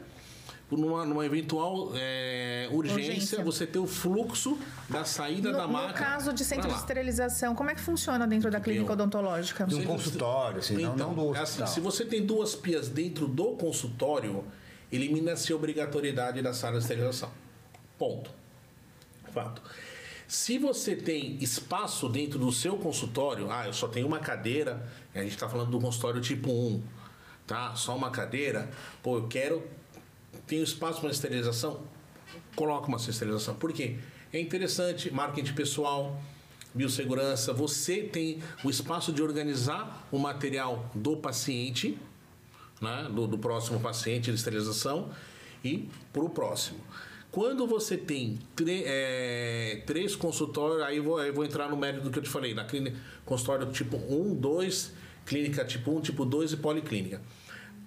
numa, 0.69 1.05
numa 1.05 1.25
eventual 1.25 1.91
é, 1.95 2.67
urgência, 2.71 3.03
Urgência. 3.09 3.43
você 3.43 3.65
ter 3.65 3.79
o 3.79 3.87
fluxo 3.87 4.57
da 4.89 5.05
saída 5.05 5.51
da 5.53 5.65
No, 5.65 5.73
maca. 5.73 5.87
no 5.87 5.93
caso 5.93 6.33
de 6.33 6.43
centro 6.43 6.67
de 6.67 6.75
esterilização, 6.75 7.55
como 7.55 7.69
é 7.69 7.75
que 7.75 7.79
funciona 7.81 8.27
dentro 8.27 8.51
da 8.51 8.59
clínica 8.59 8.91
odontológica? 8.93 9.65
De 9.65 9.75
um 9.75 9.83
consultório, 9.85 10.59
assim, 10.59 10.75
não- 10.75 10.93
Então, 10.93 11.13
não 11.13 11.31
do 11.31 11.35
é 11.35 11.39
assim, 11.39 11.65
se 11.65 11.79
você 11.79 12.03
tem 12.03 12.25
duas 12.25 12.53
pias 12.53 12.89
dentro 12.89 13.27
do 13.27 13.51
consultório, 13.55 14.43
elimina-se 14.91 15.51
a 15.53 15.55
obrigatoriedade 15.55 16.41
da 16.41 16.53
sala 16.53 16.73
de 16.73 16.79
esterilização. 16.83 17.31
Ponto. 17.97 18.29
Fato. 19.33 19.61
Se 20.27 20.57
você 20.57 20.93
tem 20.95 21.37
espaço 21.41 22.09
dentro 22.09 22.37
do 22.37 22.51
seu 22.51 22.75
consultório, 22.77 23.49
ah, 23.49 23.65
eu 23.67 23.71
só 23.73 23.87
tenho 23.87 24.05
uma 24.05 24.19
cadeira, 24.19 24.85
a 25.19 25.23
gente 25.23 25.33
está 25.33 25.49
falando 25.49 25.71
do 25.71 25.79
consultório 25.79 26.21
tipo 26.21 26.51
1, 26.51 26.81
tá? 27.45 27.75
Só 27.75 27.95
uma 27.95 28.09
cadeira, 28.11 28.69
pô, 29.01 29.17
eu 29.17 29.27
quero. 29.27 29.63
Tenho 30.45 30.63
espaço 30.63 31.01
para 31.01 31.09
esterilização? 31.09 31.81
Coloca 32.55 32.87
uma 32.87 32.97
esterilização. 32.97 33.55
Por 33.55 33.73
quê? 33.73 33.97
É 34.31 34.39
interessante, 34.39 35.11
marketing 35.11 35.53
pessoal, 35.53 36.21
biossegurança. 36.73 37.53
Você 37.53 38.03
tem 38.03 38.41
o 38.63 38.69
espaço 38.69 39.11
de 39.11 39.21
organizar 39.21 40.07
o 40.11 40.19
material 40.19 40.89
do 40.93 41.17
paciente, 41.17 41.97
né? 42.81 43.09
do, 43.11 43.27
do 43.27 43.37
próximo 43.37 43.79
paciente 43.79 44.29
de 44.29 44.35
esterilização, 44.35 45.09
e 45.63 45.89
para 46.13 46.23
o 46.23 46.29
próximo. 46.29 46.79
Quando 47.31 47.67
você 47.67 47.97
tem 47.97 48.39
é, 48.67 49.83
três 49.85 50.15
consultórios, 50.15 50.81
aí 50.81 50.99
vou, 50.99 51.19
vou 51.33 51.45
entrar 51.45 51.69
no 51.69 51.77
mérito 51.77 52.05
do 52.05 52.09
que 52.09 52.19
eu 52.19 52.23
te 52.23 52.29
falei, 52.29 52.53
na 52.53 52.63
clínica, 52.63 52.97
consultório 53.25 53.71
tipo 53.71 53.97
1, 53.97 54.35
2, 54.35 54.93
clínica 55.27 55.63
tipo 55.63 55.91
1, 55.91 56.01
tipo 56.01 56.25
2 56.25 56.53
e 56.53 56.57
policlínica. 56.57 57.21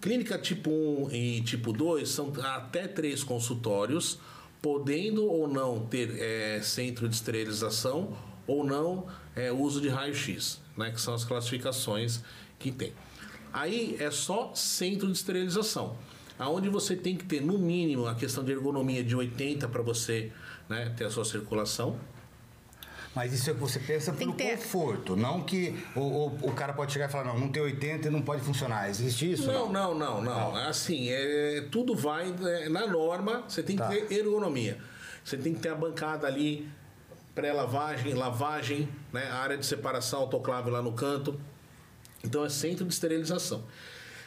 Clínica 0.00 0.38
tipo 0.38 0.70
1 0.70 1.10
e 1.10 1.40
tipo 1.40 1.72
2 1.72 2.08
são 2.08 2.32
até 2.42 2.86
três 2.86 3.24
consultórios, 3.24 4.20
podendo 4.62 5.26
ou 5.26 5.48
não 5.48 5.86
ter 5.86 6.16
é, 6.20 6.60
centro 6.62 7.08
de 7.08 7.14
esterilização 7.16 8.16
ou 8.46 8.64
não 8.64 9.06
é, 9.34 9.50
uso 9.50 9.80
de 9.80 9.88
raio-x, 9.88 10.60
né, 10.76 10.90
que 10.90 11.00
são 11.00 11.14
as 11.14 11.24
classificações 11.24 12.20
que 12.58 12.70
tem. 12.70 12.92
Aí 13.52 13.96
é 13.98 14.10
só 14.10 14.52
centro 14.54 15.06
de 15.08 15.14
esterilização 15.14 15.96
aonde 16.40 16.70
você 16.70 16.96
tem 16.96 17.14
que 17.14 17.26
ter 17.26 17.42
no 17.42 17.58
mínimo 17.58 18.06
a 18.06 18.14
questão 18.14 18.42
de 18.42 18.50
ergonomia 18.50 19.04
de 19.04 19.14
80 19.14 19.68
para 19.68 19.82
você 19.82 20.32
né, 20.70 20.88
ter 20.96 21.04
a 21.04 21.10
sua 21.10 21.24
circulação. 21.24 22.00
Mas 23.14 23.32
isso 23.32 23.50
é 23.50 23.54
que 23.54 23.58
você 23.58 23.80
pensa 23.80 24.12
pelo 24.12 24.32
ter... 24.34 24.56
conforto, 24.56 25.16
não 25.16 25.42
que 25.42 25.76
o, 25.96 26.00
o, 26.00 26.26
o, 26.42 26.52
cara 26.52 26.72
pode 26.72 26.92
chegar 26.92 27.08
e 27.08 27.12
falar, 27.12 27.24
não, 27.24 27.38
não 27.40 27.48
tem 27.48 27.60
80 27.60 28.06
e 28.06 28.10
não 28.10 28.22
pode 28.22 28.42
funcionar. 28.42 28.88
Existe 28.88 29.32
isso? 29.32 29.50
Não, 29.50 29.70
não, 29.70 29.94
não, 29.94 30.22
não. 30.22 30.52
não. 30.52 30.56
Assim, 30.56 31.08
é, 31.10 31.66
tudo 31.72 31.96
vai 31.96 32.32
é, 32.42 32.68
na 32.68 32.86
norma, 32.86 33.42
você 33.48 33.64
tem 33.64 33.76
que 33.76 33.82
tá. 33.82 33.88
ter 33.88 34.12
ergonomia. 34.12 34.78
Você 35.24 35.36
tem 35.36 35.52
que 35.52 35.60
ter 35.60 35.70
a 35.70 35.74
bancada 35.74 36.26
ali, 36.26 36.68
pré-lavagem, 37.34 38.14
lavagem, 38.14 38.88
né, 39.12 39.28
área 39.28 39.58
de 39.58 39.66
separação, 39.66 40.20
autoclave 40.20 40.70
lá 40.70 40.80
no 40.80 40.92
canto. 40.92 41.38
Então 42.22 42.44
é 42.44 42.48
centro 42.48 42.84
de 42.84 42.92
esterilização. 42.92 43.64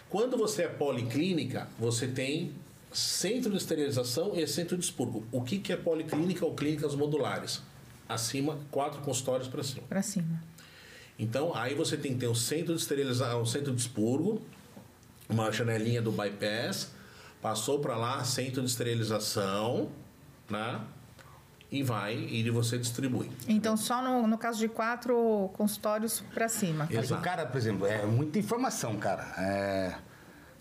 Quando 0.09 0.37
você 0.37 0.63
é 0.63 0.67
policlínica, 0.67 1.69
você 1.79 2.05
tem 2.05 2.53
centro 2.91 3.49
de 3.49 3.57
esterilização 3.57 4.33
e 4.35 4.45
centro 4.45 4.77
de 4.77 4.83
expurgo. 4.83 5.25
O 5.31 5.41
que, 5.41 5.57
que 5.57 5.71
é 5.71 5.77
policlínica 5.77 6.45
ou 6.45 6.53
clínicas 6.53 6.93
modulares? 6.95 7.61
Acima, 8.13 8.59
quatro 8.71 9.01
consultórios 9.01 9.47
para 9.47 9.63
cima. 9.63 9.87
Para 9.87 10.01
cima. 10.01 10.41
Então, 11.17 11.55
aí 11.55 11.75
você 11.75 11.95
tem 11.95 12.13
que 12.13 12.19
ter 12.19 12.27
um 12.27 12.35
centro 12.35 12.73
de 12.73 12.81
esterilização, 12.81 13.41
um 13.41 13.45
centro 13.45 13.73
de 13.73 13.81
expurgo, 13.81 14.41
uma 15.29 15.51
janelinha 15.51 16.01
do 16.01 16.11
bypass, 16.11 16.91
passou 17.41 17.79
para 17.79 17.95
lá, 17.95 18.23
centro 18.23 18.61
de 18.61 18.69
esterilização, 18.69 19.89
né? 20.49 20.81
E 21.71 21.81
vai 21.81 22.15
e 22.15 22.47
você 22.51 22.77
distribui. 22.77 23.31
Então, 23.47 23.75
só 23.75 24.01
no, 24.01 24.27
no 24.27 24.37
caso 24.37 24.59
de 24.59 24.67
quatro 24.67 25.49
consultórios 25.53 26.23
para 26.33 26.47
cima. 26.47 26.87
Mas 26.91 27.09
o 27.09 27.17
cara, 27.17 27.47
por 27.47 27.57
exemplo, 27.57 27.87
é 27.87 28.05
muita 28.05 28.37
informação, 28.37 28.95
cara. 28.97 29.23
É, 29.39 29.95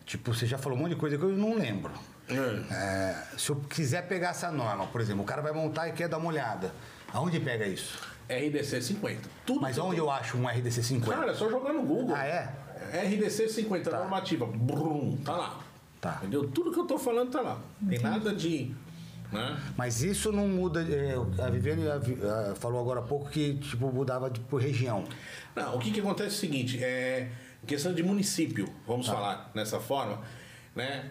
tipo, 0.07 0.33
você 0.33 0.47
já 0.47 0.57
falou 0.57 0.79
um 0.79 0.83
monte 0.83 0.95
de 0.95 0.97
coisa 0.97 1.19
que 1.19 1.23
eu 1.23 1.37
não 1.37 1.55
lembro. 1.55 1.93
É. 2.29 2.75
É, 2.75 3.25
se 3.37 3.51
eu 3.51 3.57
quiser 3.57 4.09
pegar 4.09 4.31
essa 4.31 4.51
norma, 4.51 4.87
por 4.87 5.01
exemplo, 5.01 5.23
o 5.23 5.27
cara 5.27 5.43
vai 5.43 5.53
montar 5.53 5.89
e 5.89 5.93
quer 5.93 6.09
dar 6.09 6.17
uma 6.17 6.29
olhada. 6.29 6.73
Aonde 7.13 7.41
pega 7.41 7.67
isso? 7.67 7.99
RDC 8.29 8.81
50. 8.81 9.29
Tudo 9.45 9.61
Mas 9.61 9.79
onde 9.79 9.99
eu 9.99 10.11
acho 10.11 10.37
um 10.39 10.47
RDC 10.47 10.83
50? 10.83 11.15
Cara, 11.15 11.33
é 11.33 11.35
só 11.35 11.51
jogar 11.51 11.73
no 11.73 11.83
Google. 11.83 12.15
Ah, 12.15 12.25
é? 12.25 12.55
RDC 13.05 13.49
50, 13.49 13.91
tá. 13.91 13.99
normativa. 13.99 14.47
Brum, 14.47 15.17
tá 15.25 15.37
lá. 15.37 15.61
Tá. 16.01 16.17
Entendeu? 16.23 16.49
Tudo 16.49 16.73
que 16.73 16.81
eu 16.81 16.87
tô 16.87 16.99
falando 16.99 17.31
tá 17.31 17.41
lá. 17.41 17.61
Tem 17.89 17.99
nada 17.99 18.35
de 18.35 18.75
né? 19.33 19.59
Mas 19.77 20.03
isso 20.03 20.31
não 20.31 20.47
muda. 20.47 20.83
É, 20.83 21.15
a 21.43 21.49
Viviane 21.49 21.83
falou 22.57 22.81
agora 22.81 23.01
há 23.01 23.03
pouco 23.03 23.31
que 23.31 23.55
tipo, 23.55 23.91
mudava 23.91 24.31
de, 24.31 24.39
por 24.41 24.61
região. 24.61 25.05
Não, 25.57 25.77
o 25.77 25.79
que, 25.79 25.91
que 25.91 26.01
acontece 26.01 26.29
é 26.29 26.37
o 26.37 26.41
seguinte: 26.41 26.85
é 26.85 27.31
questão 27.67 27.95
de 27.95 28.03
município, 28.03 28.69
vamos 28.87 29.07
tá. 29.07 29.15
falar 29.15 29.51
dessa 29.55 29.81
forma, 29.81 30.21
né? 30.77 31.11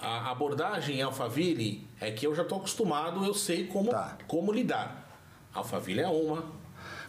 A 0.00 0.30
abordagem 0.30 0.98
em 0.98 1.02
Alphaville 1.02 1.86
é 2.00 2.10
que 2.10 2.26
eu 2.26 2.34
já 2.34 2.42
estou 2.42 2.58
acostumado, 2.58 3.24
eu 3.24 3.34
sei 3.34 3.66
como, 3.66 3.90
tá. 3.90 4.16
como 4.26 4.52
lidar. 4.52 5.07
Alphaville 5.54 6.00
é 6.00 6.08
uma, 6.08 6.44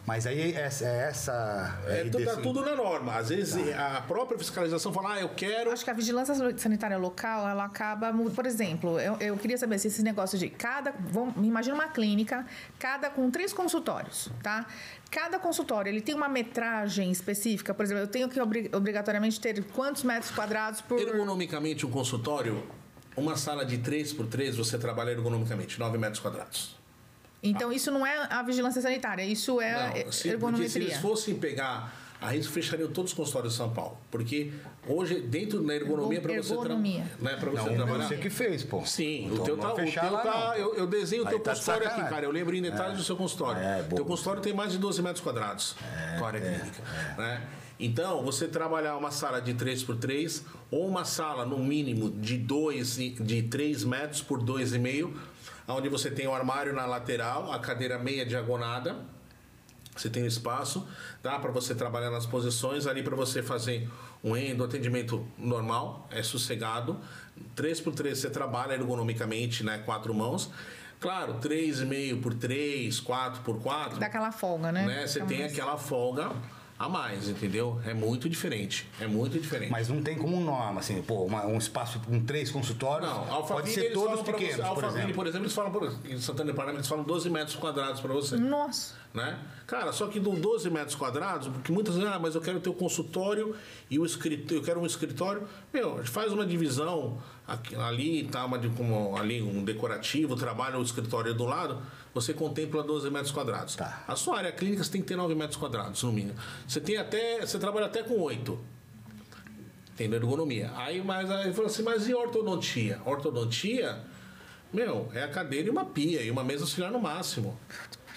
mas 0.06 0.26
aí 0.26 0.52
é, 0.52 0.56
é 0.56 1.08
essa. 1.08 1.78
É, 1.86 2.04
tá 2.08 2.36
tudo 2.42 2.64
na 2.64 2.74
norma. 2.74 3.16
Às 3.16 3.28
vezes 3.28 3.70
tá. 3.70 3.98
a 3.98 4.00
própria 4.02 4.38
fiscalização 4.38 4.92
fala, 4.92 5.14
ah, 5.14 5.20
eu 5.20 5.28
quero. 5.28 5.70
Acho 5.70 5.84
que 5.84 5.90
a 5.90 5.94
vigilância 5.94 6.34
sanitária 6.56 6.96
local, 6.96 7.48
ela 7.48 7.64
acaba. 7.64 8.12
Por 8.34 8.46
exemplo, 8.46 8.98
eu, 8.98 9.16
eu 9.20 9.36
queria 9.36 9.58
saber 9.58 9.78
se 9.78 9.88
esse 9.88 10.02
negócio 10.02 10.38
de 10.38 10.48
cada. 10.48 10.92
Vamos, 10.98 11.34
imagina 11.36 11.74
uma 11.74 11.88
clínica, 11.88 12.46
cada 12.78 13.10
com 13.10 13.30
três 13.30 13.52
consultórios, 13.52 14.30
tá? 14.42 14.66
Cada 15.10 15.38
consultório, 15.38 15.90
ele 15.90 16.00
tem 16.00 16.14
uma 16.14 16.28
metragem 16.28 17.10
específica. 17.10 17.74
Por 17.74 17.84
exemplo, 17.84 18.04
eu 18.04 18.08
tenho 18.08 18.28
que 18.28 18.40
obrigatoriamente 18.40 19.40
ter 19.40 19.62
quantos 19.64 20.02
metros 20.02 20.30
quadrados 20.30 20.80
por. 20.80 20.98
Ergonomicamente, 20.98 21.84
um 21.84 21.90
consultório, 21.90 22.66
uma 23.16 23.36
sala 23.36 23.66
de 23.66 23.78
3 23.78 24.12
por 24.14 24.26
3 24.26 24.56
você 24.56 24.78
trabalha 24.78 25.10
ergonomicamente, 25.10 25.78
9 25.78 25.98
metros 25.98 26.20
quadrados. 26.20 26.79
Então, 27.42 27.72
isso 27.72 27.90
não 27.90 28.06
é 28.06 28.26
a 28.30 28.42
vigilância 28.42 28.82
sanitária, 28.82 29.22
isso 29.22 29.60
é 29.60 30.04
não, 30.04 30.12
se, 30.12 30.28
ergonometria. 30.28 30.68
se 30.68 30.78
eles 30.78 30.96
fossem 30.98 31.34
pegar 31.36 31.94
a 32.20 32.34
gente 32.34 32.48
fecharia 32.48 32.86
todos 32.86 33.12
os 33.12 33.16
consultórios 33.16 33.54
de 33.54 33.56
São 33.56 33.70
Paulo. 33.70 33.96
Porque 34.10 34.52
hoje, 34.86 35.20
dentro 35.20 35.62
da 35.62 35.74
ergonomia, 35.74 36.20
para 36.20 36.36
você, 36.36 36.54
tra 36.54 36.74
né, 36.76 37.36
pra 37.40 37.50
você 37.50 37.70
não, 37.70 37.76
trabalhar. 37.76 38.08
Você 38.08 38.16
que 38.18 38.28
fez, 38.28 38.62
pô. 38.62 38.84
Sim, 38.84 39.30
então, 39.32 39.42
o 39.42 39.44
teu 39.44 39.56
tá. 39.56 39.72
O 39.72 39.76
teu 39.76 39.92
tá 39.92 40.54
eu, 40.58 40.74
eu, 40.74 40.86
desenho 40.86 41.22
o 41.24 41.26
teu 41.26 41.40
tá 41.40 41.52
consultório 41.52 41.86
aqui, 41.86 42.02
cara. 42.10 42.26
Eu 42.26 42.30
lembro 42.30 42.54
em 42.54 42.60
detalhes 42.60 42.94
é. 42.94 42.96
do 42.96 43.02
seu 43.02 43.16
consultório. 43.16 43.62
É, 43.62 43.82
teu 43.84 44.04
consultório 44.04 44.42
tem 44.42 44.52
mais 44.52 44.72
de 44.72 44.78
12 44.78 45.00
metros 45.00 45.24
quadrados 45.24 45.74
é, 45.82 46.18
com 46.18 46.24
a 46.24 46.28
área 46.28 46.38
é, 46.38 46.58
clínica. 46.58 46.82
É. 47.16 47.20
Né? 47.20 47.46
Então, 47.78 48.22
você 48.22 48.46
trabalhar 48.46 48.98
uma 48.98 49.10
sala 49.10 49.40
de 49.40 49.54
3 49.54 49.82
por 49.84 49.96
3 49.96 50.44
ou 50.70 50.86
uma 50.86 51.06
sala, 51.06 51.46
no 51.46 51.58
mínimo, 51.58 52.10
de 52.10 52.36
2, 52.36 52.96
de 52.96 53.42
3 53.44 53.84
metros 53.84 54.20
por 54.20 54.42
2,5 54.42 55.10
onde 55.74 55.88
você 55.88 56.10
tem 56.10 56.26
o 56.26 56.34
armário 56.34 56.72
na 56.72 56.86
lateral, 56.86 57.52
a 57.52 57.58
cadeira 57.58 57.98
meia 57.98 58.24
diagonada. 58.24 58.96
Você 59.96 60.08
tem 60.08 60.22
o 60.22 60.26
espaço, 60.26 60.86
dá 61.22 61.38
para 61.38 61.50
você 61.50 61.74
trabalhar 61.74 62.10
nas 62.10 62.24
posições 62.24 62.86
ali 62.86 63.02
para 63.02 63.16
você 63.16 63.42
fazer 63.42 63.88
um 64.22 64.36
endo, 64.36 64.64
atendimento 64.64 65.26
normal, 65.36 66.08
é 66.10 66.22
sossegado. 66.22 66.98
3 67.54 67.80
por 67.80 67.94
3 67.94 68.16
você 68.16 68.30
trabalha 68.30 68.74
ergonomicamente, 68.74 69.64
né, 69.64 69.78
quatro 69.84 70.14
mãos. 70.14 70.50
Claro, 71.00 71.34
3,5 71.40 72.20
por 72.20 72.34
3, 72.34 73.00
4 73.00 73.42
por 73.42 73.58
4. 73.60 73.98
Dá 73.98 74.06
aquela 74.06 74.30
folga, 74.30 74.70
né? 74.70 74.86
né? 74.86 75.06
Você 75.06 75.20
tem 75.24 75.44
aquela 75.44 75.78
folga 75.78 76.30
a 76.80 76.88
mais, 76.88 77.28
entendeu? 77.28 77.78
É 77.84 77.92
muito 77.92 78.26
diferente. 78.26 78.88
É 78.98 79.06
muito 79.06 79.38
diferente. 79.38 79.70
Mas 79.70 79.90
não 79.90 80.02
tem 80.02 80.16
como 80.16 80.40
norma, 80.40 80.80
assim, 80.80 81.02
pô, 81.02 81.24
uma, 81.26 81.44
um 81.44 81.58
espaço 81.58 82.00
com 82.00 82.18
três 82.24 82.50
consultórios. 82.50 83.06
Não, 83.06 83.42
pode 83.42 83.68
ser 83.68 83.92
todos 83.92 84.22
pequenos. 84.22 84.56
Você, 84.56 84.74
por 84.74 84.84
exemplo. 84.84 85.14
por 85.14 85.26
exemplo, 85.26 85.44
eles 85.44 85.54
falam, 85.54 85.70
por, 85.70 85.94
em 86.08 86.18
Santana 86.18 86.52
de 86.52 86.56
Paranaíba, 86.56 86.78
eles 86.78 86.88
falam 86.88 87.04
12 87.04 87.28
metros 87.28 87.56
quadrados 87.56 88.00
para 88.00 88.14
você. 88.14 88.38
Nossa. 88.38 88.94
Né? 89.12 89.38
Cara, 89.70 89.92
só 89.92 90.08
que 90.08 90.18
do 90.18 90.32
12 90.32 90.68
metros 90.68 90.96
quadrados, 90.96 91.46
porque 91.46 91.70
muitas 91.70 91.94
vezes, 91.94 92.10
ah, 92.10 92.18
mas 92.18 92.34
eu 92.34 92.40
quero 92.40 92.58
ter 92.58 92.68
o 92.68 92.74
consultório 92.74 93.54
e 93.88 94.00
o 94.00 94.04
escritório, 94.04 94.56
eu 94.56 94.62
quero 94.62 94.80
um 94.80 94.84
escritório. 94.84 95.46
Meu, 95.72 96.04
faz 96.04 96.32
uma 96.32 96.44
divisão 96.44 97.22
aqui, 97.46 97.76
ali, 97.76 98.24
tá, 98.24 98.44
uma 98.44 98.58
de, 98.58 98.68
como 98.70 99.16
ali 99.16 99.40
um 99.40 99.62
decorativo, 99.62 100.34
trabalha 100.34 100.76
o 100.76 100.82
escritório 100.82 101.32
do 101.32 101.44
lado 101.44 101.80
você 102.12 102.34
contempla 102.34 102.82
12 102.82 103.08
metros 103.10 103.30
quadrados. 103.30 103.76
Tá. 103.76 104.02
A 104.08 104.16
sua 104.16 104.38
área 104.38 104.50
clínica 104.50 104.82
você 104.82 104.90
tem 104.90 105.00
que 105.00 105.06
ter 105.06 105.14
9 105.14 105.32
metros 105.36 105.56
quadrados, 105.56 106.02
no 106.02 106.12
mínimo. 106.12 106.34
Você 106.66 106.80
tem 106.80 106.96
até. 106.96 107.40
Você 107.40 107.56
trabalha 107.56 107.86
até 107.86 108.02
com 108.02 108.20
8. 108.20 108.58
Tem 109.96 110.12
ergonomia. 110.12 110.72
Aí, 110.74 111.00
mas 111.00 111.30
aí 111.30 111.52
falou 111.52 111.66
assim, 111.66 111.84
mas 111.84 112.08
e 112.08 112.14
ortodontia? 112.14 113.00
Ortodontia, 113.04 114.00
meu, 114.72 115.08
é 115.14 115.22
a 115.22 115.28
cadeira 115.28 115.68
e 115.68 115.70
uma 115.70 115.84
pia, 115.84 116.22
e 116.22 116.30
uma 116.30 116.42
mesa 116.42 116.64
auxiliar 116.64 116.90
no 116.90 116.98
máximo. 116.98 117.56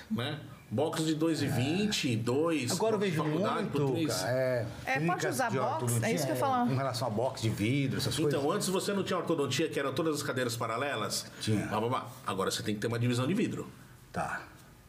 Né? 0.10 0.40
Box 0.74 1.06
de 1.06 1.16
2,20, 1.16 2.14
é. 2.14 2.18
2. 2.18 2.72
Agora 2.72 2.96
eu 2.96 3.00
vejo 3.00 3.24
muito, 3.24 3.44
cara, 3.44 4.32
é, 4.32 4.66
é, 4.86 5.00
pode 5.02 5.28
usar 5.28 5.52
box? 5.52 6.04
É 6.04 6.12
isso 6.12 6.26
que 6.26 6.32
eu 6.32 6.36
falo. 6.36 6.68
Com 6.68 6.76
relação 6.76 7.08
a 7.08 7.12
box 7.12 7.44
de 7.44 7.50
vidro, 7.50 8.00
essas 8.00 8.16
então, 8.16 8.24
coisas. 8.24 8.42
Então, 8.42 8.52
antes 8.52 8.70
você 8.70 8.92
não 8.92 9.04
tinha 9.04 9.20
ortodontia, 9.20 9.70
que 9.70 9.80
eram 9.80 9.94
todas 9.94 10.16
as 10.16 10.24
cadeiras 10.24 10.58
paralelas? 10.58 11.28
Tinha. 11.40 11.68
Blá, 11.68 11.80
blá, 11.80 11.90
blá. 11.90 12.08
Agora 12.26 12.50
você 12.50 12.64
tem 12.64 12.74
que 12.74 12.82
ter 12.82 12.88
uma 12.88 12.98
divisão 12.98 13.28
de 13.28 13.36
vidro. 13.36 13.70
Tá. 14.12 14.42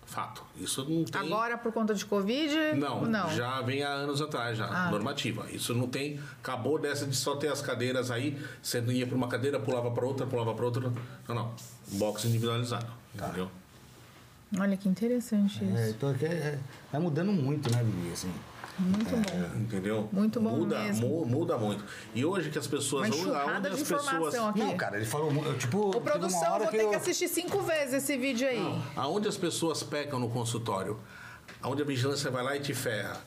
Fato. 0.06 0.42
Isso 0.56 0.88
não 0.88 1.04
tem. 1.04 1.20
Agora 1.20 1.58
por 1.58 1.72
conta 1.72 1.94
de 1.94 2.04
Covid? 2.06 2.74
Não, 2.76 3.04
não. 3.04 3.30
já 3.30 3.60
vem 3.60 3.82
há 3.82 3.90
anos 3.90 4.22
atrás, 4.22 4.56
já. 4.56 4.66
Ah, 4.66 4.90
normativa. 4.90 5.46
Isso 5.50 5.74
não 5.74 5.86
tem. 5.86 6.18
Acabou 6.42 6.78
dessa 6.78 7.04
de 7.04 7.16
só 7.16 7.36
ter 7.36 7.48
as 7.48 7.60
cadeiras 7.60 8.10
aí. 8.10 8.42
Você 8.62 8.80
ia 8.80 9.06
para 9.06 9.16
uma 9.16 9.28
cadeira, 9.28 9.60
pulava 9.60 9.90
para 9.90 10.06
outra, 10.06 10.26
pulava 10.26 10.54
para 10.54 10.64
outra. 10.64 10.92
Não, 11.28 11.34
não. 11.34 11.54
Box 11.88 12.24
individualizado. 12.26 12.86
Tá. 13.16 13.26
Entendeu? 13.26 13.50
Olha 14.58 14.76
que 14.76 14.88
interessante 14.88 15.62
é, 15.64 15.66
isso. 15.66 15.90
Então 15.90 16.14
é, 16.20 16.24
é, 16.26 16.58
vai 16.92 17.00
mudando 17.00 17.32
muito, 17.32 17.70
né, 17.72 17.82
Vivi? 17.82 18.12
Assim. 18.12 18.32
Muito 18.78 19.10
bom. 19.10 19.60
Entendeu? 19.60 20.08
Muito 20.12 20.40
bom 20.40 20.50
muda, 20.50 20.78
mu- 20.94 21.24
muda 21.24 21.56
muito. 21.56 21.84
E 22.14 22.24
hoje 22.24 22.50
que 22.50 22.58
as 22.58 22.66
pessoas. 22.66 23.06
Uma 23.08 23.16
enxurrada 23.16 23.68
as 23.68 23.76
de 23.76 23.80
pessoas. 23.84 24.02
informação 24.04 24.48
aqui. 24.48 24.58
Não, 24.58 24.76
cara, 24.76 24.96
ele 24.96 25.06
falou, 25.06 25.32
eu, 25.44 25.56
tipo, 25.58 25.78
Ô, 25.78 25.90
uma 25.90 26.00
produção, 26.00 26.52
hora 26.52 26.64
vou 26.64 26.70
que 26.72 26.78
ter 26.78 26.84
eu... 26.84 26.90
que 26.90 26.96
assistir 26.96 27.28
cinco 27.28 27.62
vezes 27.62 27.94
esse 27.94 28.16
vídeo 28.16 28.48
aí. 28.48 28.82
Aonde 28.96 29.28
as 29.28 29.36
pessoas 29.36 29.82
pecam 29.82 30.18
no 30.18 30.28
consultório? 30.28 30.98
Aonde 31.62 31.82
a 31.82 31.84
vigilância 31.84 32.30
vai 32.30 32.42
lá 32.42 32.56
e 32.56 32.60
te 32.60 32.74
ferra. 32.74 33.20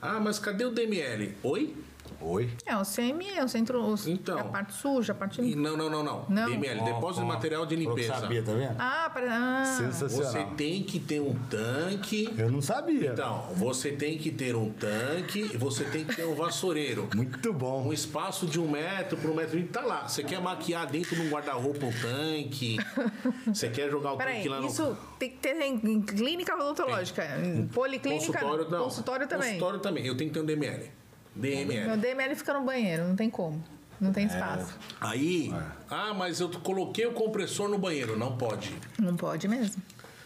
Ah, 0.00 0.18
mas 0.18 0.38
cadê 0.40 0.64
o 0.64 0.72
DML? 0.72 1.36
Oi? 1.44 1.76
Oi? 2.20 2.50
É, 2.66 2.76
o 2.76 2.84
CME, 2.84 3.40
o 3.42 3.48
centro. 3.48 3.82
os- 3.84 4.06
Então. 4.06 4.38
A 4.38 4.44
parte 4.44 4.72
suja, 4.74 5.12
a 5.12 5.16
parte. 5.16 5.40
Não, 5.56 5.76
não, 5.76 5.88
não, 5.90 6.02
não. 6.02 6.26
Não. 6.28 6.46
DML, 6.50 6.80
depósito 6.84 7.20
de 7.20 7.20
Ó, 7.20 7.30
ó, 7.30 7.34
material 7.34 7.66
de 7.66 7.76
limpeza. 7.76 8.14
Sabia, 8.14 8.42
tá 8.42 8.52
vendo? 8.52 8.76
Ah, 8.78 9.10
para. 9.12 9.32
Ah, 9.62 9.64
Sensacional. 9.64 10.32
Você 10.32 10.44
tem 10.56 10.82
que 10.82 10.98
ter 11.00 11.20
um 11.20 11.34
tanque. 11.50 12.32
Eu 12.36 12.50
não 12.50 12.60
sabia. 12.62 13.10
Então, 13.12 13.46
você 13.54 13.92
tem 13.92 14.18
que 14.18 14.30
ter 14.30 14.54
um 14.56 14.70
tanque 14.70 15.40
e 15.52 15.56
você 15.56 15.84
tem 15.84 16.04
que 16.04 16.14
ter 16.16 16.24
um 16.26 16.34
vassoureiro. 16.34 17.08
Muito 17.14 17.52
bom. 17.52 17.86
Um 17.86 17.92
espaço 17.92 18.46
de 18.46 18.60
um 18.60 18.70
metro 18.70 19.16
por 19.16 19.30
um 19.30 19.34
metro 19.34 19.58
e 19.58 19.64
tá 19.64 19.80
lá. 19.82 20.08
Você 20.08 20.22
quer 20.22 20.40
maquiar 20.40 20.86
dentro 20.90 21.14
de 21.16 21.22
um 21.22 21.30
guarda-roupa 21.30 21.86
um 21.86 21.92
tanque? 21.92 22.76
Você 23.46 23.68
quer 23.68 23.90
jogar 23.90 24.12
o 24.12 24.16
Peraí, 24.16 24.36
tanque 24.36 24.48
lá 24.48 24.60
no 24.60 24.66
isso 24.68 24.96
tem 25.18 25.30
que 25.30 25.36
ter 25.38 25.56
em 25.60 25.72
em 25.82 26.00
clínica 26.02 26.54
odontológica. 26.54 27.24
Em 27.38 27.66
policlínica. 27.66 28.26
consultório? 28.32 28.70
Não. 28.70 28.84
Consultório 28.84 29.26
também. 29.28 29.48
Consultório 29.52 29.80
também. 29.80 30.06
Eu 30.06 30.16
tenho 30.16 30.30
que 30.30 30.34
ter 30.34 30.40
um 30.40 30.46
DML. 30.46 30.90
DML. 31.34 31.86
Meu 31.88 31.96
DML 31.96 32.34
fica 32.36 32.52
no 32.54 32.62
banheiro, 32.64 33.08
não 33.08 33.16
tem 33.16 33.30
como. 33.30 33.62
Não 34.00 34.10
É. 34.10 34.12
tem 34.12 34.26
espaço. 34.26 34.74
Aí, 35.00 35.52
ah, 35.88 36.12
mas 36.12 36.40
eu 36.40 36.48
coloquei 36.50 37.06
o 37.06 37.12
compressor 37.12 37.68
no 37.68 37.78
banheiro. 37.78 38.18
Não 38.18 38.36
pode. 38.36 38.74
Não 38.98 39.16
pode 39.16 39.46
mesmo. 39.48 39.80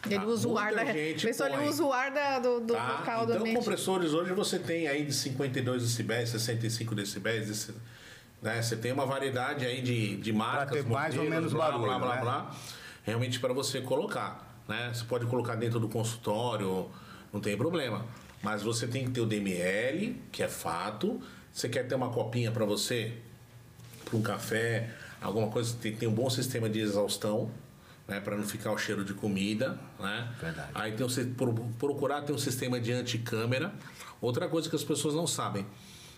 Ele 0.07 0.17
Ah, 0.17 0.25
usa 0.25 0.49
o 0.49 0.57
ar 0.57 0.73
da. 0.73 0.87
se 0.87 0.93
ele 1.43 1.69
usa 1.69 1.83
o 1.85 1.93
ar 1.93 2.11
da, 2.13 2.39
do, 2.39 2.61
do 2.61 2.75
Tá? 2.75 2.99
local 3.01 3.27
do 3.27 3.33
Então, 3.33 3.41
ambiente. 3.43 3.59
compressores 3.59 4.13
hoje 4.15 4.33
você 4.33 4.59
tem 4.59 4.87
aí 4.87 5.05
de 5.05 5.13
52 5.13 5.83
decibéis, 5.83 6.29
65 6.31 6.95
decibéis, 6.95 7.49
desse- 7.49 7.75
né? 8.41 8.63
Você 8.63 8.77
tem 8.77 8.93
uma 8.93 9.05
variedade 9.05 9.67
aí 9.67 9.83
de, 9.83 10.17
de 10.17 10.33
marcas, 10.33 10.85
ter 10.85 10.87
mais 10.89 11.17
ou 11.19 11.25
menos 11.25 11.53
blá, 11.53 11.67
barulho, 11.73 11.87
blá, 11.87 11.99
blá, 11.99 12.15
né? 12.17 12.21
blá, 12.23 12.51
realmente 13.03 13.41
para 13.41 13.53
você 13.53 13.81
colocar, 13.81 14.63
né? 14.69 14.93
Você 14.95 15.05
pode 15.05 15.27
colocar 15.27 15.57
dentro 15.57 15.81
do 15.81 15.89
consultório, 15.89 16.89
não 17.33 17.41
tem 17.41 17.57
problema. 17.57 18.05
Mas 18.43 18.63
você 18.63 18.87
tem 18.87 19.05
que 19.05 19.11
ter 19.11 19.21
o 19.21 19.27
DML, 19.27 20.21
que 20.31 20.43
é 20.43 20.49
fato. 20.49 21.21
Você 21.53 21.69
quer 21.69 21.87
ter 21.87 21.95
uma 21.95 22.11
copinha 22.11 22.53
para 22.53 22.65
você, 22.65 23.13
para 24.05 24.17
um 24.17 24.23
café, 24.23 24.91
alguma 25.21 25.49
coisa, 25.49 25.75
tem, 25.81 25.95
tem 25.95 26.09
um 26.09 26.13
bom 26.13 26.29
sistema 26.29 26.69
de 26.69 26.81
exaustão, 26.81 27.51
né, 28.07 28.21
para 28.21 28.37
não 28.37 28.45
ficar 28.45 28.73
o 28.73 28.79
cheiro 28.79 29.05
de 29.05 29.15
comida, 29.15 29.79
né? 29.99 30.33
Verdade. 30.41 30.71
Aí 30.75 30.93
tem 30.93 31.05
um, 31.05 31.73
procurar 31.73 32.23
ter 32.23 32.33
um 32.33 32.39
sistema 32.39 32.79
de 32.79 32.93
anticâmera. 32.93 33.75
Outra 34.21 34.49
coisa 34.49 34.69
que 34.69 34.77
as 34.77 34.85
pessoas 34.85 35.15
não 35.15 35.27
sabem. 35.27 35.67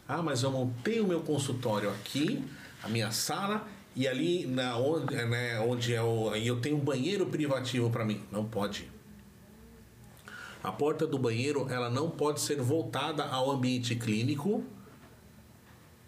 Ah, 0.07 0.23
mas 0.23 0.43
eu 0.43 0.51
montei 0.51 1.01
o 1.01 1.07
meu 1.07 1.21
consultório 1.21 1.91
aqui, 1.91 2.45
a 2.83 2.89
minha 2.89 3.11
sala 3.11 3.67
e 3.95 4.07
ali 4.07 4.47
na 4.47 4.77
onde, 4.77 5.15
né, 5.15 5.59
onde 5.61 5.95
é 5.95 6.03
o, 6.03 6.35
eu 6.35 6.61
tenho 6.61 6.77
um 6.77 6.81
banheiro 6.81 7.27
privativo 7.27 7.91
para 7.91 8.05
mim. 8.05 8.23
Não 8.31 8.45
pode. 8.45 8.89
A 10.69 10.73
porta 10.73 11.07
do 11.07 11.19
banheiro 11.19 11.67
ela 11.71 11.89
não 11.89 12.11
pode 12.11 12.43
ser 12.43 12.61
voltada 12.61 13.25
ao 13.25 13.51
ambiente 13.51 13.95
clínico 13.97 14.63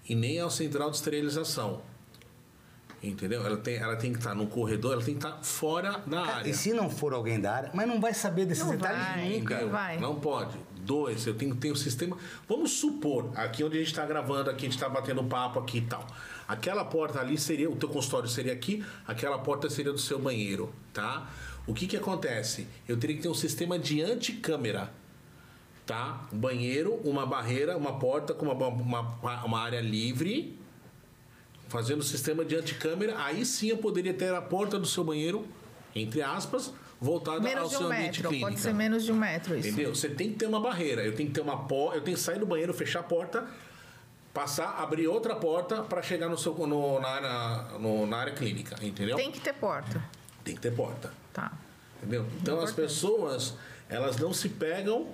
e 0.06 0.14
nem 0.14 0.38
ao 0.38 0.50
central 0.50 0.90
de 0.90 0.96
esterilização. 0.96 1.80
Entendeu? 3.02 3.42
Ela 3.46 3.56
tem, 3.56 3.76
ela 3.76 3.96
tem 3.96 4.12
que 4.12 4.18
estar 4.18 4.34
no 4.34 4.46
corredor, 4.46 4.92
ela 4.92 5.02
tem 5.02 5.14
que 5.14 5.26
estar 5.26 5.42
fora 5.42 6.02
da 6.06 6.20
área. 6.20 6.50
E 6.50 6.52
se 6.52 6.74
não 6.74 6.90
for 6.90 7.14
alguém 7.14 7.40
da 7.40 7.54
área, 7.54 7.70
mas 7.72 7.88
não 7.88 7.98
vai 7.98 8.12
saber 8.12 8.44
desses 8.44 8.62
Não 8.62 8.72
detalhes 8.72 9.02
vai. 9.02 9.30
nunca. 9.30 9.54
Entendeu? 9.54 9.70
vai. 9.70 9.98
Não 9.98 10.16
pode. 10.20 10.58
Dois, 10.80 11.26
eu 11.26 11.32
tenho 11.32 11.54
que 11.54 11.60
ter 11.62 11.72
um 11.72 11.76
sistema. 11.76 12.18
Vamos 12.46 12.72
supor, 12.72 13.30
aqui 13.36 13.64
onde 13.64 13.76
a 13.76 13.80
gente 13.80 13.92
está 13.92 14.04
gravando, 14.04 14.50
aqui 14.50 14.66
a 14.66 14.68
gente 14.68 14.76
está 14.76 14.90
batendo 14.90 15.24
papo 15.24 15.58
aqui 15.58 15.78
e 15.78 15.86
tal. 15.86 16.06
Aquela 16.46 16.84
porta 16.84 17.18
ali 17.18 17.38
seria, 17.38 17.70
o 17.70 17.76
teu 17.76 17.88
consultório 17.88 18.28
seria 18.28 18.52
aqui, 18.52 18.84
aquela 19.06 19.38
porta 19.38 19.70
seria 19.70 19.92
do 19.92 19.98
seu 19.98 20.18
banheiro, 20.18 20.70
tá? 20.92 21.30
O 21.70 21.72
que 21.72 21.86
que 21.86 21.96
acontece? 21.96 22.66
Eu 22.88 22.96
teria 22.98 23.14
que 23.14 23.22
ter 23.22 23.28
um 23.28 23.34
sistema 23.34 23.78
de 23.78 24.02
anticâmera, 24.02 24.92
tá? 25.86 26.26
Um 26.32 26.36
banheiro, 26.36 26.94
uma 27.04 27.24
barreira, 27.24 27.76
uma 27.76 27.96
porta 27.96 28.34
com 28.34 28.46
uma, 28.46 28.66
uma, 28.66 29.44
uma 29.44 29.60
área 29.60 29.80
livre, 29.80 30.58
fazendo 31.68 32.00
o 32.00 32.02
sistema 32.02 32.44
de 32.44 32.56
anticâmera, 32.56 33.14
aí 33.22 33.46
sim 33.46 33.68
eu 33.68 33.76
poderia 33.78 34.12
ter 34.12 34.34
a 34.34 34.42
porta 34.42 34.80
do 34.80 34.86
seu 34.86 35.04
banheiro, 35.04 35.46
entre 35.94 36.20
aspas, 36.20 36.72
voltada 37.00 37.36
ao 37.38 37.44
Menos 37.44 37.70
de 37.70 37.76
seu 37.76 37.86
um 37.86 37.92
ambiente 37.92 38.16
metro. 38.16 38.28
clínico. 38.30 38.48
Pode 38.50 38.60
ser 38.60 38.74
menos 38.74 39.04
de 39.04 39.12
um 39.12 39.16
metro 39.16 39.56
isso. 39.56 39.68
Entendeu? 39.68 39.94
Você 39.94 40.08
tem 40.08 40.30
que 40.32 40.38
ter 40.40 40.46
uma 40.46 40.58
barreira. 40.60 41.04
Eu 41.04 41.14
tenho 41.14 41.28
que 41.28 41.34
ter 41.36 41.40
uma 41.40 41.68
porta, 41.68 41.98
eu 41.98 42.02
tenho 42.02 42.16
que 42.16 42.22
sair 42.22 42.40
do 42.40 42.46
banheiro, 42.46 42.74
fechar 42.74 42.98
a 42.98 43.04
porta, 43.04 43.46
passar, 44.34 44.70
abrir 44.82 45.06
outra 45.06 45.36
porta 45.36 45.82
para 45.84 46.02
chegar 46.02 46.28
no 46.28 46.36
seu 46.36 46.52
no, 46.66 46.98
na, 46.98 47.08
área, 47.08 47.78
no- 47.78 48.08
na 48.08 48.16
área 48.16 48.32
clínica, 48.32 48.76
entendeu? 48.84 49.14
Tem 49.16 49.30
que 49.30 49.40
ter 49.40 49.52
porta. 49.54 50.02
Tem 50.50 50.56
que 50.56 50.62
ter 50.62 50.72
porta. 50.74 51.12
Tá. 51.32 51.52
Entendeu? 51.98 52.26
Então 52.40 52.58
as 52.58 52.70
Importante. 52.70 52.88
pessoas, 52.88 53.54
elas 53.88 54.16
não 54.16 54.32
se 54.32 54.48
pegam, 54.48 55.08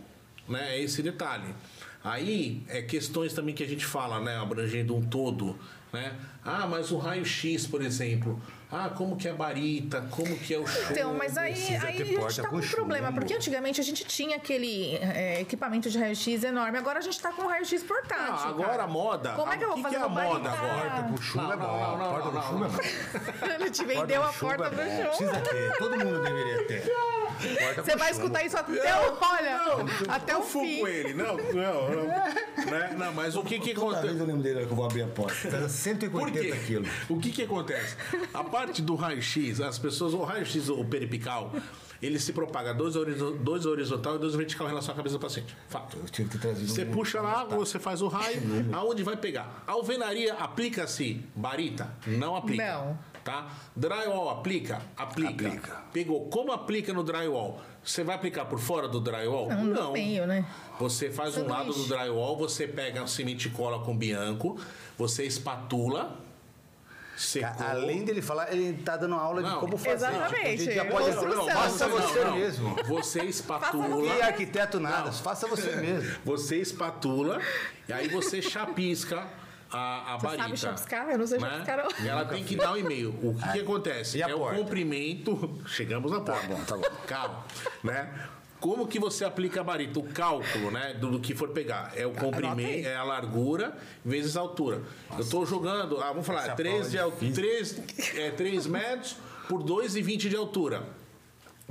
né? 0.48 0.76
É 0.76 0.82
esse 0.82 1.02
detalhe. 1.02 1.54
Aí 2.02 2.62
é 2.68 2.80
questões 2.82 3.32
também 3.34 3.54
que 3.54 3.62
a 3.62 3.66
gente 3.66 3.84
fala, 3.84 4.20
né? 4.20 4.36
Abrangendo 4.38 4.96
um 4.96 5.02
todo, 5.04 5.58
né? 5.92 6.16
Ah, 6.44 6.66
mas 6.66 6.90
o 6.90 6.96
raio-x, 6.96 7.66
por 7.66 7.82
exemplo. 7.82 8.40
Ah, 8.70 8.90
como 8.90 9.16
que 9.16 9.28
é 9.28 9.30
a 9.30 9.34
barita, 9.34 10.04
como 10.10 10.36
que 10.38 10.52
é 10.52 10.58
o 10.58 10.66
show. 10.66 10.82
Então, 10.90 11.14
mas 11.14 11.38
aí, 11.38 11.52
aí 11.76 12.02
a 12.02 12.04
gente 12.04 12.42
tá 12.42 12.48
com 12.48 12.56
um 12.56 12.60
problema, 12.60 13.06
chumbo. 13.06 13.20
porque 13.20 13.34
antigamente 13.34 13.80
a 13.80 13.84
gente 13.84 14.04
tinha 14.04 14.36
aquele 14.36 14.96
é, 14.96 15.40
equipamento 15.40 15.88
de 15.88 15.96
raio-x 15.96 16.42
enorme, 16.42 16.76
agora 16.76 16.98
a 16.98 17.02
gente 17.02 17.20
tá 17.20 17.30
com 17.30 17.42
um 17.42 17.46
raio-x 17.46 17.84
portátil. 17.84 18.34
Ah, 18.34 18.48
agora 18.48 18.70
cara. 18.70 18.82
a 18.82 18.86
moda. 18.88 19.32
Como 19.34 19.52
é 19.52 19.56
que 19.56 19.64
eu 19.64 19.68
vou 19.68 19.78
o 19.78 19.82
fazer 19.82 19.96
é 19.96 20.00
a 20.00 20.08
moda 20.08 20.50
barita? 20.50 20.50
agora? 20.50 20.90
Porta 20.90 21.02
com 21.04 21.16
chumbo 21.22 21.44
Não, 21.44 21.52
é 21.52 21.56
bom. 21.56 21.66
não, 21.66 21.78
não, 21.78 21.98
não, 21.98 22.10
porta 22.10 22.30
não, 22.32 22.42
chumbo 22.42 22.64
é 22.64 22.68
bom. 22.68 23.54
Ele 23.54 23.70
te 23.70 23.84
vendeu 23.84 24.22
a 24.24 24.32
chumbo 24.32 24.56
porta 24.56 24.64
é 24.64 24.70
do 24.70 24.76
bom. 24.76 24.96
chão. 24.96 25.28
Precisa 25.28 25.40
ter. 25.40 25.78
Todo 25.78 25.98
mundo 25.98 26.22
deveria 26.22 26.66
ter. 26.66 26.82
Você 27.84 27.96
vai 27.96 28.10
escutar 28.10 28.44
isso 28.44 28.56
até 28.56 28.72
o. 28.72 29.18
Olha, 29.20 29.60
até 30.08 30.34
o 30.36 30.40
eu 30.40 30.42
fim. 30.42 30.80
com 30.80 30.88
ele. 30.88 31.14
Não, 31.14 31.36
não, 31.36 31.90
não. 31.90 32.06
Né? 32.06 32.94
Não, 32.98 33.12
mas 33.12 33.36
o 33.36 33.42
que 33.42 33.58
que 33.58 33.72
acontece? 33.72 34.06
eu 34.18 34.24
lembro 34.26 34.42
dele 34.42 34.64
que 34.66 34.72
eu 34.72 34.76
vou 34.76 34.84
abrir 34.84 35.02
a 35.02 35.06
porta. 35.08 35.34
Pesa 35.42 35.58
Por 35.60 35.68
180 35.70 36.30
quê? 36.40 36.62
quilos. 36.66 36.88
O 37.08 37.18
que 37.18 37.30
que 37.30 37.42
acontece? 37.42 37.96
A 38.32 38.42
parte 38.44 38.82
do 38.82 38.94
raio-x, 38.94 39.60
as 39.60 39.78
pessoas, 39.78 40.14
o 40.14 40.22
raio-x, 40.22 40.68
o 40.68 40.84
peripical, 40.84 41.52
ele 42.02 42.18
se 42.18 42.32
propaga 42.32 42.72
dois, 42.74 42.94
dois 43.40 43.66
horizontal 43.66 44.16
e 44.16 44.18
dois 44.18 44.34
vertical 44.34 44.66
em 44.66 44.70
relação 44.70 44.92
à 44.92 44.96
cabeça 44.96 45.14
do 45.16 45.20
paciente. 45.20 45.56
Fato. 45.68 45.96
Eu 45.98 46.04
tive 46.04 46.28
que 46.30 46.38
trazer 46.38 46.66
Você 46.66 46.84
um- 46.84 46.90
puxa 46.90 47.20
lá, 47.20 47.44
você 47.44 47.78
faz 47.78 48.02
o 48.02 48.08
raio, 48.08 48.40
aonde 48.72 49.02
vai 49.02 49.16
pegar? 49.16 49.62
Alvenaria 49.66 50.34
aplica-se 50.34 51.24
barita? 51.34 51.88
Não 52.06 52.36
aplica. 52.36 52.64
Não. 52.64 52.98
Tá? 53.26 53.48
Drywall 53.74 54.30
aplica? 54.30 54.80
Aplica. 54.96 55.48
Aplica. 55.48 55.76
Pegou. 55.92 56.28
Como 56.28 56.52
aplica 56.52 56.92
no 56.92 57.02
drywall? 57.02 57.60
Você 57.82 58.04
vai 58.04 58.14
aplicar 58.14 58.44
por 58.44 58.60
fora 58.60 58.86
do 58.86 59.00
drywall? 59.00 59.48
Não, 59.48 59.64
no 59.64 59.92
meio, 59.92 60.28
né? 60.28 60.46
Você 60.78 61.10
faz 61.10 61.36
um 61.36 61.44
lado 61.48 61.72
do 61.72 61.88
drywall, 61.88 62.36
você 62.36 62.68
pega 62.68 63.02
a 63.02 63.06
semente 63.08 63.48
e 63.48 63.50
cola 63.50 63.80
com 63.84 63.96
bianco, 63.96 64.56
você 64.96 65.24
espatula, 65.24 66.16
secou. 67.16 67.66
Além 67.66 68.04
dele 68.04 68.22
falar, 68.22 68.52
ele 68.52 68.74
tá 68.84 68.96
dando 68.96 69.16
aula 69.16 69.42
de 69.42 69.48
Não. 69.48 69.58
como 69.58 69.76
fazer. 69.76 70.06
Exatamente. 70.06 70.36
Tipo, 70.36 70.46
a 70.46 70.56
gente 70.56 70.74
já 70.76 70.84
pode... 70.84 71.16
Construção. 71.16 71.48
Faça 71.48 71.88
Não, 71.88 71.96
você 71.96 72.24
não. 72.24 72.34
mesmo. 72.36 72.76
Você 72.84 73.18
Não 73.18 73.28
espatula. 73.28 74.06
é 74.12 74.22
arquiteto 74.22 74.78
nada, 74.78 75.10
faça 75.10 75.48
você 75.48 75.74
mesmo. 75.74 76.16
Você 76.24 76.58
espatula 76.60 77.40
e 77.88 77.92
aí 77.92 78.06
você 78.06 78.40
chapisca 78.40 79.26
a, 79.70 80.14
a 80.14 80.18
Você 80.18 80.26
barita. 80.26 80.42
sabe 80.44 80.56
chapiscar? 80.56 81.08
Eu 81.10 81.18
não 81.18 81.26
sei 81.26 81.38
né? 81.38 81.50
chapiscar, 81.50 81.76
não. 81.78 82.06
Ela 82.08 82.24
tem 82.24 82.44
que 82.44 82.56
dar 82.56 82.72
um 82.72 82.76
e-mail. 82.76 83.10
O 83.22 83.34
que, 83.34 83.52
que 83.52 83.60
acontece? 83.60 84.22
É 84.22 84.28
porta? 84.28 84.56
o 84.56 84.62
comprimento. 84.64 85.58
Chegamos 85.66 86.10
na 86.10 86.20
porta. 86.20 86.46
bom, 86.46 86.64
tá 86.64 86.76
bom. 86.76 86.84
Calma. 87.06 87.44
Né? 87.82 88.08
Como 88.58 88.86
que 88.88 88.98
você 88.98 89.24
aplica 89.24 89.60
a 89.60 89.64
barita? 89.64 89.98
O 89.98 90.02
cálculo, 90.04 90.70
né? 90.70 90.94
Do, 90.94 91.10
do 91.10 91.20
que 91.20 91.34
for 91.34 91.50
pegar. 91.50 91.92
É 91.94 92.06
o 92.06 92.12
comprimento, 92.12 92.88
é 92.88 92.96
a 92.96 93.04
largura 93.04 93.76
vezes 94.04 94.36
a 94.36 94.40
altura. 94.40 94.82
Eu 95.12 95.20
estou 95.20 95.44
jogando, 95.44 96.00
ah, 96.00 96.08
vamos 96.08 96.26
falar, 96.26 96.44
Essa 96.46 96.54
3, 96.56 96.90
de, 96.90 96.96
prova 96.96 97.12
al- 97.14 97.28
é 97.28 97.32
3, 97.32 97.82
é, 98.16 98.30
3 98.30 98.66
metros 98.66 99.16
por 99.48 99.62
2,20 99.62 100.28
de 100.30 100.36
altura. 100.36 100.82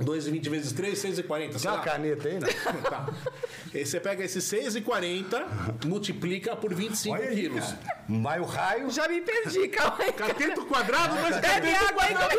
2,20 0.00 0.48
vezes 0.50 0.72
3, 0.72 0.96
6,40. 0.98 1.60
Tem 1.60 1.70
uma 1.70 1.80
caneta 1.80 2.28
aí, 2.28 2.38
né? 2.38 2.46
Tá. 2.88 3.06
Você 3.72 4.00
pega 4.00 4.24
esses 4.24 4.44
6,40, 4.44 5.84
multiplica 5.86 6.56
por 6.56 6.72
25 6.74 7.14
Olha 7.14 7.26
quilos. 7.28 7.74
Vai 8.08 8.40
o 8.40 8.44
raio. 8.44 8.90
Já 8.90 9.08
me 9.08 9.20
perdi, 9.20 9.68
calma 9.68 9.96
aí. 10.00 10.12
Cateto 10.12 10.64
quadrado, 10.66 11.14
mas 11.20 11.36
Bebe 11.38 11.74
água 11.74 12.02
aí, 12.04 12.14
quadrado. 12.14 12.36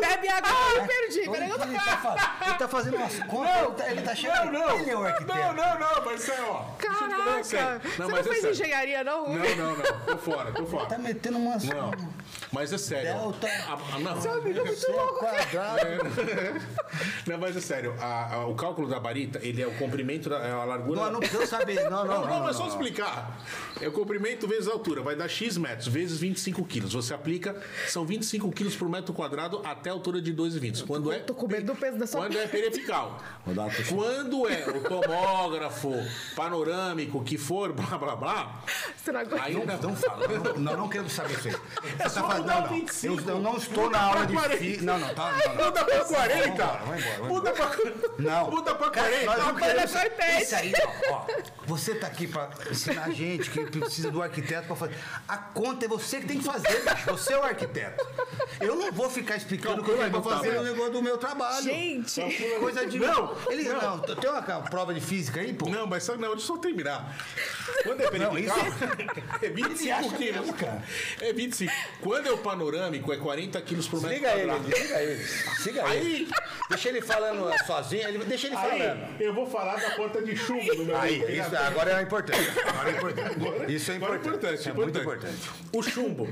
bebe 0.00 0.28
água 0.28 0.50
aí, 0.50 0.76
eu 0.76 0.82
me 0.82 0.88
perdi. 0.88 1.30
Peraí, 1.30 1.48
o 1.48 1.52
eu 1.52 1.58
que 1.58 1.64
tô... 1.64 1.68
ele, 1.68 1.78
tá 1.78 1.96
fazendo. 1.96 2.46
ele 2.46 2.54
tá 2.58 2.68
fazendo 2.68 2.96
umas 2.96 3.18
contas, 3.20 3.56
ele 3.56 3.72
tá, 3.76 3.90
ele 3.90 4.02
tá 4.02 4.14
chegando. 4.14 4.52
Não, 4.52 4.60
não. 4.68 4.78
Ele 4.80 4.90
é 4.90 4.96
o 4.96 5.04
arquiteto. 5.04 5.38
Não, 5.38 5.54
não, 5.54 5.78
não, 5.78 6.04
mas 6.04 6.28
é, 6.28 6.40
ó. 6.42 6.64
Caraca, 6.78 7.44
sério. 7.44 7.80
você 7.80 8.02
não 8.02 8.08
mas 8.10 8.20
é 8.26 8.28
fez 8.30 8.40
sério. 8.40 8.50
engenharia, 8.54 9.04
não? 9.04 9.28
Não, 9.28 9.56
não, 9.56 9.76
não. 9.76 10.00
Tô 10.06 10.18
fora, 10.18 10.52
tô 10.52 10.66
fora. 10.66 10.86
Tá 10.86 10.98
metendo 10.98 11.38
umas. 11.38 11.64
Não. 11.64 11.90
Mas 12.52 12.72
é 12.72 12.78
sério. 12.78 13.12
Delta. 13.14 13.46
A- 13.46 13.96
a- 13.96 13.98
não. 13.98 14.20
Seu 14.20 14.32
amigo 14.32 14.60
é 14.60 14.64
muito 14.64 14.92
louco. 14.92 15.18
quadrado. 15.18 15.78
Não, 17.26 17.38
mas 17.38 17.56
é 17.56 17.60
sério, 17.60 17.94
a- 18.00 18.34
a- 18.34 18.46
o 18.46 18.54
cálculo 18.54 18.88
da 18.88 18.98
barita, 18.98 19.38
ele 19.42 19.60
é 19.62 19.66
o 19.66 19.74
comprimento, 19.76 20.28
da, 20.30 20.38
é 20.38 20.52
a 20.62 20.64
largura. 20.64 21.00
Não, 21.02 21.12
não 21.12 21.20
precisa 21.20 21.46
saber. 21.46 21.88
Não, 21.88 22.04
não, 22.04 22.06
Não, 22.06 22.26
não, 22.26 22.40
não. 22.40 22.48
é 22.48 22.52
só 22.52 22.66
explicar. 22.66 23.38
É 23.80 23.88
o 23.88 23.92
comprimento 23.92 24.46
vezes 24.48 24.68
a 24.68 24.72
altura. 24.72 25.02
Vai 25.02 25.14
dar 25.16 25.28
X 25.28 25.56
metros, 25.56 25.86
vezes 25.88 26.18
25 26.18 26.64
quilos. 26.64 26.92
Você 26.92 27.14
aplica, 27.14 27.60
são 27.86 28.04
25 28.04 28.50
quilos 28.52 28.74
por 28.76 28.88
metro 28.88 29.12
quadrado 29.14 29.60
até 29.64 29.90
a 29.90 29.92
altura 29.92 30.20
de 30.20 30.34
2,20. 30.34 30.86
Quando 30.86 31.12
é, 31.12 31.18
tô 31.20 31.34
com 31.34 31.46
medo 31.46 31.66
do 31.72 31.76
peso 31.76 31.98
da 31.98 32.06
sua 32.06 32.22
Quando 32.22 32.38
é 32.38 32.46
periapical. 32.46 33.18
Quando 33.44 34.48
é 34.48 34.64
o 34.68 34.80
tomógrafo, 34.80 35.92
panorâmico, 36.34 37.22
que 37.22 37.36
for, 37.38 37.72
blá, 37.72 37.98
blá, 37.98 38.16
blá. 38.16 38.62
Será 39.04 39.24
que 39.24 39.34
Aí 39.38 39.54
Não, 39.54 39.64
não. 39.64 39.96
fala. 39.96 40.26
Não, 40.56 40.76
não, 40.76 40.88
quero 40.88 41.08
saber 41.08 41.34
isso 41.38 41.48
aí. 41.48 41.54
Você 41.98 42.08
só 42.08 42.20
tá 42.22 42.28
falando, 42.28 42.40
mudar 42.42 42.54
não, 42.54 42.60
o 42.60 42.70
não. 42.70 42.76
25. 42.80 43.20
Eu, 43.20 43.28
eu 43.28 43.40
não 43.40 43.56
estou 43.56 43.90
na 43.90 44.00
aula 44.00 44.26
de 44.26 44.32
40. 44.34 44.56
fi... 44.56 44.76
Não, 44.82 44.98
não, 44.98 45.14
tá. 45.14 45.32
Não, 45.46 45.54
não. 45.54 45.64
Muda 45.64 45.84
pra 45.84 46.04
40! 46.04 46.38
Vai 46.38 46.48
embora, 46.48 46.84
vai 46.84 46.98
embora, 47.00 47.24
Muda 47.28 47.52
pra, 47.52 47.70
Não. 48.18 48.50
muda 48.50 48.74
pra 48.74 48.90
Cara, 48.90 49.08
40. 49.08 49.26
nós 49.26 49.38
não 49.38 49.52
Mas 49.54 49.62
queremos- 49.62 49.90
é. 50.56 50.66
Isso 50.66 50.76
aí, 50.76 50.90
ó, 51.10 51.14
ó. 51.14 51.26
Você 51.66 51.94
tá 51.94 52.06
aqui 52.06 52.26
pra 52.26 52.50
ensinar 52.70 53.04
a 53.04 53.10
gente 53.10 53.50
que 53.50 53.64
precisa 53.66 54.10
do 54.10 54.22
arquiteto 54.22 54.66
pra 54.66 54.76
fazer. 54.76 54.96
A 55.26 55.36
conta 55.36 55.84
é 55.84 55.88
você 55.88 56.20
que 56.20 56.26
tem 56.26 56.38
que 56.38 56.44
fazer, 56.44 56.82
bicho. 56.82 57.06
Você 57.06 57.32
é 57.34 57.38
o 57.38 57.42
arquiteto. 57.42 58.06
Eu 58.60 58.76
não 58.76 58.90
vou 58.92 59.10
ficar 59.10 59.36
explicando 59.36 59.82
é 59.82 59.84
que 59.84 59.90
eu 59.90 60.10
vou 60.10 60.22
fazer 60.22 60.56
o 60.58 60.62
negócio 60.62 60.92
do 60.92 61.02
meu 61.02 61.18
trabalho. 61.18 61.62
Gente, 61.64 62.20
Coisa 62.58 62.86
de. 62.86 62.98
Não, 62.98 63.36
Ele, 63.48 63.64
não. 63.68 63.98
tem 64.00 64.30
uma, 64.30 64.40
uma 64.40 64.62
prova 64.62 64.94
de 64.94 65.00
física 65.00 65.40
aí, 65.40 65.52
pô? 65.52 65.68
Não, 65.68 65.86
mas 65.86 66.02
só, 66.04 66.12
não, 66.16 66.30
deixa 66.30 66.34
eu 66.44 66.56
só 66.56 66.56
terminar. 66.58 67.16
Quando 67.82 68.00
é 68.00 68.04
Não, 68.04 68.10
periapical, 68.10 68.58
é 69.42 69.46
Ele 69.46 69.54
25 69.62 69.94
acha 69.94 70.16
quilos. 70.16 70.36
mesmo, 70.40 70.54
cara. 70.54 70.82
É 71.20 71.32
25. 71.32 71.72
Quando 72.00 72.26
é 72.26 72.32
o 72.32 72.38
panorâmico, 72.38 73.12
é 73.12 73.16
40 73.16 73.60
quilos 73.62 73.86
por 73.86 74.00
metro 74.02 74.16
Siga 74.16 74.32
ele, 74.36 74.46
quadrado. 74.50 74.76
siga 74.76 75.02
ele. 75.02 75.24
Siga 75.24 75.94
ele. 75.94 76.06
Aí, 76.08 76.28
Deixa 76.68 76.88
ele 76.90 77.00
falando 77.00 77.50
sozinho, 77.66 78.06
ele, 78.08 78.18
deixa 78.24 78.46
ele 78.46 78.56
falando. 78.56 78.82
aí, 78.82 79.16
eu 79.20 79.32
vou 79.32 79.46
falar 79.46 79.76
da 79.76 79.90
porta 79.92 80.20
de 80.22 80.36
chumbo 80.38 80.74
do 80.76 80.84
meu 80.84 80.96
Aí, 80.96 81.38
isso 81.38 81.56
agora 81.56 81.98
é 81.98 82.02
importante. 82.02 82.48
Agora 82.66 82.90
é 82.90 82.96
importante. 82.96 83.72
Isso 83.74 83.90
é 83.92 83.96
Agora 83.96 84.16
importante. 84.16 84.54
Isso 84.60 84.68
é 84.68 84.72
muito 84.72 84.98
importante. 84.98 85.50
O 85.72 85.82
chumbo 85.82 86.28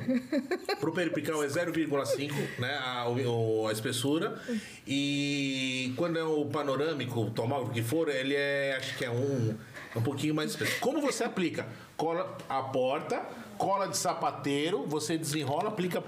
pro 0.81 0.93
peripical 0.93 1.43
é 1.45 1.47
0,5, 1.49 2.33
né? 2.59 2.79
A, 2.83 3.09
o- 3.09 3.67
a 3.69 3.73
espessura. 3.73 4.41
E 4.87 5.93
quando 5.97 6.19
é 6.19 6.25
o 6.25 6.45
panorâmico, 6.47 7.21
o 7.21 7.31
tomógrafo 7.31 7.73
que 7.73 7.83
for, 7.83 8.09
ele 8.09 8.35
é, 8.35 8.77
acho 8.79 8.97
que 8.97 9.05
é 9.05 9.11
um, 9.11 9.55
um 9.97 10.03
pouquinho 10.03 10.35
mais 10.35 10.51
espesso. 10.51 10.79
Como 10.81 11.01
você 11.01 11.25
aplica? 11.25 11.67
Cola 11.97 12.37
a 12.49 12.63
porta, 12.63 13.23
cola 13.59 13.89
de 13.89 13.97
sapateiro, 13.97 14.85
você 14.87 15.17
desenrola, 15.19 15.69
aplica 15.69 16.03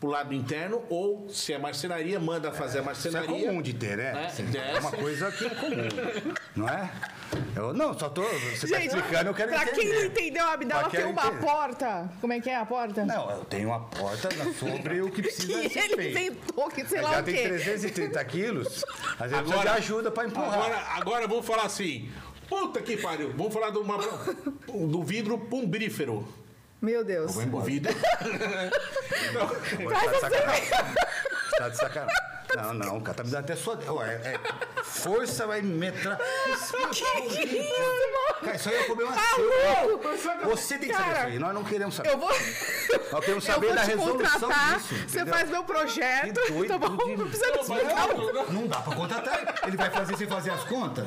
pro 0.00 0.08
lado 0.08 0.32
interno, 0.32 0.82
ou 0.88 1.28
se 1.28 1.52
é 1.52 1.58
marcenaria, 1.58 2.18
manda 2.18 2.50
fazer 2.50 2.78
a 2.78 2.80
Isso 2.92 3.08
é 3.08 3.10
marcenaria. 3.12 3.46
comum 3.48 3.60
de 3.60 3.74
ter, 3.74 3.98
né? 3.98 4.22
É, 4.22 4.26
Assim, 4.26 4.46
é, 4.56 4.76
é 4.76 4.80
uma 4.80 4.90
coisa 4.92 5.30
que 5.30 5.44
é 5.44 5.50
comum. 5.50 5.76
Não 6.56 6.66
é? 6.66 6.90
Eu, 7.54 7.74
não, 7.74 7.96
só 7.96 8.08
tô. 8.08 8.22
Você 8.22 8.66
tá 8.66 8.80
gente, 8.80 8.94
explicando, 8.96 9.28
eu 9.30 9.34
quero 9.34 9.50
pra 9.52 9.62
entender. 9.62 9.76
quem 9.80 9.92
não 9.92 10.04
entendeu, 10.06 10.44
a 10.44 10.52
Abdala 10.54 10.80
Pra 10.88 10.90
tem 10.90 11.04
uma 11.04 11.26
entender. 11.26 11.44
porta. 11.44 12.10
Como 12.20 12.32
é 12.32 12.40
que 12.40 12.48
é 12.50 12.56
a 12.56 12.64
porta? 12.64 13.04
Não, 13.04 13.30
eu 13.30 13.44
tenho 13.44 13.68
uma 13.68 13.80
porta 13.80 14.28
sobre 14.58 15.02
o 15.02 15.10
que 15.10 15.20
precisa 15.22 15.60
que 15.60 15.68
ser 15.68 15.80
ele 15.84 15.96
feito. 15.96 16.10
inventou, 16.18 16.68
que 16.70 16.84
sei 16.86 17.02
Mas 17.02 17.06
lá 17.10 17.14
já 17.16 17.20
o 17.20 17.24
tem 17.24 17.34
quê. 17.34 17.42
330 17.48 18.24
quilos, 18.24 18.66
às 18.66 19.30
vezes 19.30 19.36
precisa 19.38 19.42
de 19.44 19.52
Agora- 19.52 19.72
ajuda 19.74 20.10
pra 20.10 20.24
empurrar. 20.24 20.54
Agora, 20.54 20.78
agora 20.96 21.28
vamos 21.28 21.44
falar 21.46 21.64
assim. 21.64 22.10
Puta 22.48 22.80
que 22.82 22.96
pariu. 22.96 23.32
Vamos 23.36 23.52
falar 23.52 23.70
do, 23.70 23.80
uma- 23.82 23.98
do 24.66 25.02
vidro 25.04 25.36
pumbrífero. 25.38 26.26
Meu 26.80 27.04
Deus. 27.04 27.36
O 27.36 27.60
vidro. 27.60 27.94
Agora 29.36 30.00
tá 30.00 30.12
de 30.12 30.20
sacanagem. 30.20 30.70
Tá 31.58 31.68
de 31.68 31.76
sacanagem. 31.76 32.39
Não, 32.56 32.74
não, 32.74 33.00
cara, 33.00 33.16
tá 33.18 33.24
me 33.24 33.30
dando 33.30 33.44
até 33.44 33.56
sua. 33.56 33.78
Ué, 33.92 34.14
é, 34.24 34.40
força 34.82 35.46
vai 35.46 35.62
metrar. 35.62 36.18
Cara, 38.42 38.56
isso 38.56 38.68
aí 38.68 38.76
é 38.76 38.82
problema 38.84 39.12
seu. 39.34 39.98
Você 40.50 40.78
tem 40.78 40.88
que 40.88 40.94
saber 40.94 41.04
Cara, 41.12 41.18
isso 41.20 41.26
aí. 41.28 41.38
Nós 41.38 41.54
não 41.54 41.64
queremos 41.64 41.94
saber. 41.94 42.10
Eu 42.10 42.18
vou. 42.18 42.28
Nós 42.30 43.20
queremos 43.24 43.46
Eu 43.50 43.54
saber 43.54 43.66
vou 43.66 43.76
da 43.76 43.82
resolução 43.82 44.40
contratar, 44.40 44.78
disso. 44.78 44.94
você 45.08 45.26
faz 45.26 45.50
meu 45.50 45.64
projeto, 45.64 46.24
Que 46.40 46.52
doido, 46.52 46.68
tá 46.68 46.78
bom? 46.78 46.96
Dudinho. 46.96 47.18
Não 47.18 47.28
precisa 47.28 47.52
me 47.52 47.58
explicar. 47.60 48.08
Não 48.52 48.66
dá 48.66 48.80
pra 48.80 48.94
contratar. 48.96 49.54
Ele 49.66 49.76
vai 49.76 49.90
fazer 49.90 50.16
sem 50.16 50.26
fazer 50.26 50.50
as 50.50 50.64
contas? 50.64 51.06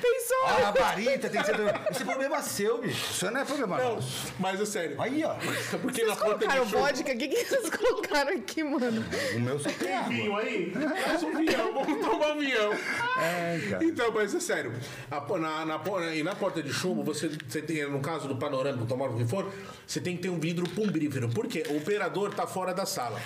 Pensou? 0.00 0.46
A 0.46 0.58
labarita 0.58 1.28
tem 1.28 1.40
que 1.40 1.46
ser. 1.46 1.56
Isso 1.90 2.02
é 2.02 2.04
problema 2.04 2.42
seu, 2.42 2.78
bicho. 2.78 3.10
Isso 3.12 3.30
não 3.30 3.40
é 3.40 3.44
problema 3.44 3.78
Não, 3.78 3.94
nosso. 3.96 4.32
mas 4.38 4.60
é 4.60 4.64
sério. 4.64 5.00
Aí, 5.00 5.22
ó. 5.24 5.34
Porque 5.80 6.04
Vocês 6.04 6.08
na 6.08 6.16
colocaram 6.16 6.64
de 6.64 6.72
vodka? 6.74 7.12
O 7.12 7.16
que, 7.18 7.28
que 7.28 7.44
vocês 7.44 7.70
colocaram 7.70 8.32
aqui, 8.36 8.64
mano? 8.64 9.04
O 9.34 9.40
meu 9.40 9.58
só 9.58 9.68
tem 9.70 9.78
Tem 9.88 10.02
vinho 10.08 10.36
aí? 10.36 10.70
Traz 10.86 11.22
um 11.22 11.36
vinhão, 11.36 11.72
vamos 11.72 12.06
tomar 12.06 12.32
um 12.32 12.38
vinhão. 12.38 12.72
É, 13.18 13.60
cara. 13.70 13.84
Então, 13.84 14.12
mas 14.12 14.34
é 14.34 14.40
sério. 14.40 14.72
A 15.10 15.20
na, 15.38 15.64
na, 15.66 16.14
e 16.14 16.22
na 16.22 16.34
porta 16.34 16.62
de 16.62 16.72
chumbo, 16.72 17.02
você, 17.02 17.28
você 17.28 17.62
tem, 17.62 17.88
no 17.88 18.00
caso 18.00 18.28
do 18.28 18.36
panorâmico, 18.36 18.86
tomar 18.86 19.10
o 19.10 19.16
que 19.16 19.24
for, 19.24 19.52
você 19.86 20.00
tem 20.00 20.16
que 20.16 20.22
ter 20.22 20.28
um 20.30 20.38
vidro 20.38 20.68
pumbrífero. 20.68 21.28
Por 21.28 21.46
quê? 21.46 21.64
O 21.68 21.76
operador 21.76 22.34
tá 22.34 22.46
fora 22.46 22.72
da 22.72 22.86
sala. 22.86 23.20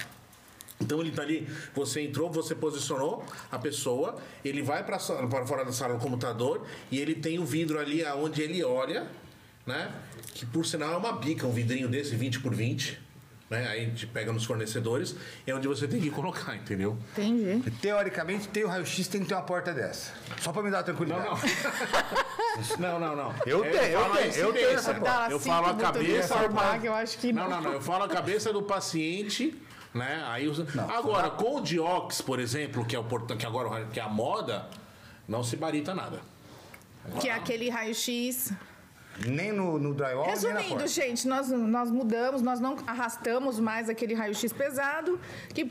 Então 0.81 1.01
ele 1.01 1.13
tá 1.13 1.23
ali, 1.23 1.49
você 1.75 2.03
entrou, 2.03 2.31
você 2.31 2.55
posicionou 2.55 3.25
a 3.51 3.59
pessoa, 3.59 4.17
ele 4.45 4.63
vai 4.63 4.85
para 4.85 4.99
fora 4.99 5.65
da 5.65 5.73
sala 5.73 5.95
no 5.95 6.01
computador 6.01 6.67
e 6.91 6.99
ele 6.99 7.15
tem 7.15 7.39
o 7.39 7.45
vidro 7.45 7.79
ali 7.79 8.05
aonde 8.05 8.43
ele 8.43 8.63
olha, 8.65 9.07
né? 9.65 9.95
Que 10.35 10.45
por 10.45 10.67
sinal 10.67 10.95
é 10.95 10.97
uma 10.97 11.13
bica, 11.13 11.47
um 11.47 11.53
vidrinho 11.53 11.89
desse 11.89 12.17
20 12.17 12.41
por 12.41 12.55
20, 12.55 13.01
né? 13.51 13.69
Aí 13.69 13.83
a 13.83 13.85
gente 13.85 14.07
pega 14.07 14.33
nos 14.33 14.45
fornecedores, 14.45 15.15
é 15.47 15.55
onde 15.55 15.69
você 15.69 15.87
tem 15.87 16.01
que 16.01 16.11
colocar, 16.11 16.55
entendeu? 16.57 16.97
Entendi. 17.13 17.71
Teoricamente, 17.81 18.49
tem 18.49 18.65
o 18.65 18.69
raio-x, 18.69 19.07
tem 19.09 19.21
que 19.23 19.29
ter 19.29 19.35
uma 19.35 19.43
porta 19.43 19.73
dessa. 19.73 20.13
Só 20.41 20.53
pra 20.53 20.63
me 20.63 20.71
dar 20.71 20.83
tranquilidade. 20.83 21.29
Não, 22.79 22.99
não, 22.99 23.15
não. 23.17 23.35
Eu 23.47 23.63
tenho, 23.63 23.75
eu 23.77 24.01
falo 24.01 24.15
a 24.15 24.17
tenho, 24.17 24.33
eu 24.35 24.53
tenho 24.53 24.67
incidência. 24.73 24.75
essa 24.91 24.95
porta. 24.95 25.31
Eu 25.31 25.41
falo 25.41 25.67
a 25.67 25.75
cabeça 25.75 26.03
lhe 26.03 26.13
do 26.19 26.25
informar 26.25 26.73
pa- 26.73 26.79
que 26.79 26.87
eu 26.89 26.95
acho 26.95 27.19
que 27.19 27.33
não, 27.33 27.43
não. 27.45 27.51
não, 27.51 27.61
não. 27.63 27.73
Eu 27.73 27.81
falo 27.83 28.05
a 28.05 28.09
cabeça 28.09 28.53
do 28.53 28.63
paciente, 28.63 29.55
né? 29.93 30.25
Aí 30.27 30.49
os... 30.49 30.59
Agora, 30.77 31.31
com 31.31 31.57
o 31.57 31.61
Diox, 31.61 32.21
por 32.21 32.41
exemplo, 32.41 32.85
que 32.85 32.97
é 32.97 32.99
o 32.99 33.05
portão, 33.05 33.37
que 33.37 33.47
agora 33.47 33.85
que 33.87 34.01
é 34.01 34.03
a 34.03 34.09
moda, 34.09 34.67
não 35.29 35.43
se 35.45 35.57
barita 35.57 35.95
nada. 35.95 36.21
Que 37.21 37.29
é 37.29 37.33
aquele 37.35 37.69
raio-x. 37.69 38.53
Nem 39.27 39.53
no, 39.53 39.79
no 39.79 39.95
drywall, 39.95 40.27
nem 40.27 40.27
na 40.27 40.33
Resumindo, 40.35 40.69
porta. 40.71 40.87
gente, 40.89 41.29
nós, 41.29 41.49
nós 41.49 41.91
mudamos, 41.91 42.43
nós 42.43 42.59
não 42.59 42.77
arrastamos 42.87 43.61
mais 43.61 43.89
aquele 43.89 44.13
raio-x 44.15 44.53
pesado. 44.53 45.21
Que 45.55 45.71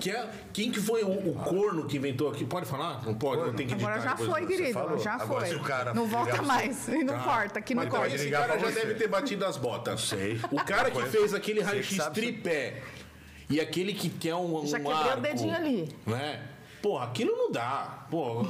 Que 0.00 0.10
é, 0.10 0.28
quem 0.52 0.72
que 0.72 0.80
foi 0.80 1.04
o, 1.04 1.30
o 1.30 1.34
corno 1.34 1.86
que 1.86 1.96
inventou 1.98 2.28
aqui? 2.30 2.44
Pode 2.44 2.66
falar? 2.66 3.04
Não 3.06 3.14
pode? 3.14 3.42
Não 3.42 3.54
tem 3.54 3.66
que 3.66 3.74
agora 3.74 4.00
já 4.00 4.16
foi, 4.16 4.44
querido. 4.46 4.72
falou. 4.72 4.98
Já 4.98 5.14
Agora, 5.14 5.46
foi. 5.46 5.56
o 5.56 5.62
cara 5.62 5.94
não 5.94 6.06
volta 6.06 6.32
ligar 6.32 6.44
mais. 6.46 6.88
E 6.88 7.04
não 7.04 7.18
corta, 7.20 7.58
aqui 7.60 7.74
não 7.74 7.84
então 7.84 7.98
corta. 8.00 8.14
esse 8.14 8.28
cara 8.30 8.58
já 8.58 8.70
deve 8.70 8.94
ter 8.94 9.08
batido 9.08 9.44
as 9.46 9.56
botas. 9.56 10.00
Sei. 10.02 10.40
O 10.50 10.56
cara 10.64 10.90
que 10.90 11.02
fez 11.06 11.32
aquele 11.32 11.60
raio-x 11.60 11.96
tripé 12.12 12.82
e 13.48 13.60
aquele 13.60 13.92
que 13.94 14.08
quer 14.08 14.34
um, 14.34 14.58
um 14.62 14.66
Já 14.66 14.78
quebrei 14.78 14.96
o 14.96 14.98
arco, 14.98 15.20
dedinho 15.20 15.54
ali. 15.54 15.88
Né? 16.06 16.40
Pô, 16.82 16.98
aquilo 16.98 17.32
não 17.36 17.52
dá. 17.52 18.06
Pô, 18.10 18.44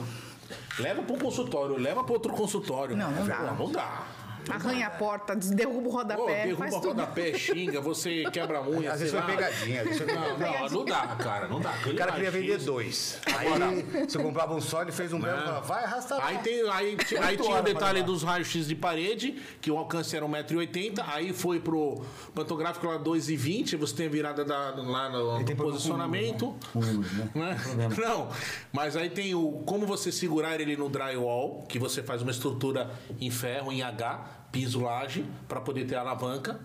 leva 0.79 1.03
para 1.03 1.15
um 1.15 1.19
consultório, 1.19 1.77
leva 1.77 2.03
para 2.05 2.13
outro 2.13 2.33
consultório. 2.33 2.97
Não, 2.97 3.11
não 3.11 3.27
dá. 3.27 3.37
Pô, 3.37 3.65
não 3.65 3.73
dá. 3.73 4.07
Arranha 4.49 4.87
a 4.87 4.91
porta, 4.91 5.35
derruba 5.37 5.89
o 5.89 5.91
rodapé, 5.93 6.45
derruba 6.45 6.57
faz 6.57 6.75
o 6.75 6.81
tudo. 6.81 6.89
rodapé, 6.89 7.35
xinga, 7.39 7.81
você 7.81 8.25
quebra 8.33 8.59
a 8.59 8.63
unha, 8.69 8.93
Às 8.93 9.01
vezes 9.01 9.13
foi 9.15 9.21
lá. 9.21 9.27
pegadinha. 9.27 9.85
vezes 9.85 10.01
Não, 10.01 10.07
pegadinha. 10.07 10.61
não, 10.61 10.69
não 10.69 10.85
dá, 10.85 11.07
cara, 11.17 11.49
não 11.49 11.61
dá. 11.61 11.75
O 11.87 11.95
cara 11.95 12.13
queria 12.13 12.31
vender 12.31 12.59
dois. 12.59 13.19
Aí 13.37 14.07
você 14.09 14.19
comprava 14.19 14.55
um 14.55 14.61
só, 14.61 14.83
ele 14.83 14.93
fez 14.93 15.13
um 15.13 15.21
belo 15.21 15.39
e 15.39 15.43
falava, 15.43 15.67
vai 15.67 15.85
arrastar. 15.85 16.25
Aí, 16.25 16.39
tem, 16.39 16.69
aí, 16.71 16.97
aí 17.23 17.37
tinha 17.37 17.59
o 17.59 17.63
detalhe 17.63 18.03
dos 18.03 18.23
raios-x 18.23 18.67
de 18.67 18.75
parede, 18.75 19.41
que 19.61 19.71
o 19.71 19.77
alcance 19.77 20.17
era 20.17 20.27
1,80m, 20.27 21.03
aí 21.07 21.33
foi 21.33 21.61
pro 21.61 22.03
pantográfico 22.35 22.87
lá 22.87 22.99
2,20m, 22.99 23.77
você 23.77 23.95
tem 23.95 24.07
a 24.07 24.11
virada 24.11 24.45
da, 24.45 24.71
lá 24.77 25.09
no, 25.09 25.39
no 25.41 25.57
posicionamento. 25.57 26.55
com 26.73 26.81
luz, 26.81 27.13
né? 27.13 27.31
né? 27.77 27.89
Não, 27.99 28.29
mas 28.73 28.97
aí 28.97 29.11
tem 29.11 29.35
o 29.35 29.63
como 29.67 29.87
você 29.87 30.11
segurar 30.13 30.61
ele 30.61 30.77
no 30.77 30.89
drywall, 30.89 31.65
que 31.69 31.79
você 31.79 32.03
faz 32.03 32.23
uma 32.23 32.31
estrutura 32.31 32.91
em 33.21 33.31
ferro, 33.31 33.73
em 33.73 33.83
H, 33.83 34.25
piso 34.51 34.81
laje, 34.81 35.25
para 35.49 35.61
poder 35.61 35.87
ter 35.87 35.97
alavanca. 35.97 36.59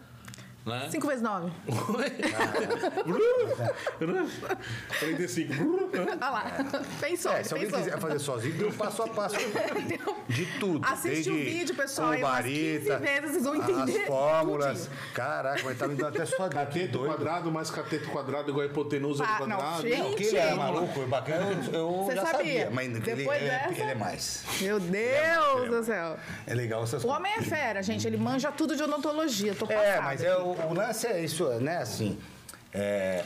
Né? 0.66 0.88
5 0.89 1.07
vezes 1.07 1.22
9. 1.22 1.51
45. 4.99 5.53
Olha 5.95 6.16
lá. 6.30 6.51
Pensou, 6.99 7.32
É, 7.32 7.43
se 7.43 7.53
alguém 7.53 7.70
pensou. 7.70 7.84
quiser 7.86 7.99
fazer 7.99 8.20
sozinho, 8.20 8.55
deu 8.57 8.72
passo 8.74 9.03
a 9.03 9.07
passo. 9.07 9.36
De 10.28 10.45
tudo. 10.59 10.86
Assiste 10.88 11.30
o 11.30 11.36
vídeo, 11.36 11.76
pessoal, 11.76 12.11
aí 12.11 12.22
umas 12.24 12.32
Barita, 12.32 12.97
15 12.97 13.03
vezes, 13.03 13.32
vocês 13.32 13.43
vão 13.43 13.55
entender 13.55 14.01
As 14.01 14.07
fórmulas. 14.07 14.89
Caraca, 15.13 15.63
vai 15.63 15.74
estar 15.74 15.88
me 15.88 15.95
dando 15.95 16.07
até 16.16 16.26
só 16.26 16.49
Cateto 16.49 16.91
doido. 16.97 17.13
quadrado 17.16 17.51
mais 17.51 17.70
cateto 17.70 18.09
quadrado 18.09 18.49
igual 18.49 18.63
a 18.66 18.70
hipotenusa 18.70 19.24
Ah, 19.24 19.38
do 19.39 19.47
não, 19.47 19.57
quadrado. 19.57 19.82
gente. 19.84 19.97
Não, 19.99 20.13
que 20.16 20.24
ele 20.24 20.38
é 20.38 20.53
maluco, 20.53 20.99
o 20.99 21.07
bacana, 21.07 21.45
eu, 21.72 21.74
eu 21.74 22.03
Você 22.05 22.16
já 22.16 22.26
sabia? 22.26 22.38
sabia. 22.38 22.70
Mas 22.72 22.86
ele, 22.89 22.99
Depois 22.99 23.41
ele, 23.41 23.49
é, 23.49 23.59
dessa- 23.68 23.82
ele 23.82 23.91
é 23.91 23.95
mais. 23.95 24.43
Meu 24.61 24.80
Deus 24.80 25.70
do 25.70 25.84
céu. 25.84 26.18
É 26.47 26.53
legal 26.53 26.84
essas 26.84 27.03
O 27.03 27.07
coisas. 27.07 27.20
homem 27.20 27.34
é 27.38 27.41
fera, 27.41 27.82
gente. 27.84 28.05
Ele 28.07 28.18
manja 28.18 28.51
tudo 28.51 28.76
de 28.76 28.84
odontologia. 28.84 29.53
Tô 29.55 29.66
passada. 29.68 29.86
É, 29.86 30.01
mas 30.01 30.24
é, 30.24 30.36
o, 30.36 30.55
o 30.70 30.74
lance 30.74 31.08
é 31.08 31.24
isso, 31.24 31.45
né? 31.60 31.78
Assim, 31.78 32.18
é, 32.74 33.24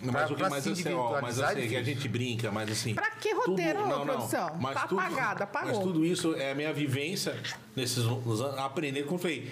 Mas 0.00 0.12
Pra- 0.12 0.24
o 0.32 0.36
que 0.36 0.42
mais 0.42 0.66
assim, 0.66 0.92
ó, 0.92 1.20
mas 1.22 1.38
é 1.38 1.44
assim, 1.46 1.68
que 1.68 1.76
a 1.76 1.82
gente 1.82 2.08
brinca, 2.08 2.50
mas 2.50 2.70
assim. 2.70 2.94
Pra 2.94 3.10
que 3.12 3.32
roteiro, 3.32 3.82
produção? 4.04 4.50
mas 4.60 4.74
Tá 4.74 4.86
tudo, 4.86 5.00
apagado, 5.00 5.42
apagou. 5.44 5.68
Mas 5.70 5.78
tudo 5.78 6.04
isso 6.04 6.34
é 6.34 6.50
a 6.50 6.54
minha 6.54 6.72
vivência 6.72 7.34
nesses 7.74 7.98
anos, 8.04 8.40
aprendendo. 8.58 9.04
Como 9.06 9.16
eu 9.16 9.22
falei, 9.22 9.50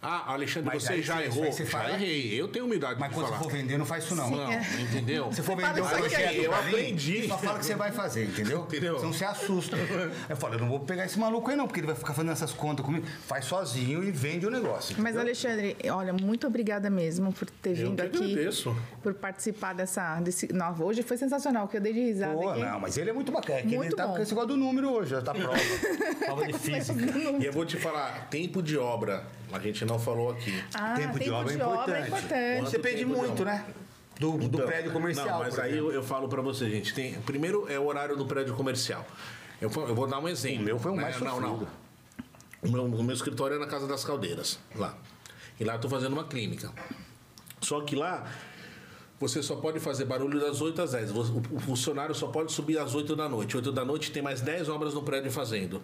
ah, 0.00 0.32
Alexandre, 0.32 0.70
Mas 0.72 0.82
você 0.84 1.02
já 1.02 1.16
você- 1.16 1.24
errou. 1.24 1.52
você 1.52 1.64
já 1.66 1.90
errei. 1.90 2.40
Eu 2.40 2.46
tenho 2.48 2.64
humildade 2.66 3.00
Mas 3.00 3.08
de 3.08 3.14
quando 3.16 3.26
falar. 3.26 3.38
você 3.38 3.44
for 3.44 3.52
vender, 3.52 3.76
não 3.78 3.84
faz 3.84 4.04
isso 4.04 4.14
não. 4.14 4.30
Não, 4.30 4.52
É. 4.52 4.62
entendeu? 4.80 5.32
Se 5.32 5.42
for 5.42 5.56
vender 5.56 5.82
um 5.82 5.86
projeto 5.88 6.34
eu 6.34 6.50
mim, 6.52 6.58
aprendi. 6.58 7.26
Só 7.28 7.38
fala 7.38 7.58
que 7.58 7.66
você 7.66 7.74
vai 7.74 7.90
fazer, 7.90 8.24
entendeu? 8.26 8.60
Entendeu? 8.62 8.98
Você 9.00 9.24
assusta. 9.24 9.76
Eu 10.28 10.36
falo, 10.36 10.54
eu 10.54 10.60
não 10.60 10.68
vou 10.68 10.80
pegar 10.80 11.04
esse 11.04 11.18
maluco 11.18 11.50
aí 11.50 11.56
não, 11.56 11.66
porque 11.66 11.80
ele 11.80 11.86
vai 11.88 11.96
ficar 11.96 12.14
fazendo 12.14 12.30
essas 12.32 12.52
contas 12.52 12.84
comigo. 12.86 13.04
Faz 13.26 13.44
sozinho 13.46 14.04
e 14.04 14.10
vende 14.12 14.46
o 14.46 14.50
negócio. 14.50 14.94
Mas, 14.98 15.14
entendeu? 15.16 15.20
Alexandre, 15.22 15.76
olha, 15.90 16.12
muito 16.12 16.46
obrigada 16.46 16.88
mesmo 16.88 17.32
por 17.32 17.50
ter 17.50 17.70
Eu 17.70 17.76
vindo 17.88 17.96
que 17.96 18.02
aqui. 18.02 18.32
agradeço. 18.32 18.76
Por 19.02 19.14
participar 19.14 19.72
dessa. 19.74 20.20
Desse... 20.20 20.52
Não, 20.52 20.74
hoje 20.80 21.02
foi 21.02 21.16
sensacional, 21.16 21.66
que 21.66 21.76
eu 21.76 21.80
dei 21.80 21.92
de 21.92 22.00
risada 22.00 22.34
Pô, 22.34 22.50
aqui. 22.50 22.60
não, 22.60 22.78
mas 22.80 22.96
ele 22.96 23.10
é 23.10 23.12
muito 23.12 23.32
bacana. 23.32 23.58
É 23.60 23.62
Muito 23.64 23.82
ele 23.84 23.96
tá 23.96 24.06
bom. 24.06 24.14
com 24.14 24.22
esse 24.22 24.30
negócio 24.30 24.48
do 24.48 24.56
número 24.56 24.90
hoje, 24.92 25.10
já 25.10 25.20
tá 25.22 25.34
prova. 25.34 25.58
prova 26.24 26.46
de 26.46 26.52
física. 26.58 27.00
E 27.40 27.44
eu 27.44 27.52
vou 27.52 27.64
te 27.66 27.76
falar, 27.76 28.28
tempo 28.30 28.62
de 28.62 28.76
obra, 28.78 29.24
a 29.52 29.58
gente 29.58 29.84
não 29.84 29.98
falou 29.98 30.30
aqui. 30.30 30.62
Ah, 30.74 30.94
tempo 30.94 31.18
de 31.18 31.30
obra 31.30 31.52
é 31.52 31.56
importante. 31.56 32.08
importante. 32.08 32.70
Depende 32.72 32.96
tempo 32.96 32.96
de 32.96 33.04
muito, 33.04 33.42
obra? 33.42 33.44
né? 33.44 33.66
Do, 34.18 34.32
do 34.32 34.44
Então, 34.44 34.66
prédio 34.66 34.92
comercial. 34.92 35.26
Não, 35.28 35.38
mas 35.38 35.58
aí 35.58 35.76
eu, 35.76 35.92
eu 35.92 36.02
falo 36.02 36.28
pra 36.28 36.42
você, 36.42 36.68
gente. 36.68 36.92
Tem, 36.92 37.14
primeiro 37.20 37.66
é 37.70 37.78
o 37.78 37.86
horário 37.86 38.16
do 38.16 38.26
prédio 38.26 38.54
comercial. 38.54 39.06
Eu, 39.60 39.70
eu 39.70 39.94
vou 39.94 40.06
dar 40.06 40.18
um 40.18 40.28
exemplo. 40.28 40.62
O 40.62 40.64
meu 40.64 40.78
foi 40.78 40.92
o 40.92 40.96
né? 40.96 41.02
mais 41.02 41.20
Não, 41.20 41.40
não. 41.40 41.68
O 42.62 42.68
meu, 42.68 42.84
o 42.84 43.02
meu 43.04 43.14
escritório 43.14 43.56
é 43.56 43.58
na 43.58 43.66
Casa 43.66 43.86
das 43.86 44.04
Caldeiras, 44.04 44.58
lá. 44.74 44.96
E 45.60 45.64
lá 45.64 45.74
eu 45.74 45.80
tô 45.80 45.88
fazendo 45.88 46.12
uma 46.12 46.24
clínica. 46.24 46.72
Só 47.60 47.80
que 47.82 47.94
lá 47.94 48.26
você 49.20 49.42
só 49.42 49.56
pode 49.56 49.80
fazer 49.80 50.04
barulho 50.04 50.40
das 50.40 50.60
8 50.60 50.82
às 50.82 50.92
10. 50.92 51.10
O 51.12 51.42
o 51.52 51.60
funcionário 51.60 52.14
só 52.14 52.28
pode 52.28 52.52
subir 52.52 52.78
às 52.78 52.94
8 52.94 53.14
da 53.14 53.28
noite. 53.28 53.56
8 53.56 53.70
da 53.72 53.84
noite 53.84 54.10
tem 54.10 54.22
mais 54.22 54.40
10 54.40 54.68
obras 54.68 54.94
no 54.94 55.02
prédio 55.02 55.30
fazendo. 55.30 55.82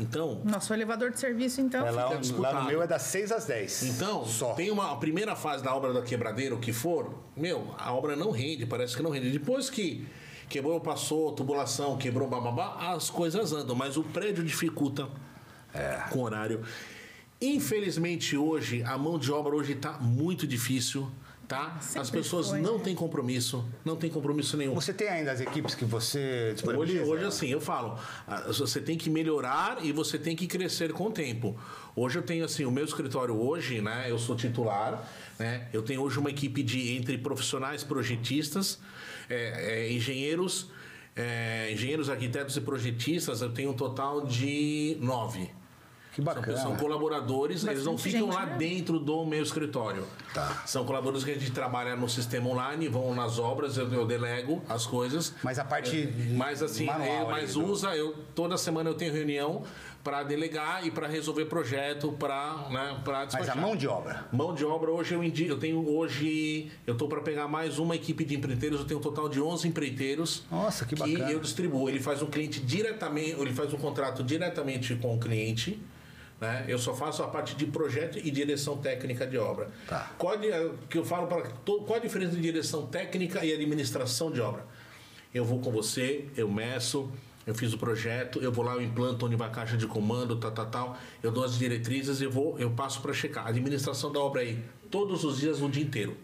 Então, 0.00 0.40
Nosso 0.44 0.72
elevador 0.72 1.10
de 1.10 1.18
serviço, 1.18 1.60
então. 1.60 1.86
É, 1.86 1.90
lá, 1.90 2.10
fica 2.22 2.40
lá 2.40 2.60
no 2.60 2.66
meu 2.68 2.82
é 2.82 2.86
das 2.86 3.02
6 3.02 3.32
às 3.32 3.44
10. 3.46 3.82
Então, 3.84 4.24
Só. 4.24 4.54
tem 4.54 4.70
uma 4.70 4.92
a 4.92 4.96
primeira 4.96 5.34
fase 5.34 5.62
da 5.64 5.74
obra 5.74 5.92
da 5.92 6.02
quebradeira, 6.02 6.54
o 6.54 6.58
que 6.58 6.72
for, 6.72 7.14
meu, 7.36 7.74
a 7.78 7.92
obra 7.92 8.14
não 8.14 8.30
rende, 8.30 8.64
parece 8.64 8.96
que 8.96 9.02
não 9.02 9.10
rende. 9.10 9.30
Depois 9.30 9.68
que 9.68 10.06
quebrou, 10.48 10.80
passou, 10.80 11.32
tubulação, 11.32 11.96
quebrou, 11.98 12.28
bababá, 12.28 12.92
as 12.94 13.10
coisas 13.10 13.52
andam, 13.52 13.74
mas 13.74 13.96
o 13.96 14.02
prédio 14.04 14.44
dificulta 14.44 15.08
É. 15.74 16.04
com 16.10 16.20
horário. 16.22 16.62
Infelizmente 17.40 18.36
hoje, 18.36 18.82
a 18.82 18.96
mão 18.98 19.18
de 19.18 19.30
obra 19.30 19.54
hoje 19.54 19.72
está 19.72 19.92
muito 19.92 20.46
difícil, 20.46 21.08
tá? 21.48 21.76
As 21.78 21.84
Sempre 21.86 22.10
pessoas 22.20 22.50
foi, 22.50 22.60
não 22.60 22.76
né? 22.76 22.84
têm 22.84 22.94
compromisso, 22.94 23.64
não 23.82 23.96
tem 23.96 24.10
compromisso 24.10 24.56
nenhum. 24.56 24.74
Você 24.74 24.92
tem 24.92 25.08
ainda 25.08 25.32
as 25.32 25.40
equipes 25.40 25.74
que 25.74 25.84
você 25.86 26.18
Hoje, 26.18 26.54
disponibiliza? 26.54 27.04
hoje 27.04 27.24
assim, 27.24 27.48
eu 27.48 27.60
falo, 27.60 27.98
você 28.46 28.80
tem 28.80 28.98
que 28.98 29.08
melhorar 29.08 29.78
e 29.82 29.90
você 29.90 30.18
tem 30.18 30.36
que 30.36 30.46
crescer 30.46 30.92
com 30.92 31.06
o 31.06 31.10
tempo. 31.10 31.58
Hoje 31.96 32.18
eu 32.18 32.22
tenho 32.22 32.44
assim, 32.44 32.66
o 32.66 32.70
meu 32.70 32.84
escritório 32.84 33.34
hoje, 33.34 33.80
né? 33.80 34.06
Eu 34.08 34.18
sou 34.18 34.36
titular, 34.36 35.10
né? 35.38 35.66
Eu 35.72 35.82
tenho 35.82 36.02
hoje 36.02 36.18
uma 36.18 36.30
equipe 36.30 36.62
de 36.62 36.92
entre 36.92 37.16
profissionais 37.16 37.82
projetistas, 37.82 38.78
é, 39.30 39.86
é, 39.86 39.92
engenheiros, 39.92 40.70
é, 41.16 41.72
engenheiros, 41.72 42.10
arquitetos 42.10 42.56
e 42.56 42.60
projetistas. 42.60 43.40
Eu 43.40 43.52
tenho 43.52 43.70
um 43.70 43.74
total 43.74 44.26
de 44.26 44.96
nove. 45.00 45.50
Que 46.18 46.22
bacana. 46.22 46.56
São, 46.56 46.70
são 46.70 46.76
colaboradores, 46.76 47.64
eles 47.64 47.84
não 47.84 47.96
ficam 47.96 48.22
gente, 48.22 48.34
lá 48.34 48.44
né? 48.44 48.56
dentro 48.58 48.98
do 48.98 49.24
meu 49.24 49.40
escritório. 49.40 50.04
Tá. 50.34 50.64
São 50.66 50.84
colaboradores 50.84 51.24
que 51.24 51.30
a 51.30 51.34
gente 51.34 51.52
trabalha 51.52 51.94
no 51.94 52.08
sistema 52.08 52.50
online, 52.50 52.88
vão 52.88 53.14
nas 53.14 53.38
obras, 53.38 53.76
eu, 53.76 53.88
eu 53.92 54.04
delego 54.04 54.60
as 54.68 54.84
coisas. 54.84 55.32
Mas 55.44 55.60
a 55.60 55.64
parte 55.64 56.12
Mas 56.36 56.60
assim, 56.60 56.86
manual 56.86 57.06
é, 57.06 57.18
aí 57.20 57.42
mas 57.42 57.54
usa, 57.54 57.94
eu 57.94 58.16
toda 58.34 58.56
semana 58.56 58.90
eu 58.90 58.94
tenho 58.94 59.12
reunião 59.12 59.62
para 60.02 60.24
delegar 60.24 60.84
e 60.84 60.90
para 60.90 61.06
resolver 61.06 61.44
projeto 61.44 62.10
para, 62.10 62.66
né, 62.68 63.00
para 63.04 63.28
Mas 63.32 63.48
a 63.48 63.54
mão 63.54 63.76
de 63.76 63.86
obra. 63.86 64.26
Mão 64.32 64.52
de 64.52 64.64
obra 64.64 64.90
hoje 64.90 65.14
eu 65.14 65.22
indico, 65.22 65.52
eu 65.52 65.58
tenho 65.58 65.88
hoje, 65.88 66.68
eu 66.84 66.96
tô 66.96 67.06
para 67.06 67.20
pegar 67.20 67.46
mais 67.46 67.78
uma 67.78 67.94
equipe 67.94 68.24
de 68.24 68.34
empreiteiros, 68.34 68.80
eu 68.80 68.86
tenho 68.86 68.98
um 68.98 69.02
total 69.02 69.28
de 69.28 69.40
11 69.40 69.68
empreiteiros. 69.68 70.42
Nossa, 70.50 70.84
que 70.84 70.96
bacana. 70.96 71.30
eu 71.30 71.38
distribuo, 71.38 71.88
ele 71.88 72.00
faz 72.00 72.22
um 72.22 72.26
cliente 72.26 72.58
diretamente, 72.58 73.40
ele 73.40 73.52
faz 73.52 73.72
um 73.72 73.78
contrato 73.78 74.24
diretamente 74.24 74.96
com 74.96 75.14
o 75.14 75.20
cliente. 75.20 75.80
Né? 76.40 76.64
Eu 76.68 76.78
só 76.78 76.94
faço 76.94 77.22
a 77.22 77.26
parte 77.28 77.56
de 77.56 77.66
projeto 77.66 78.18
e 78.18 78.30
direção 78.30 78.76
técnica 78.78 79.26
de 79.26 79.36
obra. 79.36 79.70
Tá. 79.88 80.12
Qual, 80.16 80.34
a 80.34 80.36
di- 80.36 80.48
que 80.88 80.96
eu 80.98 81.04
falo 81.04 81.26
para 81.26 81.42
qual 81.64 81.94
a 81.94 81.98
diferença 81.98 82.36
de 82.36 82.40
direção 82.42 82.86
técnica 82.86 83.44
e 83.44 83.52
administração 83.52 84.30
de 84.30 84.40
obra? 84.40 84.64
Eu 85.34 85.44
vou 85.44 85.58
com 85.60 85.70
você, 85.70 86.26
eu 86.36 86.48
meço, 86.48 87.10
eu 87.46 87.54
fiz 87.54 87.72
o 87.72 87.78
projeto, 87.78 88.40
eu 88.40 88.52
vou 88.52 88.64
lá, 88.64 88.74
eu 88.74 88.82
implanto 88.82 89.26
onde 89.26 89.34
vai 89.36 89.48
a 89.48 89.50
caixa 89.50 89.76
de 89.76 89.86
comando, 89.86 90.36
tal, 90.36 90.52
tal, 90.52 90.66
tal. 90.66 90.98
Eu 91.22 91.32
dou 91.32 91.44
as 91.44 91.58
diretrizes 91.58 92.20
e 92.20 92.26
vou, 92.26 92.58
eu 92.58 92.70
passo 92.70 93.00
para 93.02 93.12
checar. 93.12 93.44
A 93.46 93.48
administração 93.48 94.12
da 94.12 94.20
obra 94.20 94.40
aí, 94.42 94.62
todos 94.90 95.24
os 95.24 95.38
dias, 95.38 95.60
o 95.60 95.68
dia 95.68 95.82
inteiro. 95.82 96.16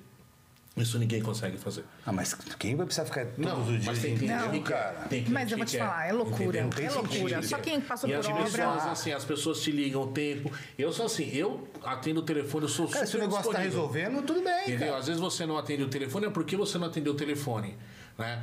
Isso 0.76 0.98
ninguém 0.98 1.22
consegue 1.22 1.56
fazer. 1.56 1.84
Ah, 2.04 2.10
mas 2.10 2.34
quem 2.58 2.74
vai 2.74 2.84
precisar 2.84 3.04
ficar 3.06 3.24
todos 3.26 3.38
Não, 3.38 3.60
os 3.60 3.68
dias 3.68 3.84
mas 3.86 3.98
tem 4.02 4.18
que 4.18 4.26
quer. 4.26 4.62
cara? 4.64 4.94
Tem 5.08 5.20
cliente 5.22 5.30
Mas 5.30 5.52
eu 5.52 5.56
vou 5.56 5.64
que 5.64 5.70
te 5.70 5.78
quer, 5.78 5.84
falar, 5.84 6.06
é 6.08 6.12
loucura. 6.12 6.58
É 6.58 6.90
loucura. 6.90 7.42
Só 7.44 7.58
quem 7.58 7.80
passou 7.80 8.10
E 8.10 8.12
por 8.12 8.18
as 8.18 8.26
obra. 8.26 8.42
pessoas, 8.42 8.86
assim, 8.86 9.12
as 9.12 9.24
pessoas 9.24 9.60
te 9.60 9.70
ligam 9.70 10.02
o 10.02 10.06
tempo. 10.08 10.50
Eu 10.76 10.92
sou 10.92 11.06
assim, 11.06 11.30
eu 11.32 11.68
atendo 11.84 12.20
o 12.20 12.22
telefone, 12.24 12.64
eu 12.64 12.68
sou 12.68 12.88
Cara, 12.88 13.06
se 13.06 13.10
o 13.10 13.12
super 13.12 13.22
negócio 13.22 13.52
tá 13.52 13.60
disponível. 13.60 13.86
resolvendo, 13.88 14.26
tudo 14.26 14.42
bem, 14.42 14.62
Entendeu? 14.62 14.78
cara. 14.88 14.98
Às 14.98 15.06
vezes 15.06 15.20
você 15.20 15.46
não 15.46 15.56
atende 15.56 15.84
o 15.84 15.88
telefone, 15.88 16.26
é 16.26 16.30
porque 16.30 16.56
você 16.56 16.76
não 16.76 16.88
atendeu 16.88 17.12
o 17.12 17.16
telefone, 17.16 17.76
né? 18.18 18.42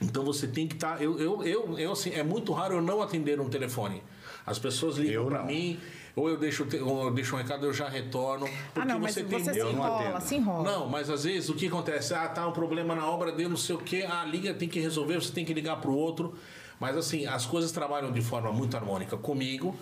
Então 0.00 0.24
você 0.24 0.46
tem 0.48 0.66
que 0.66 0.74
estar. 0.74 1.02
eu, 1.02 1.20
eu, 1.20 1.42
eu, 1.44 1.78
eu, 1.78 1.92
assim, 1.92 2.10
é 2.14 2.22
muito 2.22 2.50
raro 2.54 2.76
eu 2.76 2.82
não 2.82 3.02
atender 3.02 3.38
um 3.38 3.50
telefone. 3.50 4.02
As 4.46 4.58
pessoas 4.58 4.96
ligam 4.96 5.22
Eu 5.24 5.26
para 5.26 5.40
não. 5.40 5.46
mim, 5.46 5.78
ou 6.14 6.28
eu 6.28 6.36
deixo, 6.36 6.66
ou 6.84 7.04
eu 7.04 7.10
deixo 7.10 7.34
um 7.34 7.38
recado, 7.38 7.64
eu 7.66 7.72
já 7.72 7.88
retorno. 7.88 8.46
Ah, 8.46 8.70
Porque 8.74 8.88
não, 8.88 8.98
mas 8.98 9.14
você 9.14 9.22
você, 9.24 9.28
tem 9.28 9.44
se 9.54 9.58
Eu 9.58 9.66
não 9.66 9.72
enrola, 9.72 10.20
se 10.20 10.34
enrola. 10.36 10.70
não, 10.70 10.88
mas 10.88 11.08
às 11.10 11.24
vezes 11.24 11.48
o 11.48 11.54
que 11.54 11.66
acontece? 11.66 12.14
Ah, 12.14 12.28
tá 12.28 12.46
um 12.46 12.52
problema 12.52 12.94
na 12.94 13.06
obra, 13.06 13.32
deu 13.32 13.48
não 13.48 13.56
sei 13.56 13.74
o 13.74 13.78
quê. 13.78 14.06
Ah, 14.08 14.24
liga, 14.24 14.52
tem 14.54 14.68
que 14.68 14.78
resolver, 14.80 15.14
você 15.20 15.32
tem 15.32 15.44
que 15.44 15.54
ligar 15.54 15.76
pro 15.80 15.92
outro. 15.94 16.34
Mas 16.78 16.96
assim, 16.96 17.26
as 17.26 17.46
coisas 17.46 17.70
trabalham 17.72 18.10
de 18.12 18.20
forma 18.20 18.52
muito 18.52 18.76
harmônica 18.76 19.16
comigo. 19.16 19.74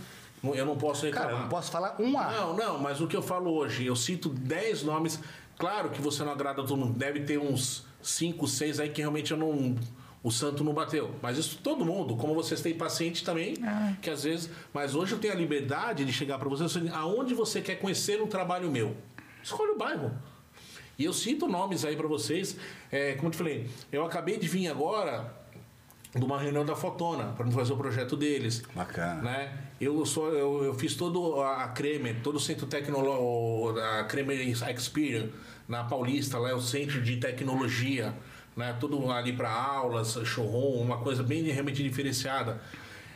Não- 0.42 0.54
Eu 0.54 0.64
não 0.66 0.76
posso 0.76 1.04
reclamar. 1.04 1.28
Cara, 1.28 1.38
eu 1.38 1.42
não 1.44 1.48
posso 1.50 1.70
falar 1.70 1.96
um 1.98 2.18
A. 2.18 2.30
Não, 2.30 2.56
não, 2.56 2.78
mas 2.78 3.00
o 3.00 3.06
que 3.06 3.16
eu 3.16 3.22
falo 3.22 3.50
hoje, 3.52 3.86
eu 3.86 3.96
cito 3.96 4.28
10 4.28 4.82
nomes. 4.82 5.18
Claro 5.58 5.90
que 5.90 6.00
você 6.00 6.22
não 6.24 6.32
agrada 6.32 6.62
todo 6.62 6.76
mundo. 6.76 6.98
Deve 6.98 7.20
ter 7.20 7.38
uns 7.38 7.84
5, 8.02 8.46
6 8.46 8.80
aí 8.80 8.88
que 8.88 9.00
realmente 9.02 9.32
eu 9.32 9.36
não. 9.36 9.76
O 10.22 10.30
santo 10.30 10.62
não 10.62 10.74
bateu. 10.74 11.14
Mas 11.22 11.38
isso 11.38 11.58
todo 11.62 11.84
mundo, 11.84 12.14
como 12.16 12.34
vocês 12.34 12.60
têm 12.60 12.74
paciente 12.74 13.24
também, 13.24 13.54
Ah. 13.62 13.94
que 14.02 14.10
às 14.10 14.22
vezes. 14.24 14.50
Mas 14.72 14.94
hoje 14.94 15.12
eu 15.12 15.18
tenho 15.18 15.32
a 15.32 15.36
liberdade 15.36 16.04
de 16.04 16.12
chegar 16.12 16.38
para 16.38 16.48
você 16.48 16.68
falar 16.68 16.84
assim, 16.86 16.94
aonde 16.94 17.32
você 17.34 17.60
quer 17.62 17.76
conhecer 17.76 18.20
um 18.20 18.26
trabalho 18.26 18.70
meu? 18.70 18.94
Escolha 19.42 19.72
o 19.72 19.78
bairro. 19.78 20.12
E 20.98 21.04
eu 21.06 21.12
cito 21.14 21.48
nomes 21.48 21.84
aí 21.86 21.96
para 21.96 22.06
vocês. 22.06 22.56
É, 22.92 23.14
como 23.14 23.28
eu 23.28 23.30
te 23.30 23.38
falei, 23.38 23.70
eu 23.90 24.04
acabei 24.04 24.36
de 24.36 24.46
vir 24.46 24.68
agora 24.68 25.34
de 26.14 26.22
uma 26.22 26.38
reunião 26.38 26.66
da 26.66 26.76
Fotona 26.76 27.32
para 27.36 27.50
fazer 27.50 27.72
o 27.72 27.76
projeto 27.76 28.14
deles. 28.16 28.62
Bacana. 28.74 29.22
Né? 29.22 29.58
Eu, 29.80 30.04
sou, 30.04 30.28
eu, 30.34 30.64
eu 30.64 30.74
fiz 30.74 30.94
todo 30.96 31.40
a 31.40 31.68
Kremer, 31.68 32.20
todo 32.22 32.34
o 32.34 32.40
centro 32.40 32.66
tecnológico, 32.66 33.78
a 33.78 34.04
Kremer 34.04 34.38
Experience 34.46 35.32
na 35.66 35.84
Paulista, 35.84 36.36
lá 36.38 36.50
é 36.50 36.54
o 36.54 36.60
centro 36.60 37.00
de 37.00 37.16
tecnologia, 37.16 38.12
né? 38.60 38.76
Tudo 38.78 39.10
ali 39.10 39.32
para 39.32 39.50
aulas, 39.50 40.16
showroom, 40.24 40.80
uma 40.80 40.98
coisa 40.98 41.22
bem 41.22 41.42
realmente 41.42 41.82
diferenciada. 41.82 42.60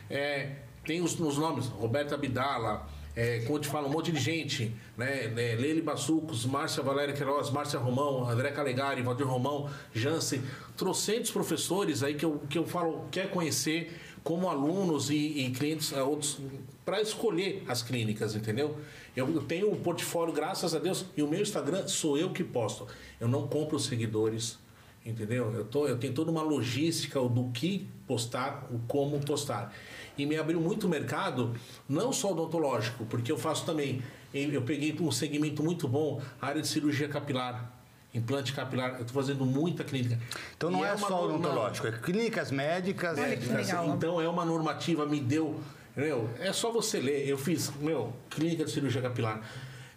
É, 0.09 0.49
tem 0.83 1.01
os, 1.01 1.17
os 1.19 1.37
nomes, 1.37 1.67
Roberta 1.67 2.15
Abdala, 2.15 2.87
é, 3.15 3.39
como 3.41 3.57
eu 3.57 3.61
te 3.61 3.69
falo, 3.69 3.87
um 3.87 3.91
monte 3.91 4.11
de 4.11 4.19
gente, 4.19 4.75
né? 4.97 5.27
né? 5.27 5.55
Leile 5.55 5.81
Bassucos, 5.81 6.45
Márcia 6.45 6.83
Valéria 6.83 7.13
Queiroz, 7.13 7.49
Márcia 7.49 7.79
Romão, 7.79 8.27
André 8.29 8.51
Calegari, 8.51 9.01
Valdir 9.01 9.25
Romão, 9.25 9.69
Jansen, 9.93 10.41
trocentos 10.75 11.31
professores 11.31 12.03
aí 12.03 12.15
que 12.15 12.25
eu, 12.25 12.41
que 12.49 12.57
eu 12.57 12.65
falo, 12.65 13.05
quer 13.09 13.29
conhecer 13.29 13.97
como 14.21 14.49
alunos 14.49 15.11
e, 15.11 15.15
e 15.15 15.51
clientes 15.51 15.93
eh, 15.93 16.01
outros 16.01 16.39
para 16.83 16.99
escolher 16.99 17.63
as 17.67 17.81
clínicas, 17.81 18.35
entendeu? 18.35 18.75
Eu, 19.15 19.41
tenho 19.43 19.71
um 19.71 19.75
portfólio, 19.75 20.33
graças 20.33 20.75
a 20.75 20.79
Deus, 20.79 21.05
e 21.15 21.23
o 21.23 21.27
meu 21.27 21.41
Instagram 21.41 21.87
sou 21.87 22.17
eu 22.17 22.31
que 22.31 22.43
posto. 22.43 22.87
Eu 23.19 23.27
não 23.27 23.47
compro 23.47 23.79
seguidores, 23.79 24.57
entendeu? 25.05 25.53
Eu, 25.53 25.65
tô, 25.65 25.87
eu 25.87 25.97
tenho 25.97 26.13
toda 26.13 26.31
uma 26.31 26.41
logística 26.41 27.19
do 27.19 27.49
que 27.51 27.87
postar, 28.07 28.67
o 28.71 28.79
como 28.87 29.19
postar. 29.19 29.73
E 30.17 30.25
me 30.25 30.37
abriu 30.37 30.59
muito 30.59 30.89
mercado, 30.89 31.55
não 31.87 32.11
só 32.11 32.31
odontológico, 32.31 33.05
porque 33.05 33.31
eu 33.31 33.37
faço 33.37 33.65
também. 33.65 34.01
Eu 34.33 34.63
peguei 34.63 34.95
um 34.99 35.11
segmento 35.11 35.63
muito 35.63 35.87
bom, 35.87 36.21
a 36.41 36.47
área 36.47 36.61
de 36.61 36.67
cirurgia 36.67 37.07
capilar, 37.07 37.71
implante 38.13 38.51
capilar. 38.51 38.95
Eu 38.95 39.01
estou 39.01 39.21
fazendo 39.21 39.45
muita 39.45 39.83
clínica. 39.83 40.19
Então 40.57 40.71
não 40.71 40.85
é, 40.85 40.93
uma 40.93 41.07
só 41.07 41.25
odontológico, 41.25 41.87
é 41.87 41.91
clínicas 41.91 42.51
médicas. 42.51 43.17
Olha 43.17 43.37
que 43.37 43.47
legal. 43.47 43.89
Então 43.89 44.19
é 44.19 44.27
uma 44.27 44.43
normativa, 44.43 45.05
me 45.05 45.19
deu. 45.19 45.59
Meu, 45.95 46.29
é 46.39 46.51
só 46.51 46.71
você 46.71 46.99
ler. 46.99 47.27
Eu 47.27 47.37
fiz, 47.37 47.71
meu, 47.79 48.11
clínica 48.29 48.65
de 48.65 48.71
cirurgia 48.71 49.01
capilar. 49.01 49.41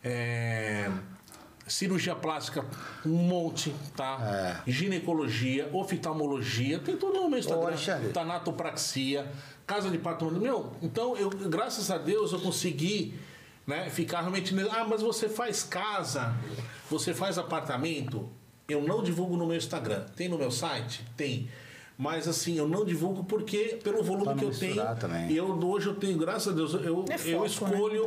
É, 0.04 0.88
cirurgia 1.68 2.14
plástica, 2.14 2.64
um 3.04 3.16
monte, 3.16 3.74
tá? 3.96 4.62
Ginecologia, 4.66 5.68
oftalmologia, 5.72 6.78
tem 6.78 6.96
tudo 6.96 7.20
no 7.20 7.28
meu 7.28 7.38
Instagram. 7.38 7.68
Alexandre. 7.68 8.12
Tanatopraxia, 8.12 9.30
casa 9.66 9.90
de 9.90 9.98
parto. 9.98 10.30
Meu, 10.30 10.72
então, 10.82 11.16
eu, 11.16 11.30
graças 11.30 11.90
a 11.90 11.98
Deus, 11.98 12.32
eu 12.32 12.40
consegui 12.40 13.18
né, 13.66 13.90
ficar 13.90 14.20
realmente. 14.20 14.54
Ah, 14.70 14.84
mas 14.88 15.02
você 15.02 15.28
faz 15.28 15.62
casa, 15.62 16.34
você 16.90 17.12
faz 17.12 17.38
apartamento. 17.38 18.28
Eu 18.68 18.82
não 18.82 19.02
divulgo 19.02 19.36
no 19.36 19.46
meu 19.46 19.56
Instagram. 19.56 20.04
Tem 20.16 20.28
no 20.28 20.36
meu 20.36 20.50
site? 20.50 21.04
Tem. 21.16 21.48
Mas 21.99 22.28
assim, 22.28 22.57
eu 22.57 22.68
não 22.68 22.84
divulgo 22.84 23.24
porque 23.24 23.80
pelo 23.82 24.05
volume 24.05 24.26
Pra 24.26 24.34
que 24.36 24.44
eu 24.44 24.51
tenho. 24.51 24.96
também. 25.01 25.32
Eu 25.32 25.46
hoje 25.66 25.88
eu 25.88 25.96
tenho, 25.96 26.16
graças 26.16 26.53
a 26.53 26.55
Deus, 26.55 26.72
eu, 26.74 27.05
É 27.11 27.14
eu 27.14 27.18
foco, 27.18 27.46
escolho. 27.46 28.05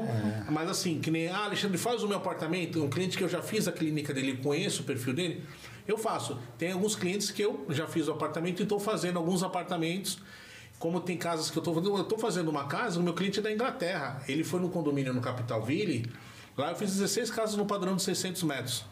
Mas 0.50 0.70
assim, 0.70 1.02
que 1.02 1.12
nem, 1.12 1.28
ah, 1.28 1.44
Alexandre, 1.44 1.78
faz 1.78 2.02
o 2.02 2.08
meu 2.08 2.16
apartamento. 2.16 2.82
Um 2.82 2.90
cliente 2.90 3.18
que 3.18 3.24
eu 3.24 3.28
já 3.28 3.42
fiz 3.42 3.68
a 3.68 3.72
clínica 3.74 4.14
dele, 4.14 4.38
conheço 4.38 4.84
o 4.84 4.86
perfil 4.86 5.14
dele, 5.14 5.44
eu 5.86 5.98
faço. 5.98 6.40
Tem 6.58 6.72
alguns 6.72 6.96
clientes 6.96 7.32
que 7.32 7.42
eu 7.42 7.66
já 7.68 7.86
fiz 7.86 8.08
o 8.08 8.14
apartamento 8.14 8.62
e 8.62 8.64
estou 8.64 8.80
fazendo 8.80 9.18
alguns 9.18 9.44
apartamentos. 9.44 10.20
Como 10.80 11.02
tem 11.02 11.18
casas 11.18 11.52
que 11.52 11.58
eu 11.58 11.62
estou 11.62 11.76
fazendo, 11.76 11.96
eu 11.98 12.02
estou 12.02 12.18
fazendo 12.18 12.50
uma 12.50 12.68
casa, 12.68 12.98
o 12.98 13.04
meu 13.04 13.14
cliente 13.14 13.40
é 13.40 13.42
da 13.42 13.52
Inglaterra. 13.52 14.24
Ele 14.26 14.44
foi 14.46 14.62
no 14.62 14.70
condomínio 14.70 15.14
no 15.14 15.20
Capital 15.22 15.62
Ville, 15.62 16.10
lá 16.58 16.72
eu 16.72 16.76
fiz 16.78 16.92
16 16.94 17.30
casas 17.30 17.58
no 17.58 17.66
padrão 17.66 17.98
de 17.98 18.02
600 18.04 18.42
metros. 18.44 18.86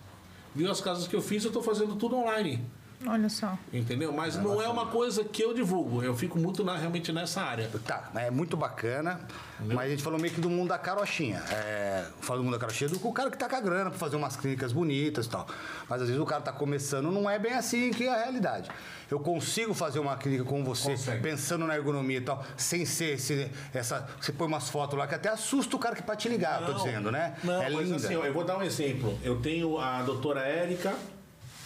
Viu 0.53 0.69
as 0.69 0.81
casas 0.81 1.07
que 1.07 1.15
eu 1.15 1.21
fiz, 1.21 1.45
eu 1.45 1.49
estou 1.49 1.63
fazendo 1.63 1.95
tudo 1.95 2.17
online. 2.17 2.63
Olha 3.07 3.29
só. 3.29 3.57
Entendeu? 3.71 4.11
Mas 4.11 4.35
não 4.35 4.61
é 4.61 4.67
uma 4.67 4.87
coisa 4.87 5.23
que 5.23 5.41
eu 5.41 5.53
divulgo. 5.53 6.03
Eu 6.03 6.13
fico 6.13 6.37
muito 6.37 6.65
na- 6.65 6.75
realmente 6.75 7.13
nessa 7.13 7.41
área. 7.41 7.69
Tá, 7.85 8.09
é 8.15 8.29
muito 8.29 8.57
bacana, 8.57 9.21
mas 9.57 9.79
a 9.79 9.87
gente 9.89 10.03
falou 10.03 10.19
meio 10.19 10.33
que 10.33 10.41
do 10.41 10.49
mundo 10.49 10.67
da 10.67 10.77
carochinha. 10.77 11.41
É, 11.49 12.05
fala 12.19 12.39
do 12.39 12.43
mundo 12.43 12.53
da 12.55 12.59
carochinha 12.59 12.89
do 12.89 12.99
o 13.07 13.13
cara 13.13 13.31
que 13.31 13.37
tá 13.37 13.47
com 13.47 13.55
a 13.55 13.61
grana 13.61 13.89
pra 13.89 13.97
fazer 13.97 14.17
umas 14.17 14.35
clínicas 14.35 14.73
bonitas 14.73 15.27
e 15.27 15.29
tal. 15.29 15.47
Mas 15.87 16.01
às 16.01 16.07
vezes 16.09 16.21
o 16.21 16.25
cara 16.25 16.41
tá 16.41 16.51
começando, 16.51 17.09
não 17.09 17.29
é 17.29 17.39
bem 17.39 17.53
assim 17.53 17.89
que 17.91 18.03
é 18.05 18.13
a 18.13 18.17
realidade. 18.17 18.69
Eu 19.09 19.19
consigo 19.21 19.73
fazer 19.73 19.99
uma 19.99 20.17
clínica 20.17 20.43
com 20.43 20.61
você, 20.63 20.91
Consegue. 20.91 21.23
pensando 21.23 21.65
na 21.65 21.75
ergonomia 21.77 22.17
e 22.17 22.21
tal, 22.21 22.43
sem 22.57 22.85
ser 22.85 23.13
esse, 23.15 23.49
essa. 23.73 24.07
Você 24.19 24.33
põe 24.33 24.45
umas 24.45 24.69
fotos 24.69 24.99
lá 24.99 25.07
que 25.07 25.15
até 25.15 25.29
assusta 25.29 25.73
o 25.75 25.79
cara 25.79 25.95
que 25.95 26.03
pra 26.03 26.17
te 26.17 26.27
ligar, 26.27 26.65
tô 26.65 26.73
Não, 26.73 26.77
dizendo, 26.83 27.11
né? 27.11 27.35
Não, 27.45 27.61
é 27.63 27.69
mas 27.69 27.85
linda. 27.85 27.95
assim, 27.95 28.15
ó, 28.17 28.25
eu 28.25 28.33
vou 28.33 28.43
dar 28.43 28.57
um 28.57 28.61
exemplo. 28.61 29.17
Eu 29.23 29.37
tenho 29.39 29.77
a 29.79 30.03
doutora 30.03 30.41
Érica 30.41 30.93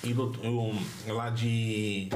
e, 0.03 0.13
um, 0.47 1.13
lá 1.13 1.29
de. 1.29 2.09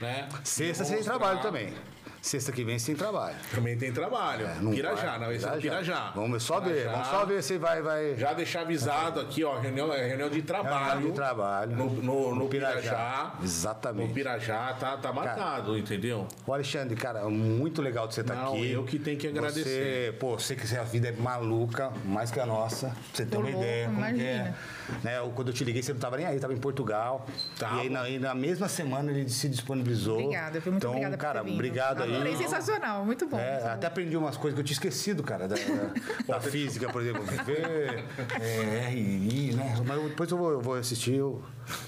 né? 0.00 0.28
Sexta 0.44 0.84
mostrar. 0.84 1.02
trabalho 1.04 1.40
também. 1.42 1.74
Sexta 2.22 2.52
que 2.52 2.62
vem 2.62 2.78
você 2.78 2.86
tem 2.86 2.94
trabalho. 2.94 3.34
Também 3.52 3.76
tem 3.76 3.92
trabalho. 3.92 4.46
É, 4.46 4.54
não 4.60 4.70
Pirajá, 4.70 5.10
vai. 5.10 5.18
não, 5.18 5.32
esse 5.32 5.44
é 5.44 5.50
Pirajá. 5.56 6.12
Vamos 6.14 6.40
só 6.44 6.60
ver, 6.60 6.74
Pirajá. 6.74 6.90
vamos 6.92 7.08
só 7.08 7.26
ver 7.26 7.42
se 7.42 7.58
vai. 7.58 7.82
vai... 7.82 8.14
Já 8.16 8.32
deixar 8.32 8.60
avisado 8.60 9.18
aqui, 9.18 9.42
ó, 9.42 9.58
reunião, 9.58 9.92
é 9.92 10.06
reunião 10.06 10.30
de 10.30 10.40
trabalho. 10.40 10.90
Reunião 10.92 11.10
de 11.10 11.16
trabalho. 11.16 11.76
No, 11.76 11.90
no, 11.90 12.02
no 12.30 12.34
No 12.36 12.48
Pirajá. 12.48 12.80
Pirajá. 12.80 13.32
Exatamente. 13.42 14.06
No 14.08 14.14
Pirajá 14.14 14.72
tá, 14.78 14.96
tá 14.98 15.12
marcado, 15.12 15.76
entendeu? 15.76 16.28
Ô 16.46 16.54
Alexandre, 16.54 16.94
cara, 16.94 17.28
muito 17.28 17.82
legal 17.82 18.06
de 18.06 18.14
você 18.14 18.20
estar 18.20 18.36
Não, 18.36 18.52
aqui. 18.52 18.70
eu 18.70 18.84
que 18.84 19.00
tenho 19.00 19.18
que 19.18 19.26
agradecer. 19.26 20.12
Você, 20.12 20.16
pô, 20.20 20.38
sei 20.38 20.56
que 20.56 20.76
a 20.76 20.84
vida 20.84 21.08
é 21.08 21.12
maluca, 21.12 21.90
mais 22.04 22.30
que 22.30 22.38
a 22.38 22.46
nossa. 22.46 22.86
Pra 22.90 22.96
você 23.12 23.24
ter 23.26 23.30
Tô 23.32 23.38
uma 23.38 23.46
louco, 23.48 23.58
ideia 23.64 23.86
como 23.86 23.98
que 23.98 24.04
é. 24.04 24.08
imagina. 24.10 24.56
Né, 25.02 25.18
eu- 25.18 25.30
quando 25.30 25.48
eu 25.48 25.54
te 25.54 25.64
liguei, 25.64 25.82
você 25.82 25.90
não 25.92 25.98
estava 25.98 26.16
nem 26.18 26.26
aí, 26.26 26.36
estava 26.36 26.52
em 26.54 26.58
Portugal. 26.58 27.26
Tava. 27.58 27.76
E 27.78 27.80
aí 27.80 27.90
na, 27.90 28.08
e 28.08 28.18
na 28.20 28.34
mesma 28.34 28.68
semana 28.68 29.10
ele 29.10 29.28
se 29.28 29.48
disponibilizou. 29.48 30.18
Obrigada, 30.20 30.58
eu 30.58 30.62
fui 30.62 30.70
muito 30.70 30.82
então, 30.82 30.90
obrigada 30.90 31.16
por 31.16 31.20
cara, 31.22 31.40
ter 31.40 31.46
vindo. 31.46 31.54
obrigado 31.54 32.02
aí. 32.02 32.11
Adorei, 32.14 32.36
sensacional, 32.36 33.04
muito 33.04 33.26
bom. 33.26 33.38
É, 33.38 33.50
muito 33.52 33.62
bom. 33.64 33.68
até 33.70 33.86
aprendi 33.86 34.16
umas 34.16 34.36
coisas 34.36 34.54
que 34.54 34.60
eu 34.60 34.64
tinha 34.64 34.74
esquecido, 34.74 35.22
cara, 35.22 35.46
da, 35.48 35.54
da- 35.56 36.34
da 36.34 36.40
física, 36.50 36.90
por 36.92 37.02
exemplo. 37.02 37.22
V, 37.24 37.52
é, 38.40 38.88
RI, 38.90 39.52
né? 39.54 39.74
Mas 39.86 40.02
depois 40.02 40.30
eu 40.30 40.36
vou, 40.38 40.50
eu 40.52 40.60
vou 40.60 40.74
assistir. 40.74 41.14
Eu, 41.14 41.42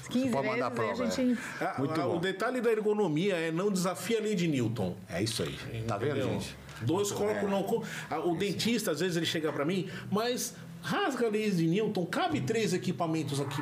15 0.09 0.29
pode 0.29 0.47
mandar 0.47 0.67
a 0.67 0.69
vezes, 0.69 0.81
aí 0.83 0.89
a 0.91 0.95
prova. 0.95 1.11
gente- 1.11 1.39
é. 1.61 1.65
Ah, 1.65 1.75
Muito 1.79 1.99
ah, 2.01 2.03
bom. 2.05 2.15
O 2.17 2.19
detalhe 2.19 2.61
da 2.61 2.71
ergonomia 2.71 3.35
é 3.35 3.51
não 3.51 3.71
desafia 3.71 4.19
a 4.19 4.21
lei 4.21 4.35
de 4.35 4.47
Newton. 4.47 4.95
É 5.09 5.21
isso 5.21 5.43
aí. 5.43 5.57
Tá 5.87 5.97
vendo, 5.97 6.21
gente? 6.21 6.55
Dois 6.81 7.11
corpos 7.11 7.49
não. 7.49 7.63
co- 7.63 7.83
Ah, 8.09 8.19
O 8.19 8.35
dentista, 8.35 8.91
às 8.91 8.99
vezes, 8.99 9.15
ele 9.17 9.25
chega 9.25 9.51
pra 9.51 9.63
mim, 9.65 9.89
mas 10.11 10.53
rasga 10.81 11.27
a 11.27 11.29
lei 11.29 11.49
de 11.49 11.65
Newton, 11.65 12.05
cabe 12.05 12.41
três 12.41 12.73
equipamentos 12.73 13.39
aqui. 13.41 13.61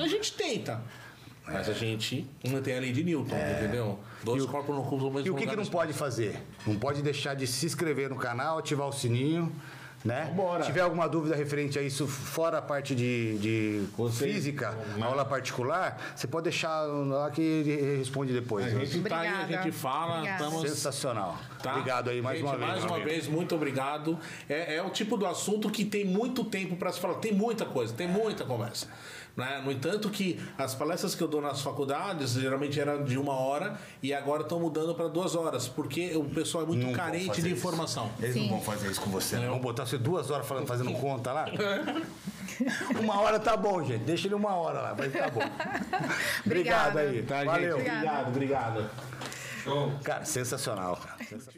A 0.00 0.06
gente 0.06 0.32
tenta. 0.34 0.80
Mas 1.50 1.68
a 1.68 1.72
gente 1.72 2.26
não 2.44 2.60
tem 2.62 2.76
a 2.76 2.80
lei 2.80 2.92
de 2.92 3.02
Newton, 3.04 3.34
entendeu? 3.36 3.98
Dois 4.22 4.42
É. 4.42 4.44
E 4.44 4.48
o- 4.48 4.50
corpos 4.50 4.74
não 4.74 4.82
ocupam 4.82 5.04
o 5.06 5.10
mesmo 5.10 5.26
E 5.26 5.30
o 5.30 5.34
que, 5.34 5.46
que 5.46 5.56
não 5.56 5.66
pode 5.66 5.92
fazer? 5.92 6.42
Não 6.66 6.76
pode 6.76 7.02
deixar 7.02 7.34
de 7.34 7.46
se 7.46 7.64
inscrever 7.66 8.10
no 8.10 8.16
canal, 8.16 8.58
ativar 8.58 8.86
o 8.88 8.92
sininho, 8.92 9.50
né? 10.04 10.26
Vambora. 10.28 10.60
Se 10.62 10.66
tiver 10.68 10.80
alguma 10.82 11.08
dúvida 11.08 11.34
referente 11.34 11.78
a 11.78 11.82
isso, 11.82 12.06
fora 12.06 12.58
a 12.58 12.62
parte 12.62 12.94
de, 12.94 13.38
de 13.38 13.82
Você- 13.96 14.26
física, 14.32 14.72
Né? 14.96 15.04
aula 15.04 15.24
particular, 15.24 16.00
você 16.14 16.26
pode 16.26 16.44
deixar 16.44 16.82
lá 16.82 17.30
que 17.30 17.40
ele 17.40 17.96
responde 17.98 18.32
depois. 18.32 18.66
A 18.66 18.84
gente 18.84 19.00
tá 19.08 19.18
aí, 19.20 19.28
a 19.28 19.62
gente 19.62 19.72
fala, 19.72 20.28
estamos. 20.28 20.60
Sensacional. 20.62 21.36
Tá? 21.62 21.72
Obrigado 21.72 22.10
aí 22.10 22.20
mais 22.22 22.38
Gente, 22.38 22.46
uma 22.48 22.56
vez. 22.56 22.70
Mais 22.70 22.84
uma 22.84 22.94
amigo. 22.96 23.08
vez, 23.08 23.26
muito 23.26 23.54
obrigado. 23.54 24.18
É, 24.48 24.76
é 24.76 24.82
o 24.82 24.90
tipo 24.90 25.16
do 25.16 25.26
assunto 25.26 25.68
que 25.70 25.84
tem 25.84 26.04
muito 26.04 26.44
tempo 26.44 26.76
para 26.76 26.92
se 26.92 27.00
falar. 27.00 27.14
Tem 27.14 27.32
muita 27.32 27.64
coisa, 27.64 27.92
tem 27.94 28.06
muita 28.06 28.44
conversa. 28.44 28.86
Né? 29.38 29.62
No 29.64 29.70
entanto, 29.70 30.10
que 30.10 30.40
as 30.58 30.74
palestras 30.74 31.14
que 31.14 31.22
eu 31.22 31.28
dou 31.28 31.40
nas 31.40 31.62
faculdades 31.62 32.32
geralmente 32.32 32.80
eram 32.80 33.04
de 33.04 33.16
uma 33.16 33.34
hora 33.34 33.78
e 34.02 34.12
agora 34.12 34.42
estão 34.42 34.58
mudando 34.58 34.96
para 34.96 35.06
duas 35.06 35.36
horas, 35.36 35.68
porque 35.68 36.16
o 36.16 36.24
pessoal 36.24 36.64
é 36.64 36.66
muito 36.66 36.84
Não 36.84 36.92
carente 36.92 37.40
de 37.40 37.46
isso. 37.50 37.56
informação. 37.56 38.10
Eles 38.18 38.34
Sim. 38.34 38.42
não 38.42 38.48
vão 38.48 38.60
fazer 38.60 38.90
isso 38.90 39.00
com 39.00 39.10
você. 39.10 39.36
Não 39.36 39.50
vão 39.50 39.60
botar 39.60 39.86
você 39.86 39.96
duas 39.96 40.28
horas 40.32 40.44
falando, 40.44 40.66
fazendo 40.66 40.92
conta 40.94 41.32
lá. 41.32 41.46
uma 43.00 43.20
hora 43.20 43.38
tá 43.38 43.56
bom, 43.56 43.84
gente. 43.84 44.02
Deixa 44.02 44.26
ele 44.26 44.34
uma 44.34 44.56
hora 44.56 44.80
lá, 44.80 44.96
mas 44.98 45.12
tá 45.12 45.30
bom. 45.30 45.40
Obrigado 46.44 46.98
aí. 46.98 47.22
Tá, 47.22 47.44
Valeu. 47.44 47.78
gente? 47.78 47.88
Obrigado, 47.90 48.28
obrigado. 48.28 48.90
Cara, 50.02 50.24
sensacional. 50.24 50.96
Cara. 50.96 51.24
Sensacional. 51.24 51.57